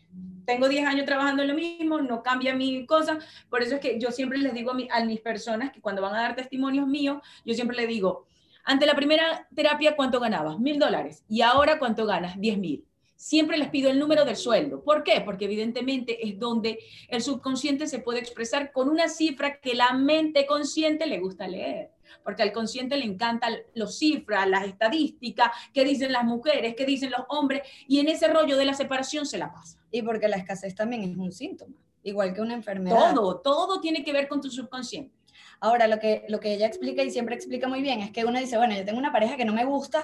Tengo 0.45 0.67
10 0.67 0.85
años 0.85 1.05
trabajando 1.05 1.43
en 1.43 1.49
lo 1.49 1.55
mismo, 1.55 2.01
no 2.01 2.23
cambia 2.23 2.55
mi 2.55 2.85
cosa. 2.85 3.19
Por 3.49 3.61
eso 3.61 3.75
es 3.75 3.81
que 3.81 3.99
yo 3.99 4.11
siempre 4.11 4.37
les 4.37 4.53
digo 4.53 4.71
a, 4.71 5.05
mis 5.05 5.21
personas 5.21 5.71
que 5.71 5.81
cuando 5.81 6.01
van 6.01 6.15
a 6.15 6.21
dar 6.21 6.35
testimonios 6.35 6.87
míos, 6.87 7.21
yo 7.45 7.53
siempre 7.53 7.77
les 7.77 7.87
digo, 7.87 8.27
ante 8.63 8.85
la 8.85 8.95
primera 8.95 9.47
terapia, 9.55 9.95
¿cuánto 9.95 10.19
ganabas? 10.19 10.59
Mil 10.59 10.79
dólares. 10.79 11.23
Y 11.27 11.41
ahora, 11.41 11.79
¿cuánto 11.79 12.05
ganas? 12.05 12.39
Diez 12.39 12.57
mil 12.57 12.85
siempre 13.23 13.57
les 13.57 13.69
pido 13.69 13.89
el 13.89 13.99
número 13.99 14.25
del 14.25 14.35
sueldo. 14.35 14.83
¿Por 14.83 15.01
qué? 15.01 15.21
Porque 15.21 15.45
evidentemente 15.45 16.27
es 16.27 16.37
donde 16.37 16.79
el 17.07 17.21
subconsciente 17.21 17.87
se 17.87 17.99
puede 17.99 18.19
expresar 18.19 18.73
con 18.73 18.89
una 18.89 19.07
cifra 19.07 19.61
que 19.61 19.75
la 19.75 19.93
mente 19.93 20.45
consciente 20.45 21.05
le 21.05 21.21
gusta 21.21 21.47
leer. 21.47 21.91
Porque 22.25 22.43
al 22.43 22.51
consciente 22.51 22.97
le 22.97 23.05
encantan 23.05 23.55
los 23.75 23.97
cifras, 23.97 24.49
las 24.49 24.67
estadísticas, 24.67 25.51
qué 25.73 25.85
dicen 25.85 26.11
las 26.11 26.25
mujeres, 26.25 26.75
qué 26.75 26.85
dicen 26.85 27.11
los 27.11 27.21
hombres, 27.29 27.61
y 27.87 27.99
en 27.99 28.09
ese 28.09 28.27
rollo 28.27 28.57
de 28.57 28.65
la 28.65 28.73
separación 28.73 29.25
se 29.25 29.37
la 29.37 29.53
pasa. 29.53 29.82
Y 29.93 30.01
porque 30.01 30.27
la 30.27 30.37
escasez 30.37 30.73
también 30.73 31.03
es 31.03 31.15
un 31.15 31.31
síntoma, 31.31 31.75
igual 32.01 32.33
que 32.33 32.41
una 32.41 32.55
enfermedad. 32.55 33.13
Todo, 33.13 33.41
todo 33.41 33.79
tiene 33.79 34.03
que 34.03 34.11
ver 34.11 34.27
con 34.27 34.41
tu 34.41 34.49
subconsciente. 34.49 35.15
Ahora, 35.59 35.87
lo 35.87 35.99
que, 35.99 36.25
lo 36.29 36.39
que 36.39 36.51
ella 36.51 36.65
explica 36.65 37.03
y 37.03 37.11
siempre 37.11 37.35
explica 37.35 37.67
muy 37.67 37.83
bien 37.83 38.01
es 38.01 38.09
que 38.09 38.25
uno 38.25 38.39
dice, 38.39 38.57
bueno, 38.57 38.75
yo 38.75 38.83
tengo 38.83 38.97
una 38.97 39.11
pareja 39.11 39.37
que 39.37 39.45
no 39.45 39.53
me 39.53 39.65
gusta 39.65 40.03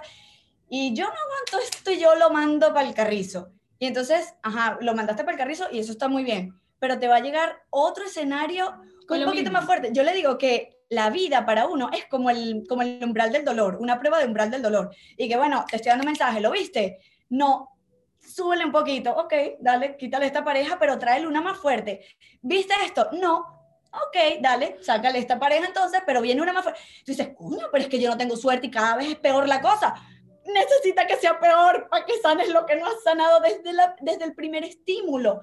y 0.69 0.93
yo 0.93 1.05
no 1.05 1.09
aguanto 1.09 1.59
esto 1.67 1.89
y 1.89 1.99
yo 1.99 2.13
lo 2.13 2.29
mando 2.29 2.71
para 2.71 2.87
el 2.87 2.93
carrizo. 2.93 3.49
Y 3.79 3.87
entonces, 3.87 4.35
ajá, 4.43 4.77
lo 4.79 4.93
mandaste 4.93 5.23
para 5.23 5.33
el 5.33 5.39
carrizo 5.39 5.65
y 5.71 5.79
eso 5.79 5.91
está 5.91 6.07
muy 6.07 6.23
bien, 6.23 6.53
pero 6.77 6.99
te 6.99 7.07
va 7.07 7.15
a 7.15 7.21
llegar 7.21 7.63
otro 7.71 8.05
escenario 8.05 8.75
un 9.09 9.25
poquito 9.25 9.49
más 9.49 9.65
fuerte. 9.65 9.89
Yo 9.91 10.03
le 10.03 10.13
digo 10.13 10.37
que 10.37 10.77
la 10.89 11.09
vida 11.09 11.47
para 11.47 11.65
uno 11.65 11.89
es 11.91 12.05
como 12.05 12.29
el, 12.29 12.63
como 12.69 12.83
el 12.83 12.99
umbral 13.03 13.31
del 13.31 13.43
dolor, 13.43 13.77
una 13.81 13.99
prueba 13.99 14.19
de 14.19 14.27
umbral 14.27 14.51
del 14.51 14.61
dolor. 14.61 14.95
Y 15.17 15.27
que 15.27 15.35
bueno, 15.35 15.65
te 15.67 15.77
estoy 15.77 15.89
dando 15.89 16.05
mensaje, 16.05 16.41
¿lo 16.41 16.51
viste? 16.51 16.99
No, 17.29 17.78
súbele 18.29 18.65
un 18.65 18.71
poquito, 18.71 19.11
ok, 19.11 19.33
dale, 19.59 19.97
quítale 19.97 20.25
esta 20.25 20.43
pareja, 20.43 20.77
pero 20.79 20.97
tráele 20.97 21.27
una 21.27 21.41
más 21.41 21.57
fuerte. 21.57 22.05
¿Viste 22.41 22.73
esto? 22.85 23.09
No, 23.13 23.39
ok, 23.91 24.39
dale, 24.41 24.77
sácale 24.81 25.19
esta 25.19 25.39
pareja 25.39 25.65
entonces, 25.67 26.01
pero 26.05 26.21
viene 26.21 26.41
una 26.41 26.53
más 26.53 26.63
fuerte. 26.63 26.81
Tú 27.05 27.11
dices, 27.11 27.29
coño, 27.35 27.67
pero 27.71 27.83
es 27.83 27.89
que 27.89 27.99
yo 27.99 28.09
no 28.09 28.17
tengo 28.17 28.37
suerte 28.37 28.67
y 28.67 28.71
cada 28.71 28.95
vez 28.95 29.09
es 29.09 29.15
peor 29.15 29.47
la 29.47 29.61
cosa 29.61 29.95
necesita 30.53 31.07
que 31.07 31.17
sea 31.17 31.39
peor 31.39 31.87
para 31.89 32.05
que 32.05 32.17
sanes 32.19 32.49
lo 32.49 32.65
que 32.65 32.75
no 32.75 32.85
has 32.85 33.01
sanado 33.03 33.39
desde, 33.39 33.73
la, 33.73 33.95
desde 34.01 34.25
el 34.25 34.35
primer 34.35 34.63
estímulo. 34.63 35.41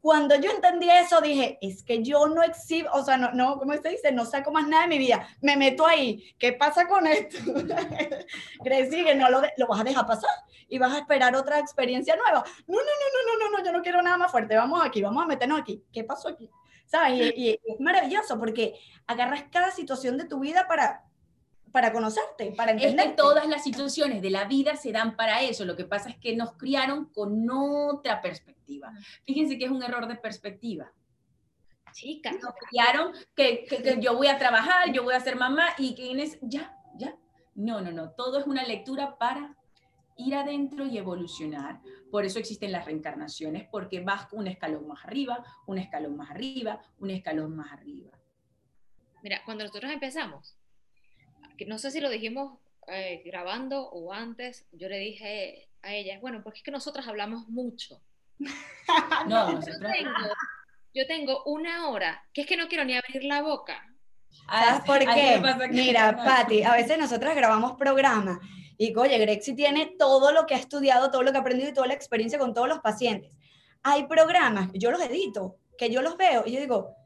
Cuando 0.00 0.34
yo 0.36 0.50
entendí 0.50 0.88
eso, 0.90 1.20
dije, 1.20 1.58
es 1.60 1.82
que 1.82 2.02
yo 2.02 2.26
no 2.26 2.42
exhibo, 2.42 2.88
o 2.92 3.04
sea, 3.04 3.18
no, 3.18 3.32
no, 3.32 3.58
¿cómo 3.58 3.74
se 3.74 3.90
dice? 3.90 4.12
No 4.12 4.24
saco 4.24 4.50
más 4.50 4.66
nada 4.66 4.84
de 4.84 4.88
mi 4.88 4.98
vida. 4.98 5.28
Me 5.42 5.56
meto 5.56 5.86
ahí. 5.86 6.34
¿Qué 6.38 6.54
pasa 6.54 6.88
con 6.88 7.06
esto? 7.06 7.36
¿Crees 8.64 8.90
que 8.90 9.14
no 9.14 9.28
lo, 9.28 9.42
lo 9.56 9.66
vas 9.66 9.80
a 9.80 9.84
dejar 9.84 10.06
pasar 10.06 10.30
y 10.68 10.78
vas 10.78 10.92
a 10.94 10.98
esperar 10.98 11.36
otra 11.36 11.58
experiencia 11.58 12.16
nueva? 12.16 12.44
No, 12.66 12.76
no, 12.76 12.82
no, 12.82 13.26
no, 13.26 13.38
no, 13.38 13.50
no, 13.50 13.58
no, 13.58 13.64
yo 13.64 13.72
no 13.72 13.82
quiero 13.82 14.00
nada 14.00 14.16
más 14.16 14.30
fuerte. 14.30 14.56
Vamos 14.56 14.80
aquí, 14.84 15.02
vamos 15.02 15.22
a 15.22 15.26
meternos 15.26 15.60
aquí. 15.60 15.84
¿Qué 15.92 16.04
pasó 16.04 16.28
aquí? 16.28 16.50
¿Sabes? 16.86 17.32
y 17.36 17.50
es 17.50 17.78
maravilloso 17.78 18.36
porque 18.38 18.74
agarras 19.06 19.44
cada 19.52 19.70
situación 19.70 20.18
de 20.18 20.24
tu 20.24 20.40
vida 20.40 20.66
para 20.66 21.04
para 21.72 21.92
conocerte, 21.92 22.52
para 22.52 22.72
entender. 22.72 22.98
Es 22.98 23.06
que 23.06 23.16
todas 23.16 23.46
las 23.46 23.62
situaciones 23.62 24.22
de 24.22 24.30
la 24.30 24.44
vida 24.44 24.76
se 24.76 24.92
dan 24.92 25.16
para 25.16 25.42
eso. 25.42 25.64
Lo 25.64 25.76
que 25.76 25.84
pasa 25.84 26.10
es 26.10 26.16
que 26.16 26.36
nos 26.36 26.52
criaron 26.56 27.06
con 27.06 27.48
otra 27.50 28.20
perspectiva. 28.20 28.92
Fíjense 29.26 29.58
que 29.58 29.64
es 29.64 29.70
un 29.70 29.82
error 29.82 30.06
de 30.06 30.16
perspectiva. 30.16 30.92
Chicas. 31.92 32.36
Nos 32.40 32.54
criaron 32.68 33.12
que, 33.34 33.64
que, 33.64 33.98
yo 34.00 34.16
voy 34.16 34.28
a 34.28 34.38
trabajar, 34.38 34.92
yo 34.92 35.02
voy 35.02 35.14
a 35.14 35.20
ser 35.20 35.36
mamá 35.36 35.70
y 35.76 35.94
que 35.94 36.12
es, 36.22 36.38
ya, 36.42 36.76
ya. 36.94 37.16
No, 37.54 37.80
no, 37.80 37.90
no. 37.90 38.10
Todo 38.12 38.38
es 38.38 38.46
una 38.46 38.64
lectura 38.64 39.18
para 39.18 39.56
ir 40.16 40.34
adentro 40.34 40.86
y 40.86 40.98
evolucionar. 40.98 41.80
Por 42.10 42.24
eso 42.24 42.38
existen 42.38 42.72
las 42.72 42.84
reencarnaciones, 42.84 43.68
porque 43.70 44.00
vas 44.00 44.28
un 44.32 44.46
escalón 44.46 44.86
más 44.86 45.04
arriba, 45.04 45.44
un 45.66 45.78
escalón 45.78 46.16
más 46.16 46.30
arriba, 46.30 46.80
un 46.98 47.10
escalón 47.10 47.56
más 47.56 47.72
arriba. 47.72 48.10
Mira, 49.22 49.42
cuando 49.44 49.64
nosotros 49.64 49.92
empezamos, 49.92 50.56
no 51.66 51.78
sé 51.78 51.90
si 51.90 52.00
lo 52.00 52.10
dijimos 52.10 52.58
eh, 52.88 53.22
grabando 53.24 53.88
o 53.90 54.12
antes, 54.12 54.66
yo 54.72 54.88
le 54.88 54.98
dije 54.98 55.68
a 55.82 55.94
ella, 55.94 56.18
bueno, 56.20 56.42
porque 56.42 56.58
es 56.58 56.62
que 56.64 56.70
nosotras 56.70 57.06
hablamos 57.06 57.48
mucho. 57.48 58.00
no, 59.28 59.52
yo, 59.52 59.78
tengo, 59.78 60.34
yo 60.94 61.06
tengo 61.06 61.42
una 61.44 61.88
hora, 61.88 62.24
que 62.32 62.42
es 62.42 62.46
que 62.46 62.56
no 62.56 62.68
quiero 62.68 62.84
ni 62.84 62.96
abrir 62.96 63.24
la 63.24 63.42
boca. 63.42 63.86
¿Sabes 64.48 64.84
por 64.84 64.98
qué? 64.98 65.40
Mira, 65.70 66.16
Patti, 66.16 66.62
a 66.62 66.72
veces 66.72 66.98
nosotras 66.98 67.36
grabamos 67.36 67.76
programas 67.76 68.38
y, 68.78 68.94
oye, 68.96 69.18
Grexi 69.18 69.54
tiene 69.54 69.94
todo 69.98 70.32
lo 70.32 70.46
que 70.46 70.54
ha 70.54 70.58
estudiado, 70.58 71.10
todo 71.10 71.22
lo 71.22 71.32
que 71.32 71.38
ha 71.38 71.42
aprendido 71.42 71.68
y 71.68 71.74
toda 71.74 71.86
la 71.86 71.94
experiencia 71.94 72.38
con 72.38 72.54
todos 72.54 72.68
los 72.68 72.80
pacientes. 72.80 73.30
Hay 73.82 74.06
programas, 74.06 74.70
yo 74.74 74.90
los 74.90 75.02
edito, 75.02 75.58
que 75.76 75.90
yo 75.90 76.02
los 76.02 76.16
veo 76.16 76.44
y 76.46 76.52
yo 76.52 76.60
digo, 76.60 76.96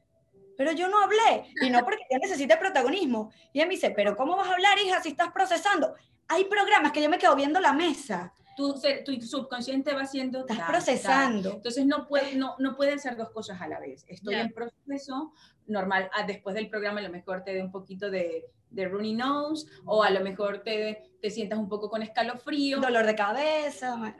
pero 0.56 0.72
yo 0.72 0.88
no 0.88 1.02
hablé, 1.02 1.44
y 1.62 1.70
no 1.70 1.84
porque 1.84 2.04
yo 2.10 2.18
necesite 2.18 2.56
protagonismo. 2.56 3.30
Y 3.52 3.58
ella 3.58 3.66
me 3.66 3.74
dice, 3.74 3.90
pero 3.90 4.16
¿cómo 4.16 4.36
vas 4.36 4.48
a 4.48 4.52
hablar, 4.52 4.78
hija, 4.78 5.02
si 5.02 5.10
estás 5.10 5.32
procesando? 5.32 5.94
Hay 6.28 6.44
programas 6.44 6.92
que 6.92 7.02
yo 7.02 7.10
me 7.10 7.18
quedo 7.18 7.36
viendo 7.36 7.60
la 7.60 7.72
mesa. 7.72 8.32
Tu, 8.56 8.72
tu 9.04 9.20
subconsciente 9.20 9.92
va 9.92 10.02
haciendo... 10.02 10.40
Estás 10.40 10.68
procesando. 10.68 11.50
Entonces 11.54 11.84
no, 11.84 12.06
puede, 12.06 12.36
no, 12.36 12.54
no 12.58 12.76
pueden 12.76 13.00
ser 13.00 13.16
dos 13.16 13.30
cosas 13.30 13.60
a 13.60 13.66
la 13.66 13.80
vez. 13.80 14.04
Estoy 14.06 14.36
en 14.36 14.52
proceso, 14.52 15.32
normal, 15.66 16.08
ah, 16.14 16.24
después 16.24 16.54
del 16.54 16.68
programa 16.68 17.00
a 17.00 17.02
lo 17.02 17.10
mejor 17.10 17.42
te 17.42 17.52
dé 17.52 17.62
un 17.62 17.72
poquito 17.72 18.10
de, 18.10 18.44
de 18.70 18.88
runny 18.88 19.14
nose, 19.14 19.66
o 19.84 20.02
a 20.02 20.10
lo 20.10 20.20
mejor 20.20 20.62
te, 20.62 21.10
te 21.20 21.30
sientas 21.30 21.58
un 21.58 21.68
poco 21.68 21.90
con 21.90 22.02
escalofrío. 22.02 22.80
Dolor 22.80 23.06
de 23.06 23.16
cabeza. 23.16 24.14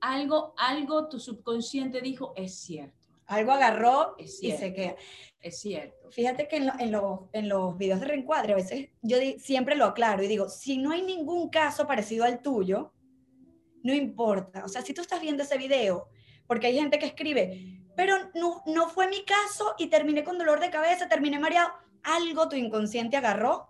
Algo, 0.00 0.54
algo 0.58 1.08
tu 1.08 1.18
subconsciente 1.18 2.00
dijo 2.00 2.34
es 2.36 2.58
cierto. 2.60 2.97
Algo 3.28 3.52
agarró 3.52 4.16
y 4.18 4.26
se 4.26 4.72
queda. 4.72 4.96
Es 5.40 5.60
cierto. 5.60 6.10
Fíjate 6.10 6.48
que 6.48 6.56
en, 6.56 6.70
en, 6.80 6.94
en, 7.32 7.48
los 7.48 7.78
videos 7.78 8.00
de 8.00 8.06
reencuadre 8.06 8.54
a 8.54 8.56
veces 8.56 8.88
yo 9.02 9.18
siempre 9.38 9.76
lo 9.76 9.84
aclaro 9.84 10.22
y 10.22 10.28
digo, 10.28 10.48
si 10.48 10.78
no 10.78 10.90
hay 10.90 11.02
ningún 11.02 11.48
caso 11.48 11.86
parecido 11.86 12.24
al 12.24 12.42
tuyo, 12.42 12.92
no 13.82 13.94
importa. 13.94 14.64
O 14.64 14.68
sea, 14.68 14.82
si 14.82 14.94
tú 14.94 15.02
estás 15.02 15.20
viendo 15.20 15.42
ese 15.42 15.58
video, 15.58 16.08
porque 16.46 16.66
hay 16.66 16.74
gente 16.78 16.98
que 16.98 17.06
escribe, 17.06 17.84
pero 17.94 18.16
no, 18.34 18.62
no 18.66 18.88
fue 18.88 19.08
mi 19.08 19.24
caso 19.24 19.74
y 19.78 19.88
terminé 19.88 20.24
con 20.24 20.38
dolor 20.38 20.58
de 20.58 20.70
cabeza, 20.70 21.08
terminé 21.08 21.38
mareado, 21.38 21.70
algo 22.02 22.48
tu 22.48 22.56
inconsciente 22.56 23.16
agarró 23.16 23.68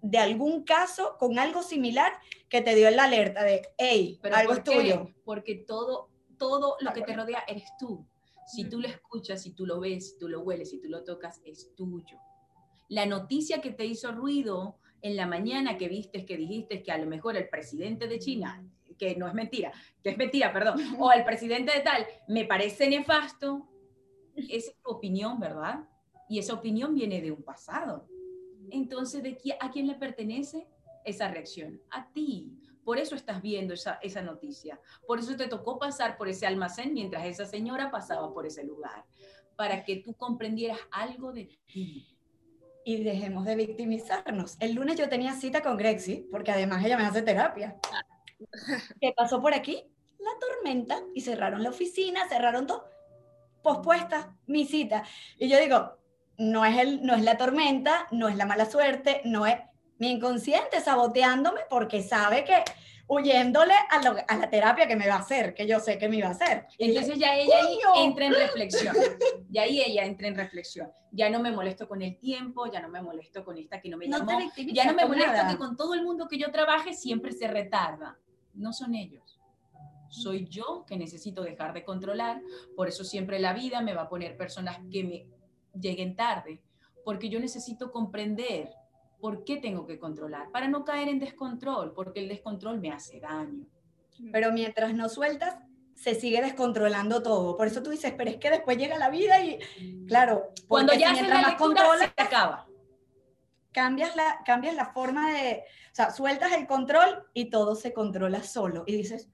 de 0.00 0.18
algún 0.18 0.64
caso 0.64 1.16
con 1.18 1.38
algo 1.38 1.62
similar 1.62 2.12
que 2.48 2.60
te 2.60 2.74
dio 2.74 2.90
la 2.90 3.04
alerta 3.04 3.42
de, 3.42 3.68
hey, 3.78 4.18
pero 4.22 4.36
algo 4.36 4.52
es 4.54 4.64
tuyo. 4.64 5.08
Porque 5.24 5.54
todo, 5.54 6.10
todo 6.36 6.76
lo 6.80 6.92
que 6.92 7.02
te 7.02 7.14
rodea 7.14 7.44
eres 7.46 7.64
tú. 7.78 8.06
Si 8.46 8.68
tú 8.68 8.80
lo 8.80 8.88
escuchas, 8.88 9.42
si 9.42 9.52
tú 9.52 9.66
lo 9.66 9.80
ves, 9.80 10.10
si 10.10 10.18
tú 10.18 10.28
lo 10.28 10.40
hueles, 10.40 10.70
si 10.70 10.80
tú 10.80 10.88
lo 10.88 11.04
tocas, 11.04 11.40
es 11.44 11.74
tuyo. 11.74 12.18
La 12.88 13.06
noticia 13.06 13.60
que 13.60 13.70
te 13.70 13.86
hizo 13.86 14.12
ruido 14.12 14.78
en 15.02 15.16
la 15.16 15.26
mañana 15.26 15.76
que 15.76 15.88
viste, 15.88 16.24
que 16.24 16.36
dijiste 16.36 16.82
que 16.82 16.92
a 16.92 16.98
lo 16.98 17.06
mejor 17.06 17.36
el 17.36 17.48
presidente 17.48 18.08
de 18.08 18.18
China, 18.18 18.64
que 18.98 19.16
no 19.16 19.26
es 19.26 19.34
mentira, 19.34 19.72
que 20.02 20.10
es 20.10 20.18
mentira, 20.18 20.52
perdón, 20.52 20.78
o 20.98 21.12
el 21.12 21.24
presidente 21.24 21.72
de 21.72 21.80
tal, 21.80 22.06
me 22.28 22.44
parece 22.44 22.88
nefasto, 22.88 23.68
es 24.36 24.74
tu 24.82 24.90
opinión, 24.90 25.38
¿verdad? 25.38 25.88
Y 26.28 26.38
esa 26.38 26.54
opinión 26.54 26.94
viene 26.94 27.20
de 27.20 27.30
un 27.30 27.42
pasado. 27.42 28.08
Entonces, 28.70 29.22
¿de 29.22 29.38
¿a 29.60 29.70
quién 29.70 29.86
le 29.86 29.94
pertenece 29.94 30.66
esa 31.04 31.28
reacción? 31.28 31.80
A 31.90 32.10
ti. 32.12 32.58
Por 32.84 32.98
eso 32.98 33.14
estás 33.14 33.40
viendo 33.40 33.74
esa, 33.74 33.98
esa 34.02 34.22
noticia. 34.22 34.80
Por 35.06 35.18
eso 35.18 35.36
te 35.36 35.48
tocó 35.48 35.78
pasar 35.78 36.16
por 36.16 36.28
ese 36.28 36.46
almacén 36.46 36.92
mientras 36.92 37.24
esa 37.24 37.46
señora 37.46 37.90
pasaba 37.90 38.32
por 38.32 38.46
ese 38.46 38.64
lugar, 38.64 39.04
para 39.56 39.84
que 39.84 39.96
tú 39.96 40.14
comprendieras 40.14 40.78
algo 40.90 41.32
de 41.32 41.46
ti. 41.66 42.10
y 42.86 43.02
dejemos 43.02 43.46
de 43.46 43.56
victimizarnos. 43.56 44.56
El 44.60 44.74
lunes 44.74 44.96
yo 44.96 45.08
tenía 45.08 45.32
cita 45.32 45.62
con 45.62 45.78
Grexi, 45.78 46.28
porque 46.30 46.52
además 46.52 46.84
ella 46.84 46.98
me 46.98 47.06
hace 47.06 47.22
terapia. 47.22 47.78
¿Qué 49.00 49.12
pasó 49.16 49.40
por 49.40 49.54
aquí? 49.54 49.90
La 50.18 50.38
tormenta 50.38 51.02
y 51.14 51.22
cerraron 51.22 51.62
la 51.62 51.70
oficina, 51.70 52.28
cerraron 52.28 52.66
todo. 52.66 52.84
Pospuesta 53.62 54.36
mi 54.46 54.66
cita. 54.66 55.02
Y 55.38 55.48
yo 55.48 55.58
digo, 55.58 55.98
no 56.36 56.64
es, 56.64 56.78
el, 56.78 57.02
no 57.02 57.14
es 57.14 57.22
la 57.22 57.36
tormenta, 57.36 58.06
no 58.10 58.28
es 58.28 58.36
la 58.36 58.46
mala 58.46 58.66
suerte, 58.66 59.22
no 59.24 59.46
es 59.46 59.56
mi 59.98 60.10
inconsciente 60.10 60.80
saboteándome 60.80 61.60
porque 61.70 62.02
sabe 62.02 62.44
que 62.44 62.64
huyéndole 63.06 63.74
a, 63.90 64.36
la 64.36 64.50
terapia 64.50 64.86
que 64.86 64.96
me 64.96 65.06
va 65.06 65.16
a 65.16 65.18
hacer, 65.18 65.54
que 65.54 65.66
yo 65.66 65.78
sé 65.78 65.98
que 65.98 66.08
me 66.08 66.16
iba 66.16 66.28
a 66.28 66.32
hacer. 66.32 66.66
Entonces 66.78 67.18
ya 67.18 67.36
ella 67.36 67.60
entra 67.96 68.26
en 68.26 68.34
reflexión, 68.34 68.96
ya 69.50 69.62
ahí 69.62 69.80
ella 69.80 70.04
entra 70.04 70.28
en 70.28 70.34
reflexión. 70.36 70.90
Ya 71.12 71.30
no 71.30 71.40
me 71.40 71.52
molesto 71.52 71.86
con 71.86 72.02
el 72.02 72.18
tiempo, 72.18 72.70
ya 72.72 72.80
no 72.80 72.88
me 72.88 73.00
molesto 73.02 73.44
con 73.44 73.56
esta 73.56 73.80
que 73.80 73.88
no 73.88 73.96
me 73.96 74.08
llamó, 74.08 74.38
ya 74.72 74.84
no 74.86 74.94
me 74.94 75.06
molesto 75.06 75.48
que 75.48 75.56
con 75.56 75.76
todo 75.76 75.94
el 75.94 76.02
mundo 76.02 76.26
que 76.28 76.38
yo 76.38 76.50
trabaje 76.50 76.92
siempre 76.92 77.32
se 77.32 77.46
retarda. 77.46 78.18
No 78.54 78.72
son 78.72 78.94
ellos. 78.94 79.40
Soy 80.08 80.46
yo 80.48 80.84
que 80.86 80.96
necesito 80.96 81.42
dejar 81.42 81.72
de 81.72 81.84
controlar, 81.84 82.40
por 82.76 82.88
eso 82.88 83.04
siempre 83.04 83.38
la 83.38 83.52
vida 83.52 83.80
me 83.80 83.94
va 83.94 84.02
a 84.02 84.08
poner 84.08 84.36
personas 84.36 84.78
que 84.90 85.04
me 85.04 85.26
lleguen 85.78 86.14
tarde, 86.14 86.62
porque 87.04 87.28
yo 87.28 87.40
necesito 87.40 87.90
comprender 87.90 88.70
¿Por 89.24 89.42
qué 89.42 89.56
tengo 89.56 89.86
que 89.86 89.98
controlar? 89.98 90.50
Para 90.50 90.68
no 90.68 90.84
caer 90.84 91.08
en 91.08 91.18
descontrol, 91.18 91.94
porque 91.94 92.20
el 92.20 92.28
descontrol 92.28 92.78
me 92.78 92.92
hace 92.92 93.20
daño. 93.20 93.64
Pero 94.30 94.52
mientras 94.52 94.92
no 94.92 95.08
sueltas, 95.08 95.56
se 95.94 96.14
sigue 96.14 96.42
descontrolando 96.42 97.22
todo. 97.22 97.56
Por 97.56 97.66
eso 97.66 97.82
tú 97.82 97.88
dices, 97.88 98.12
pero 98.18 98.28
es 98.28 98.36
que 98.36 98.50
después 98.50 98.76
llega 98.76 98.98
la 98.98 99.08
vida 99.08 99.42
y, 99.42 99.58
claro, 100.06 100.50
cuando 100.68 100.92
ya 100.92 101.12
haces 101.12 101.26
la 101.26 101.40
lectura, 101.40 101.84
se 101.96 102.22
acaba. 102.22 102.66
Cambias 103.72 104.14
la, 104.14 104.42
cambias 104.44 104.74
la 104.74 104.92
forma 104.92 105.32
de, 105.32 105.64
o 105.90 105.94
sea, 105.94 106.10
sueltas 106.10 106.52
el 106.52 106.66
control 106.66 107.24
y 107.32 107.48
todo 107.48 107.76
se 107.76 107.94
controla 107.94 108.42
solo. 108.42 108.84
Y 108.86 108.94
dices, 108.94 109.30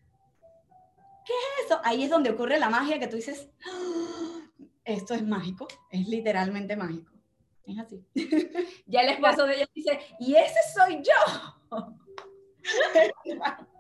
¿qué 1.27 1.33
es 1.33 1.67
eso? 1.67 1.81
Ahí 1.83 2.05
es 2.05 2.11
donde 2.11 2.31
ocurre 2.31 2.61
la 2.61 2.71
magia 2.71 3.01
que 3.01 3.09
tú 3.09 3.17
dices, 3.17 3.51
¡Ah! 3.69 4.47
esto 4.85 5.15
es 5.15 5.27
mágico, 5.27 5.67
es 5.91 6.07
literalmente 6.07 6.77
mágico. 6.77 7.20
Es 7.71 7.79
así. 7.79 8.03
ya 8.87 9.03
el 9.03 9.11
esposo 9.11 9.47
de 9.47 9.57
ella 9.57 9.69
dice, 9.75 10.01
y 10.19 10.35
ese 10.35 10.59
soy 10.75 11.03
yo. 11.03 11.13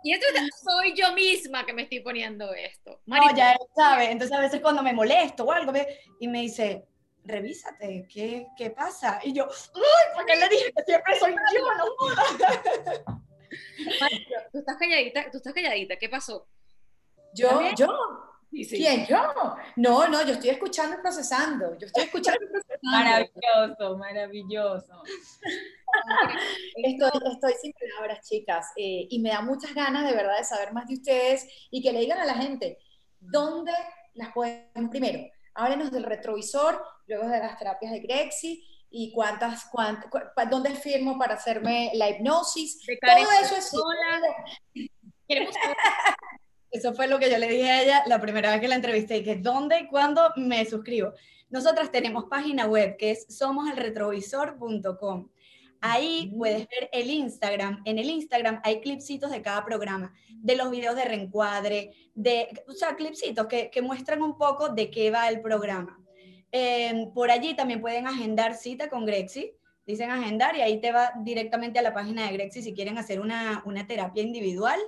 y 0.04 0.12
esto 0.12 0.26
soy 0.62 0.94
yo 0.94 1.12
misma 1.12 1.66
que 1.66 1.72
me 1.72 1.82
estoy 1.82 1.98
poniendo 2.00 2.52
esto. 2.54 3.00
No, 3.06 3.16
ya 3.34 3.52
él 3.52 3.58
sabe. 3.74 4.10
Entonces 4.10 4.36
a 4.36 4.40
veces 4.40 4.60
cuando 4.60 4.82
me 4.82 4.92
molesto 4.92 5.44
o 5.44 5.52
algo, 5.52 5.72
y 6.20 6.28
me 6.28 6.42
dice, 6.42 6.86
revísate, 7.24 8.06
¿qué, 8.12 8.46
qué 8.56 8.70
pasa? 8.70 9.20
Y 9.22 9.32
yo, 9.32 9.48
¡ay! 9.74 9.82
Porque 10.14 10.36
le 10.36 10.48
dije 10.48 10.72
que 10.76 10.82
siempre 10.84 11.18
soy 11.18 11.32
yo, 11.32 11.38
no 11.78 11.86
tú 14.52 14.58
estás 14.58 14.76
calladita, 14.76 15.28
tú 15.30 15.38
estás 15.38 15.52
calladita, 15.52 15.96
¿qué 15.96 16.08
pasó? 16.08 16.46
Yo, 17.34 17.48
yo, 17.76 17.88
¿Quién? 18.50 19.06
¿Yo? 19.06 19.18
No, 19.76 20.08
no, 20.08 20.22
yo 20.22 20.32
estoy 20.32 20.50
escuchando 20.50 20.96
y 20.96 21.00
procesando. 21.00 21.78
Yo 21.78 21.86
estoy 21.86 22.04
escuchando 22.04 22.40
y 22.44 22.48
procesando. 22.48 22.80
Maravilloso, 22.82 23.98
maravilloso. 23.98 25.02
estoy, 26.76 27.10
estoy 27.32 27.52
sin 27.60 27.72
palabras, 27.72 28.28
chicas. 28.28 28.66
Eh, 28.76 29.06
y 29.08 29.20
me 29.20 29.30
da 29.30 29.42
muchas 29.42 29.72
ganas 29.72 30.08
de 30.08 30.16
verdad 30.16 30.36
de 30.36 30.44
saber 30.44 30.72
más 30.72 30.88
de 30.88 30.94
ustedes 30.94 31.46
y 31.70 31.80
que 31.80 31.92
le 31.92 32.00
digan 32.00 32.18
a 32.18 32.24
la 32.24 32.34
gente 32.34 32.78
dónde 33.20 33.72
las 34.14 34.32
pueden. 34.32 34.90
Primero, 34.90 35.20
háblenos 35.54 35.92
del 35.92 36.04
retrovisor, 36.04 36.84
luego 37.06 37.28
de 37.28 37.38
las 37.38 37.56
terapias 37.56 37.92
de 37.92 38.00
Grexi 38.00 38.66
y 38.90 39.12
cuántas, 39.12 39.66
cuántas, 39.66 40.10
dónde 40.50 40.74
firmo 40.74 41.16
para 41.18 41.34
hacerme 41.34 41.92
la 41.94 42.10
hipnosis. 42.10 42.80
Todo 43.00 43.30
eso 43.42 43.56
es. 43.56 44.90
Queremos 45.28 45.54
eso 46.70 46.94
fue 46.94 47.08
lo 47.08 47.18
que 47.18 47.30
yo 47.30 47.38
le 47.38 47.48
dije 47.48 47.70
a 47.70 47.82
ella 47.82 48.02
la 48.06 48.20
primera 48.20 48.52
vez 48.52 48.60
que 48.60 48.68
la 48.68 48.76
entrevisté, 48.76 49.18
y 49.18 49.24
que 49.24 49.36
dónde 49.36 49.80
y 49.80 49.86
cuándo 49.88 50.22
me 50.36 50.64
suscribo. 50.64 51.12
Nosotras 51.48 51.90
tenemos 51.90 52.26
página 52.26 52.66
web 52.66 52.96
que 52.96 53.10
es 53.10 53.26
somoselretrovisor.com. 53.28 55.28
Ahí 55.80 56.32
puedes 56.36 56.68
ver 56.68 56.90
el 56.92 57.10
Instagram. 57.10 57.82
En 57.86 57.98
el 57.98 58.10
Instagram 58.10 58.60
hay 58.62 58.80
clipsitos 58.80 59.30
de 59.30 59.42
cada 59.42 59.64
programa, 59.64 60.12
de 60.28 60.54
los 60.54 60.70
videos 60.70 60.94
de 60.94 61.06
reencuadre, 61.06 61.92
de, 62.14 62.48
o 62.68 62.72
sea, 62.72 62.96
clipsitos 62.96 63.46
que, 63.46 63.70
que 63.70 63.82
muestran 63.82 64.22
un 64.22 64.36
poco 64.36 64.68
de 64.68 64.90
qué 64.90 65.10
va 65.10 65.28
el 65.28 65.40
programa. 65.40 65.98
Em, 66.52 67.12
por 67.12 67.30
allí 67.30 67.54
también 67.54 67.80
pueden 67.80 68.06
agendar 68.06 68.54
cita 68.54 68.88
con 68.88 69.06
Grexi. 69.06 69.52
Dicen 69.86 70.10
agendar 70.10 70.54
y 70.54 70.60
ahí 70.60 70.80
te 70.80 70.92
va 70.92 71.12
directamente 71.24 71.78
a 71.78 71.82
la 71.82 71.94
página 71.94 72.26
de 72.26 72.34
Grexi 72.34 72.62
si 72.62 72.74
quieren 72.74 72.98
hacer 72.98 73.20
una, 73.20 73.62
una 73.64 73.86
terapia 73.86 74.22
individual 74.22 74.78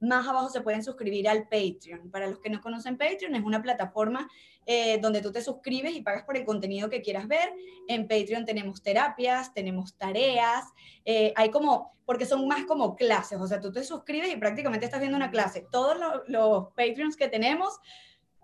más 0.00 0.26
abajo 0.26 0.48
se 0.48 0.60
pueden 0.60 0.82
suscribir 0.82 1.28
al 1.28 1.48
Patreon. 1.48 2.10
Para 2.10 2.28
los 2.28 2.38
que 2.40 2.50
no 2.50 2.60
conocen 2.60 2.96
Patreon, 2.96 3.34
es 3.34 3.42
una 3.42 3.62
plataforma 3.62 4.28
eh, 4.66 4.98
donde 5.00 5.20
tú 5.20 5.32
te 5.32 5.42
suscribes 5.42 5.94
y 5.94 6.02
pagas 6.02 6.24
por 6.24 6.36
el 6.36 6.44
contenido 6.44 6.88
que 6.88 7.02
quieras 7.02 7.26
ver. 7.26 7.52
En 7.88 8.06
Patreon 8.06 8.44
tenemos 8.44 8.82
terapias, 8.82 9.52
tenemos 9.54 9.96
tareas, 9.96 10.64
eh, 11.04 11.32
hay 11.36 11.50
como, 11.50 11.96
porque 12.04 12.26
son 12.26 12.46
más 12.46 12.64
como 12.64 12.94
clases, 12.96 13.40
o 13.40 13.46
sea, 13.46 13.60
tú 13.60 13.72
te 13.72 13.82
suscribes 13.82 14.32
y 14.32 14.36
prácticamente 14.36 14.86
estás 14.86 15.00
viendo 15.00 15.16
una 15.16 15.30
clase. 15.30 15.66
Todos 15.70 15.98
los, 15.98 16.28
los 16.28 16.68
Patreons 16.76 17.16
que 17.16 17.28
tenemos 17.28 17.80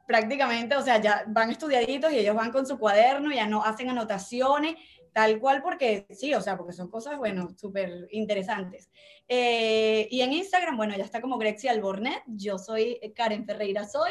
prácticamente, 0.07 0.76
o 0.76 0.82
sea, 0.82 1.00
ya 1.00 1.24
van 1.28 1.50
estudiaditos 1.50 2.12
y 2.12 2.18
ellos 2.18 2.36
van 2.36 2.52
con 2.52 2.66
su 2.66 2.78
cuaderno, 2.78 3.32
ya 3.32 3.46
no 3.46 3.64
hacen 3.64 3.88
anotaciones, 3.88 4.76
tal 5.14 5.38
cual 5.38 5.62
porque 5.62 6.06
sí, 6.10 6.34
o 6.34 6.40
sea, 6.42 6.58
porque 6.58 6.72
son 6.72 6.90
cosas, 6.90 7.16
bueno, 7.16 7.48
súper 7.56 8.08
interesantes. 8.10 8.90
Eh, 9.28 10.08
y 10.10 10.20
en 10.20 10.32
Instagram, 10.32 10.76
bueno, 10.76 10.94
ya 10.96 11.04
está 11.04 11.20
como 11.20 11.38
Grexi 11.38 11.68
Albornet, 11.68 12.24
yo 12.26 12.58
soy 12.58 12.98
Karen 13.14 13.46
Ferreira 13.46 13.84
Soy, 13.84 14.10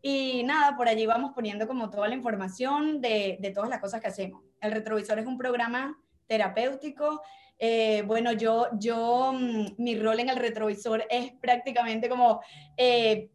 y 0.00 0.44
nada, 0.44 0.76
por 0.76 0.86
allí 0.88 1.04
vamos 1.04 1.32
poniendo 1.34 1.66
como 1.66 1.90
toda 1.90 2.06
la 2.06 2.14
información 2.14 3.00
de, 3.00 3.52
todas 3.52 3.68
las 3.68 3.80
cosas 3.80 4.00
que 4.00 4.06
hacemos. 4.06 4.44
El 4.60 4.70
retrovisor 4.70 5.18
es 5.18 5.26
un 5.26 5.36
programa 5.36 6.00
terapéutico. 6.28 7.22
Eh, 7.58 8.02
bueno, 8.06 8.30
yo, 8.30 8.68
yo, 8.78 9.32
mm, 9.32 9.74
mi 9.78 9.98
rol 9.98 10.20
en 10.20 10.28
el 10.28 10.36
retrovisor 10.36 11.04
es 11.10 11.32
prácticamente 11.40 12.08
como 12.08 12.40
eh, 12.76 13.30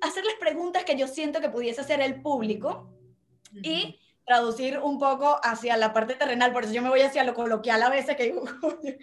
hacerles 0.00 0.34
preguntas 0.40 0.82
que 0.82 0.98
yo 0.98 1.06
siento 1.06 1.40
que 1.40 1.50
pudiese 1.50 1.82
hacer 1.82 2.00
el 2.00 2.20
público 2.20 2.90
y 3.62 3.96
traducir 4.30 4.78
un 4.78 5.00
poco 5.00 5.40
hacia 5.42 5.76
la 5.76 5.92
parte 5.92 6.14
terrenal, 6.14 6.52
por 6.52 6.62
eso 6.62 6.72
yo 6.72 6.82
me 6.82 6.88
voy 6.88 7.00
hacia 7.00 7.24
lo 7.24 7.34
coloquial 7.34 7.82
a 7.82 7.90
veces, 7.90 8.14
que 8.14 8.32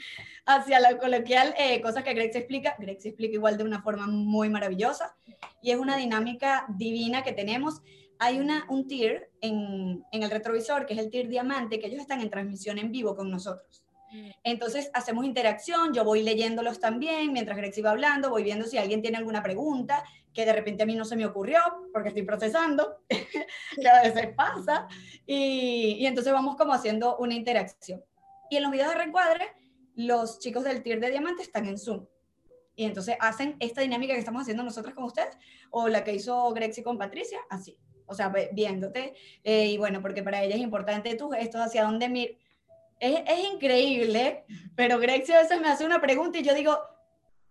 hacia 0.45 0.79
lo 0.79 0.97
coloquial, 0.97 1.53
eh, 1.57 1.81
cosas 1.81 2.05
que 2.05 2.13
Greg 2.13 2.31
se 2.31 2.37
explica, 2.37 2.77
Greg 2.79 3.01
se 3.01 3.09
explica 3.09 3.33
igual 3.33 3.57
de 3.57 3.65
una 3.65 3.81
forma 3.81 4.07
muy 4.07 4.47
maravillosa, 4.49 5.17
y 5.61 5.71
es 5.71 5.77
una 5.77 5.97
dinámica 5.97 6.65
divina 6.69 7.25
que 7.25 7.33
tenemos. 7.33 7.81
Hay 8.19 8.39
una, 8.39 8.65
un 8.69 8.87
tier 8.87 9.29
en, 9.41 10.01
en 10.13 10.23
el 10.23 10.31
retrovisor, 10.31 10.85
que 10.85 10.93
es 10.93 10.99
el 10.99 11.09
tier 11.09 11.27
diamante, 11.27 11.77
que 11.77 11.87
ellos 11.87 11.99
están 11.99 12.21
en 12.21 12.29
transmisión 12.29 12.77
en 12.77 12.93
vivo 12.93 13.13
con 13.13 13.29
nosotros. 13.29 13.83
Entonces 14.43 14.89
hacemos 14.93 15.25
interacción, 15.25 15.93
yo 15.93 16.03
voy 16.03 16.23
leyéndolos 16.23 16.79
también, 16.79 17.33
mientras 17.33 17.57
Greg 17.57 17.73
va 17.85 17.91
hablando, 17.91 18.29
voy 18.29 18.43
viendo 18.43 18.65
si 18.65 18.77
alguien 18.77 19.01
tiene 19.01 19.17
alguna 19.17 19.43
pregunta, 19.43 20.03
que 20.33 20.45
de 20.45 20.53
repente 20.53 20.83
a 20.83 20.85
mí 20.85 20.95
no 20.95 21.03
se 21.03 21.15
me 21.15 21.25
ocurrió 21.25 21.59
porque 21.91 22.09
estoy 22.09 22.23
procesando, 22.23 23.01
que 23.09 23.89
a 23.89 24.03
veces 24.03 24.33
pasa, 24.35 24.87
y, 25.25 26.05
entonces 26.05 26.31
vamos 26.31 26.55
como 26.55 26.73
haciendo 26.73 27.17
una 27.17 27.33
interacción. 27.33 28.03
Y 28.49 28.57
en 28.57 28.63
los 28.63 28.71
videos 28.71 28.89
de 28.89 28.95
reencuadre, 28.95 29.51
los 29.95 30.39
chicos 30.39 30.63
del 30.63 30.83
tier 30.83 30.99
de 30.99 31.09
diamante 31.09 31.41
están 31.41 31.65
en 31.65 31.77
Zoom. 31.77 32.05
Y 32.75 32.85
entonces 32.85 33.17
hacen 33.19 33.57
esta 33.59 33.81
dinámica 33.81 34.13
que 34.13 34.19
estamos 34.19 34.43
haciendo 34.43 34.63
nosotros 34.63 34.93
con 34.93 35.05
ustedes, 35.05 35.35
o 35.71 35.87
la 35.87 36.03
que 36.03 36.13
hizo 36.13 36.53
Grexi 36.53 36.83
con 36.83 36.99
Patricia, 36.99 37.39
así. 37.49 37.77
O 38.05 38.13
sea, 38.13 38.31
viéndote. 38.53 39.15
Eh, 39.43 39.65
y 39.65 39.77
bueno, 39.77 40.01
porque 40.01 40.23
para 40.23 40.43
ella 40.43 40.55
es 40.55 40.61
importante 40.61 41.15
tú 41.15 41.29
gestos 41.29 41.61
hacia 41.61 41.83
dónde 41.83 42.09
mir. 42.09 42.37
Es, 42.99 43.21
es 43.27 43.53
increíble, 43.53 44.45
pero 44.75 44.99
Grexi 44.99 45.33
a 45.33 45.41
veces 45.41 45.59
me 45.61 45.67
hace 45.67 45.85
una 45.85 46.01
pregunta 46.01 46.39
y 46.39 46.43
yo 46.43 46.53
digo, 46.53 46.79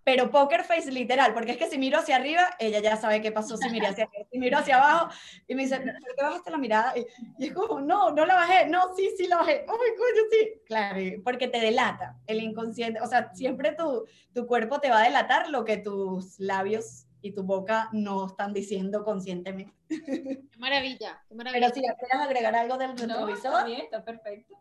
pero 0.07 0.31
poker 0.31 0.63
face 0.63 0.93
literal, 0.93 1.35
porque 1.35 1.51
es 1.51 1.57
que 1.57 1.69
si 1.69 1.79
miro 1.79 1.99
hacia 1.99 2.15
arriba, 2.15 2.51
ella 2.61 2.79
ya 2.79 2.97
sabe 2.97 3.21
qué 3.21 3.33
pasó 3.33 3.57
si 3.57 3.69
miré 3.71 3.89
hacia 3.89 4.09
si 4.31 4.39
miro 4.39 4.57
hacia 4.57 4.77
abajo, 4.77 5.13
y 5.49 5.55
me 5.57 5.65
dice, 5.65 5.81
¿por 5.81 6.15
qué 6.15 6.23
bajaste 6.23 6.51
la 6.53 6.59
mirada? 6.59 6.95
Y, 6.97 7.45
es 7.45 7.53
como, 7.53 7.81
no, 7.81 8.13
no 8.13 8.25
la 8.25 8.37
bajé, 8.37 8.69
no, 8.69 8.95
sí, 8.95 9.11
sí 9.17 9.27
la 9.27 9.39
bajé, 9.39 9.67
¡ay, 9.67 9.67
coño, 9.67 10.23
sí! 10.31 10.63
Claro, 10.65 11.01
porque 11.25 11.49
te 11.49 11.59
delata 11.59 12.17
el 12.29 12.41
inconsciente, 12.41 13.01
o 13.01 13.07
sea, 13.09 13.35
siempre 13.35 13.73
tu, 13.73 14.07
tu 14.33 14.47
cuerpo 14.47 14.79
te 14.79 14.91
va 14.91 15.03
a 15.03 15.07
delatar 15.07 15.51
lo 15.51 15.65
que 15.65 15.79
tus 15.79 16.39
labios 16.39 17.09
y 17.21 17.33
tu 17.33 17.43
boca 17.43 17.89
no 17.91 18.27
están 18.27 18.53
diciendo 18.53 19.03
conscientemente. 19.03 19.75
Qué 19.89 20.59
maravilla, 20.59 21.21
qué 21.29 21.35
maravilla. 21.35 21.67
Pero 21.67 21.75
si 21.75 21.81
quieres 21.81 22.27
agregar 22.27 22.55
algo 22.55 22.77
del 22.79 22.97
retrovisor. 22.97 23.51
No, 23.51 23.59
está 23.59 23.65
bien, 23.65 23.81
está 23.81 24.05
perfecto. 24.05 24.57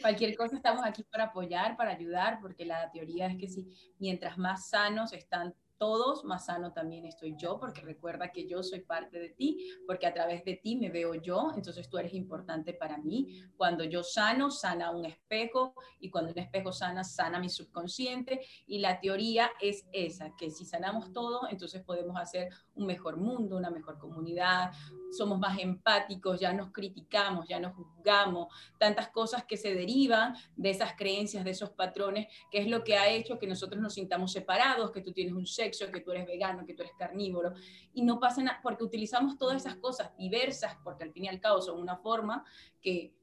Cualquier 0.00 0.36
cosa 0.36 0.56
estamos 0.56 0.84
aquí 0.84 1.04
para 1.04 1.24
apoyar, 1.24 1.76
para 1.76 1.92
ayudar, 1.92 2.38
porque 2.40 2.64
la 2.64 2.90
teoría 2.90 3.26
es 3.26 3.36
que 3.36 3.48
si 3.48 3.68
mientras 3.98 4.38
más 4.38 4.68
sanos 4.68 5.12
están 5.12 5.54
todos, 5.78 6.24
más 6.24 6.46
sano 6.46 6.72
también 6.72 7.04
estoy 7.04 7.34
yo, 7.36 7.58
porque 7.58 7.80
recuerda 7.82 8.30
que 8.30 8.46
yo 8.46 8.62
soy 8.62 8.80
parte 8.80 9.18
de 9.18 9.30
ti, 9.30 9.70
porque 9.86 10.06
a 10.06 10.14
través 10.14 10.44
de 10.44 10.56
ti 10.56 10.76
me 10.76 10.90
veo 10.90 11.14
yo, 11.14 11.52
entonces 11.56 11.88
tú 11.88 11.98
eres 11.98 12.14
importante 12.14 12.72
para 12.72 12.98
mí. 12.98 13.42
Cuando 13.56 13.84
yo 13.84 14.02
sano, 14.02 14.50
sana 14.50 14.90
un 14.90 15.04
espejo, 15.04 15.74
y 16.00 16.10
cuando 16.10 16.32
un 16.32 16.38
espejo 16.38 16.72
sana, 16.72 17.04
sana 17.04 17.38
mi 17.38 17.48
subconsciente, 17.48 18.40
y 18.66 18.78
la 18.78 19.00
teoría 19.00 19.50
es 19.60 19.86
esa, 19.92 20.34
que 20.36 20.50
si 20.50 20.64
sanamos 20.64 21.12
todo, 21.12 21.48
entonces 21.50 21.82
podemos 21.82 22.16
hacer 22.16 22.50
un 22.74 22.86
mejor 22.86 23.16
mundo, 23.16 23.56
una 23.56 23.70
mejor 23.70 23.98
comunidad, 23.98 24.72
somos 25.10 25.38
más 25.38 25.58
empáticos, 25.58 26.40
ya 26.40 26.52
nos 26.52 26.72
criticamos, 26.72 27.46
ya 27.48 27.60
nos 27.60 27.74
juzgamos, 27.74 28.52
tantas 28.78 29.08
cosas 29.08 29.44
que 29.44 29.56
se 29.56 29.74
derivan 29.74 30.34
de 30.56 30.70
esas 30.70 30.94
creencias, 30.96 31.44
de 31.44 31.50
esos 31.50 31.70
patrones, 31.70 32.26
que 32.50 32.58
es 32.58 32.68
lo 32.68 32.84
que 32.84 32.96
ha 32.96 33.08
hecho 33.08 33.38
que 33.38 33.46
nosotros 33.46 33.80
nos 33.80 33.94
sintamos 33.94 34.32
separados, 34.32 34.90
que 34.90 35.00
tú 35.00 35.12
tienes 35.12 35.34
un 35.34 35.46
sexo, 35.46 35.64
que 35.92 36.00
tú 36.00 36.12
eres 36.12 36.26
vegano, 36.26 36.66
que 36.66 36.74
tú 36.74 36.82
eres 36.82 36.94
carnívoro, 36.98 37.52
y 37.92 38.02
no 38.02 38.18
pasa 38.20 38.42
nada, 38.42 38.60
porque 38.62 38.84
utilizamos 38.84 39.38
todas 39.38 39.56
esas 39.64 39.76
cosas 39.76 40.16
diversas, 40.16 40.76
porque 40.82 41.04
al 41.04 41.12
fin 41.12 41.24
y 41.24 41.28
al 41.28 41.40
cabo 41.40 41.60
son 41.60 41.80
una 41.80 41.96
forma 41.96 42.44
que, 42.80 43.14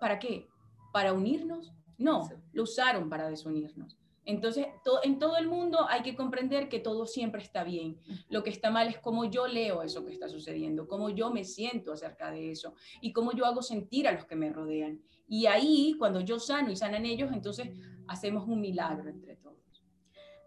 ¿para 0.00 0.18
qué? 0.18 0.48
¿Para 0.92 1.12
unirnos? 1.12 1.72
No, 1.98 2.28
lo 2.52 2.62
usaron 2.64 3.08
para 3.08 3.28
desunirnos. 3.28 3.96
Entonces, 4.24 4.66
en 5.02 5.18
todo 5.18 5.36
el 5.36 5.48
mundo 5.48 5.86
hay 5.88 6.02
que 6.02 6.14
comprender 6.14 6.68
que 6.68 6.78
todo 6.78 7.06
siempre 7.06 7.42
está 7.42 7.64
bien. 7.64 7.98
Lo 8.28 8.44
que 8.44 8.50
está 8.50 8.70
mal 8.70 8.88
es 8.88 8.98
cómo 8.98 9.24
yo 9.24 9.48
leo 9.48 9.82
eso 9.82 10.04
que 10.04 10.12
está 10.12 10.28
sucediendo, 10.28 10.86
cómo 10.86 11.10
yo 11.10 11.30
me 11.30 11.44
siento 11.44 11.92
acerca 11.92 12.30
de 12.30 12.52
eso 12.52 12.74
y 13.00 13.12
cómo 13.12 13.32
yo 13.32 13.46
hago 13.46 13.62
sentir 13.62 14.06
a 14.06 14.12
los 14.12 14.24
que 14.24 14.36
me 14.36 14.50
rodean. 14.50 15.02
Y 15.26 15.46
ahí, 15.46 15.96
cuando 15.98 16.20
yo 16.20 16.38
sano 16.38 16.70
y 16.70 16.76
sanan 16.76 17.04
ellos, 17.04 17.32
entonces 17.32 17.70
hacemos 18.06 18.46
un 18.46 18.60
milagro 18.60 19.08
entre 19.08 19.36
todos. 19.36 19.61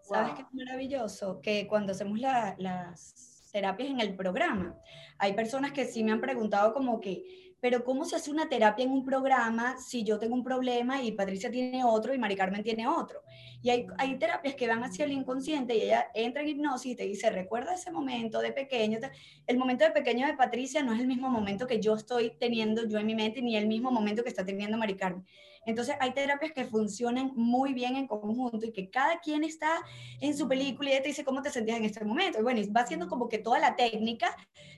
¿Sabes 0.08 0.34
qué 0.34 0.42
es 0.42 0.54
maravilloso? 0.54 1.40
Que 1.40 1.66
cuando 1.66 1.92
hacemos 1.92 2.18
las 2.18 3.48
terapias 3.52 3.90
en 3.90 4.00
el 4.00 4.14
programa, 4.14 4.78
hay 5.18 5.32
personas 5.32 5.72
que 5.72 5.84
sí 5.84 6.04
me 6.04 6.12
han 6.12 6.20
preguntado 6.20 6.72
como 6.72 7.00
que, 7.00 7.54
pero 7.60 7.82
¿cómo 7.82 8.04
se 8.04 8.14
hace 8.14 8.30
una 8.30 8.48
terapia 8.48 8.84
en 8.84 8.92
un 8.92 9.04
programa 9.04 9.76
si 9.78 10.04
yo 10.04 10.18
tengo 10.18 10.34
un 10.34 10.44
problema 10.44 11.02
y 11.02 11.12
Patricia 11.12 11.50
tiene 11.50 11.82
otro 11.82 12.14
y 12.14 12.18
Mari 12.18 12.36
Carmen 12.36 12.62
tiene 12.62 12.86
otro? 12.86 13.22
Y 13.62 13.70
hay, 13.70 13.86
hay 13.98 14.16
terapias 14.18 14.54
que 14.54 14.68
van 14.68 14.84
hacia 14.84 15.06
el 15.06 15.12
inconsciente 15.12 15.74
y 15.74 15.82
ella 15.82 16.08
entra 16.14 16.42
en 16.42 16.48
hipnosis 16.48 16.92
y 16.92 16.96
te 16.96 17.04
dice, 17.04 17.30
recuerda 17.30 17.74
ese 17.74 17.90
momento 17.90 18.40
de 18.40 18.52
pequeño. 18.52 18.98
El 19.46 19.58
momento 19.58 19.84
de 19.84 19.90
pequeño 19.90 20.26
de 20.26 20.34
Patricia 20.34 20.82
no 20.82 20.92
es 20.92 21.00
el 21.00 21.08
mismo 21.08 21.28
momento 21.30 21.66
que 21.66 21.80
yo 21.80 21.94
estoy 21.94 22.36
teniendo 22.38 22.86
yo 22.86 22.98
en 22.98 23.06
mi 23.06 23.14
mente 23.16 23.42
ni 23.42 23.56
el 23.56 23.66
mismo 23.66 23.90
momento 23.90 24.22
que 24.22 24.28
está 24.28 24.44
teniendo 24.44 24.76
Mari 24.76 24.96
Carmen. 24.96 25.26
Entonces 25.66 25.96
hay 26.00 26.12
terapias 26.12 26.52
que 26.52 26.64
funcionan 26.64 27.32
muy 27.34 27.74
bien 27.74 27.96
en 27.96 28.06
conjunto 28.06 28.64
y 28.64 28.72
que 28.72 28.88
cada 28.88 29.20
quien 29.20 29.44
está 29.44 29.82
en 30.20 30.36
su 30.36 30.48
película 30.48 30.94
y 30.94 31.02
te 31.02 31.08
dice 31.08 31.24
cómo 31.24 31.42
te 31.42 31.50
sentías 31.50 31.78
en 31.78 31.84
este 31.84 32.04
momento. 32.04 32.38
Y 32.38 32.42
bueno, 32.42 32.60
va 32.74 32.82
haciendo 32.82 33.08
como 33.08 33.28
que 33.28 33.38
toda 33.38 33.58
la 33.58 33.76
técnica, 33.76 34.34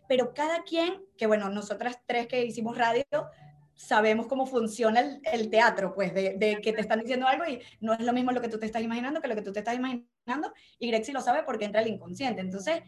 pero 0.08 0.34
cada 0.34 0.62
quien, 0.62 1.02
que 1.16 1.26
bueno, 1.26 1.48
nosotras 1.50 2.00
tres 2.06 2.26
que 2.26 2.44
hicimos 2.44 2.76
radio, 2.76 3.04
sabemos 3.78 4.26
cómo 4.26 4.44
funciona 4.44 5.20
el, 5.32 5.50
teatro, 5.50 5.94
pues, 5.94 6.12
de, 6.12 6.58
que 6.60 6.72
te 6.72 6.80
están 6.80 6.98
diciendo 6.98 7.28
algo 7.28 7.44
y 7.46 7.60
no 7.80 7.92
es 7.92 8.00
lo 8.00 8.12
mismo 8.12 8.32
lo 8.32 8.40
que 8.40 8.48
tú 8.48 8.58
te 8.58 8.66
estás 8.66 8.82
imaginando 8.82 9.20
que 9.20 9.28
lo 9.28 9.36
que 9.36 9.42
tú 9.42 9.52
te 9.52 9.60
estás 9.60 9.76
imaginando, 9.76 10.52
y 10.80 10.88
Grexi 10.88 11.12
lo 11.12 11.20
sabe 11.20 11.44
porque 11.44 11.64
entra 11.64 11.80
el 11.80 11.88
inconsciente. 11.88 12.40
Entonces, 12.40 12.82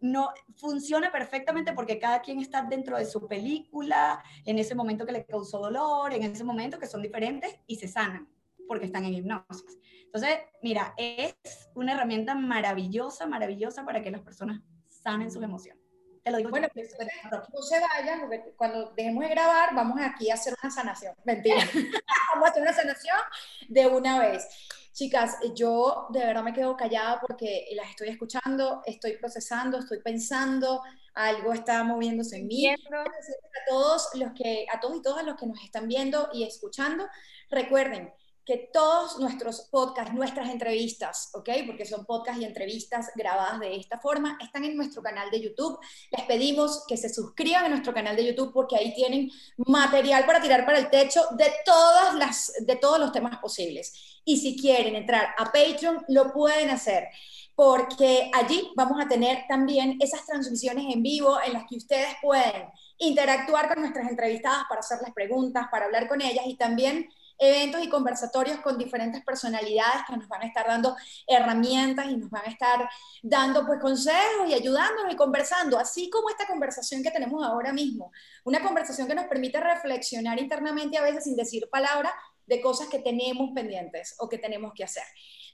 no 0.00 0.30
funciona 0.56 1.12
perfectamente 1.12 1.72
porque 1.72 1.98
cada 1.98 2.20
quien 2.22 2.40
está 2.40 2.62
dentro 2.62 2.96
de 2.96 3.04
su 3.04 3.26
película, 3.28 4.22
en 4.44 4.58
ese 4.58 4.74
momento 4.74 5.06
que 5.06 5.12
le 5.12 5.24
causó 5.24 5.58
dolor, 5.58 6.12
en 6.12 6.22
ese 6.24 6.44
momento 6.44 6.78
que 6.78 6.86
son 6.86 7.02
diferentes 7.02 7.54
y 7.66 7.76
se 7.76 7.88
sanan 7.88 8.28
porque 8.66 8.86
están 8.86 9.04
en 9.04 9.14
hipnosis. 9.14 9.78
Entonces, 10.04 10.38
mira, 10.62 10.94
es 10.96 11.34
una 11.74 11.92
herramienta 11.92 12.34
maravillosa, 12.34 13.26
maravillosa 13.26 13.84
para 13.84 14.02
que 14.02 14.10
las 14.10 14.22
personas 14.22 14.60
sanen 14.88 15.30
sus 15.30 15.42
emociones. 15.42 15.82
Te 16.22 16.30
lo 16.30 16.36
digo 16.36 16.50
bueno, 16.50 16.68
pues, 16.74 16.94
no 17.52 17.62
se 17.62 17.80
vayan, 17.80 18.20
porque 18.20 18.54
cuando 18.56 18.90
dejemos 18.90 19.24
de 19.24 19.30
grabar, 19.30 19.74
vamos 19.74 19.98
aquí 20.00 20.30
a 20.30 20.34
hacer 20.34 20.54
una 20.62 20.70
sanación. 20.70 21.14
Mentira. 21.24 21.56
vamos 22.34 22.48
a 22.48 22.50
hacer 22.50 22.62
una 22.62 22.72
sanación 22.72 23.16
de 23.68 23.86
una 23.86 24.18
vez. 24.18 24.46
Chicas, 24.92 25.36
yo 25.54 26.08
de 26.10 26.20
verdad 26.20 26.42
me 26.42 26.52
quedo 26.52 26.76
callada 26.76 27.20
porque 27.20 27.66
las 27.74 27.90
estoy 27.90 28.08
escuchando, 28.08 28.82
estoy 28.84 29.16
procesando, 29.18 29.78
estoy 29.78 30.00
pensando, 30.02 30.82
algo 31.14 31.52
está 31.52 31.82
moviéndose 31.84 32.38
en 32.38 32.46
mí. 32.46 32.66
A 32.68 32.76
todos 33.68 34.08
los 34.14 34.32
que, 34.32 34.66
a 34.72 34.80
todos 34.80 34.96
y 34.98 35.02
todas 35.02 35.24
los 35.24 35.36
que 35.36 35.46
nos 35.46 35.62
están 35.62 35.86
viendo 35.86 36.28
y 36.32 36.42
escuchando, 36.42 37.06
recuerden, 37.50 38.12
que 38.50 38.68
todos 38.72 39.20
nuestros 39.20 39.68
podcasts, 39.70 40.12
nuestras 40.12 40.50
entrevistas, 40.50 41.30
¿ok? 41.34 41.50
Porque 41.66 41.86
son 41.86 42.04
podcasts 42.04 42.42
y 42.42 42.44
entrevistas 42.44 43.12
grabadas 43.14 43.60
de 43.60 43.76
esta 43.76 44.00
forma, 44.00 44.36
están 44.42 44.64
en 44.64 44.76
nuestro 44.76 45.02
canal 45.02 45.30
de 45.30 45.40
YouTube. 45.40 45.78
Les 46.10 46.26
pedimos 46.26 46.84
que 46.88 46.96
se 46.96 47.14
suscriban 47.14 47.66
a 47.66 47.68
nuestro 47.68 47.94
canal 47.94 48.16
de 48.16 48.26
YouTube 48.26 48.52
porque 48.52 48.74
ahí 48.74 48.92
tienen 48.92 49.30
material 49.56 50.26
para 50.26 50.42
tirar 50.42 50.66
para 50.66 50.80
el 50.80 50.90
techo 50.90 51.20
de, 51.38 51.46
todas 51.64 52.16
las, 52.16 52.52
de 52.66 52.74
todos 52.74 52.98
los 52.98 53.12
temas 53.12 53.38
posibles. 53.38 54.20
Y 54.24 54.38
si 54.38 54.60
quieren 54.60 54.96
entrar 54.96 55.28
a 55.38 55.44
Patreon, 55.44 56.04
lo 56.08 56.32
pueden 56.32 56.70
hacer 56.70 57.04
porque 57.54 58.30
allí 58.34 58.72
vamos 58.74 59.00
a 59.00 59.06
tener 59.06 59.44
también 59.46 59.96
esas 60.00 60.26
transmisiones 60.26 60.92
en 60.92 61.02
vivo 61.04 61.38
en 61.46 61.52
las 61.52 61.66
que 61.68 61.76
ustedes 61.76 62.08
pueden 62.20 62.64
interactuar 62.98 63.68
con 63.68 63.82
nuestras 63.82 64.08
entrevistadas 64.08 64.64
para 64.68 64.80
hacerles 64.80 65.12
preguntas, 65.14 65.66
para 65.70 65.84
hablar 65.84 66.08
con 66.08 66.20
ellas 66.20 66.46
y 66.46 66.56
también 66.56 67.08
eventos 67.40 67.82
y 67.82 67.88
conversatorios 67.88 68.58
con 68.58 68.76
diferentes 68.76 69.24
personalidades 69.24 70.02
que 70.06 70.16
nos 70.16 70.28
van 70.28 70.42
a 70.42 70.46
estar 70.46 70.66
dando 70.66 70.94
herramientas 71.26 72.06
y 72.10 72.16
nos 72.16 72.30
van 72.30 72.44
a 72.44 72.50
estar 72.50 72.88
dando 73.22 73.66
pues 73.66 73.80
consejos 73.80 74.48
y 74.48 74.54
ayudándonos 74.54 75.12
y 75.12 75.16
conversando, 75.16 75.78
así 75.78 76.10
como 76.10 76.28
esta 76.28 76.46
conversación 76.46 77.02
que 77.02 77.10
tenemos 77.10 77.42
ahora 77.42 77.72
mismo. 77.72 78.12
Una 78.44 78.62
conversación 78.62 79.08
que 79.08 79.14
nos 79.14 79.24
permite 79.24 79.58
reflexionar 79.58 80.38
internamente 80.38 80.98
a 80.98 81.02
veces 81.02 81.24
sin 81.24 81.34
decir 81.34 81.68
palabra 81.70 82.12
de 82.46 82.60
cosas 82.60 82.88
que 82.88 82.98
tenemos 82.98 83.50
pendientes 83.54 84.14
o 84.18 84.28
que 84.28 84.36
tenemos 84.36 84.72
que 84.74 84.84
hacer. 84.84 85.04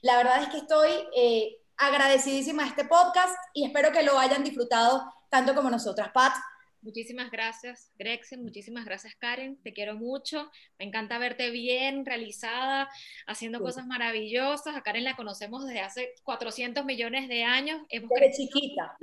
La 0.01 0.17
verdad 0.17 0.43
es 0.43 0.49
que 0.49 0.57
estoy 0.57 0.89
eh, 1.15 1.57
agradecidísima 1.77 2.63
a 2.63 2.67
este 2.67 2.83
podcast 2.83 3.35
y 3.53 3.65
espero 3.65 3.91
que 3.91 4.03
lo 4.03 4.19
hayan 4.19 4.43
disfrutado 4.43 5.03
tanto 5.29 5.55
como 5.55 5.69
nosotras. 5.69 6.09
Pat, 6.13 6.33
Muchísimas 6.81 7.31
gracias, 7.31 7.91
Grexen. 7.97 8.43
Muchísimas 8.43 8.85
gracias, 8.85 9.15
Karen. 9.15 9.57
Te 9.63 9.73
quiero 9.73 9.95
mucho. 9.95 10.49
Me 10.77 10.85
encanta 10.85 11.17
verte 11.17 11.49
bien, 11.49 12.05
realizada, 12.05 12.89
haciendo 13.25 13.59
cosas 13.59 13.87
maravillosas. 13.87 14.75
A 14.75 14.81
Karen 14.81 15.03
la 15.03 15.15
conocemos 15.15 15.65
desde 15.65 15.81
hace 15.81 16.13
400 16.23 16.85
millones 16.85 17.27
de 17.27 17.43
años. 17.43 17.81
Hemos 17.89 18.09
desde 18.19 18.37
chiquita. 18.37 18.97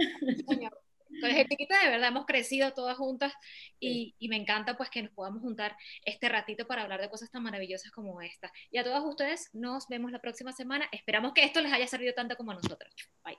Desde 1.09 1.47
chiquita, 1.49 1.81
de 1.83 1.91
verdad, 1.91 2.09
hemos 2.09 2.27
crecido 2.27 2.73
todas 2.73 2.97
juntas 2.97 3.33
y, 3.79 4.15
y, 4.19 4.29
me 4.29 4.37
encanta 4.37 4.77
pues 4.77 4.91
que 4.91 5.03
nos 5.03 5.13
podamos 5.13 5.43
juntar 5.43 5.77
este 6.05 6.29
ratito 6.29 6.67
para 6.67 6.83
hablar 6.83 7.01
de 7.01 7.09
cosas 7.09 7.31
tan 7.31 7.43
maravillosas 7.43 7.93
como 7.93 8.21
esta. 8.21 8.51
Y 8.71 8.79
a 8.79 8.85
todos 8.85 9.05
ustedes, 9.05 9.51
nos 9.53 9.87
vemos 9.89 10.11
la 10.11 10.21
próxima 10.21 10.53
semana. 10.53 10.89
Esperamos 10.91 11.33
que 11.33 11.45
esto 11.45 11.61
les 11.61 11.73
haya 11.73 11.87
servido 11.87 12.15
tanto 12.15 12.37
como 12.37 12.51
a 12.51 12.55
nosotros. 12.55 12.93
Bye. 13.25 13.39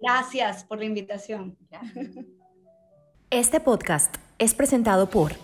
Gracias 0.00 0.64
por 0.64 0.78
la 0.78 0.86
invitación. 0.86 1.58
Este 3.32 3.60
podcast 3.60 4.16
es 4.40 4.54
presentado 4.54 5.08
por 5.08 5.34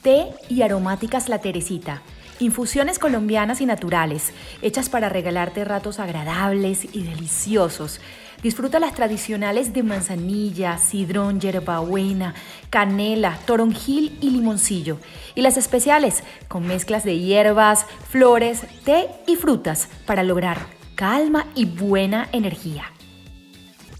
Té 0.00 0.28
y 0.48 0.62
Aromáticas 0.62 1.28
La 1.28 1.38
Teresita, 1.38 2.00
infusiones 2.40 2.98
colombianas 2.98 3.60
y 3.60 3.66
naturales, 3.66 4.32
hechas 4.62 4.88
para 4.88 5.10
regalarte 5.10 5.66
ratos 5.66 6.00
agradables 6.00 6.86
y 6.94 7.02
deliciosos. 7.02 8.00
Disfruta 8.42 8.78
las 8.78 8.94
tradicionales 8.94 9.74
de 9.74 9.82
manzanilla, 9.82 10.78
sidrón, 10.78 11.42
hierbabuena, 11.42 12.34
canela, 12.70 13.38
toronjil 13.44 14.16
y 14.22 14.30
limoncillo. 14.30 14.96
Y 15.34 15.42
las 15.42 15.58
especiales 15.58 16.22
con 16.48 16.66
mezclas 16.66 17.04
de 17.04 17.18
hierbas, 17.18 17.84
flores, 18.08 18.62
té 18.86 19.10
y 19.26 19.36
frutas 19.36 19.90
para 20.06 20.22
lograr 20.22 20.56
calma 20.94 21.44
y 21.54 21.66
buena 21.66 22.30
energía. 22.32 22.84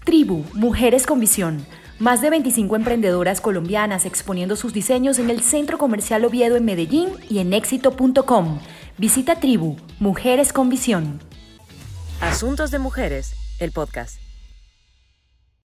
Tribu, 0.05 0.43
Mujeres 0.55 1.05
con 1.05 1.19
Visión 1.19 1.67
más 1.99 2.21
de 2.21 2.29
25 2.29 2.75
emprendedoras 2.75 3.41
colombianas 3.41 4.05
exponiendo 4.05 4.55
sus 4.55 4.73
diseños 4.73 5.19
en 5.19 5.29
el 5.29 5.41
Centro 5.41 5.77
Comercial 5.77 6.25
Oviedo 6.25 6.57
en 6.57 6.65
Medellín 6.65 7.09
y 7.29 7.39
en 7.39 7.53
éxito.com. 7.53 8.59
Visita 8.97 9.39
Tribu, 9.39 9.77
Mujeres 9.99 10.53
con 10.53 10.69
Visión. 10.69 11.19
Asuntos 12.21 12.71
de 12.71 12.79
Mujeres, 12.79 13.35
el 13.59 13.71
podcast. 13.71 14.24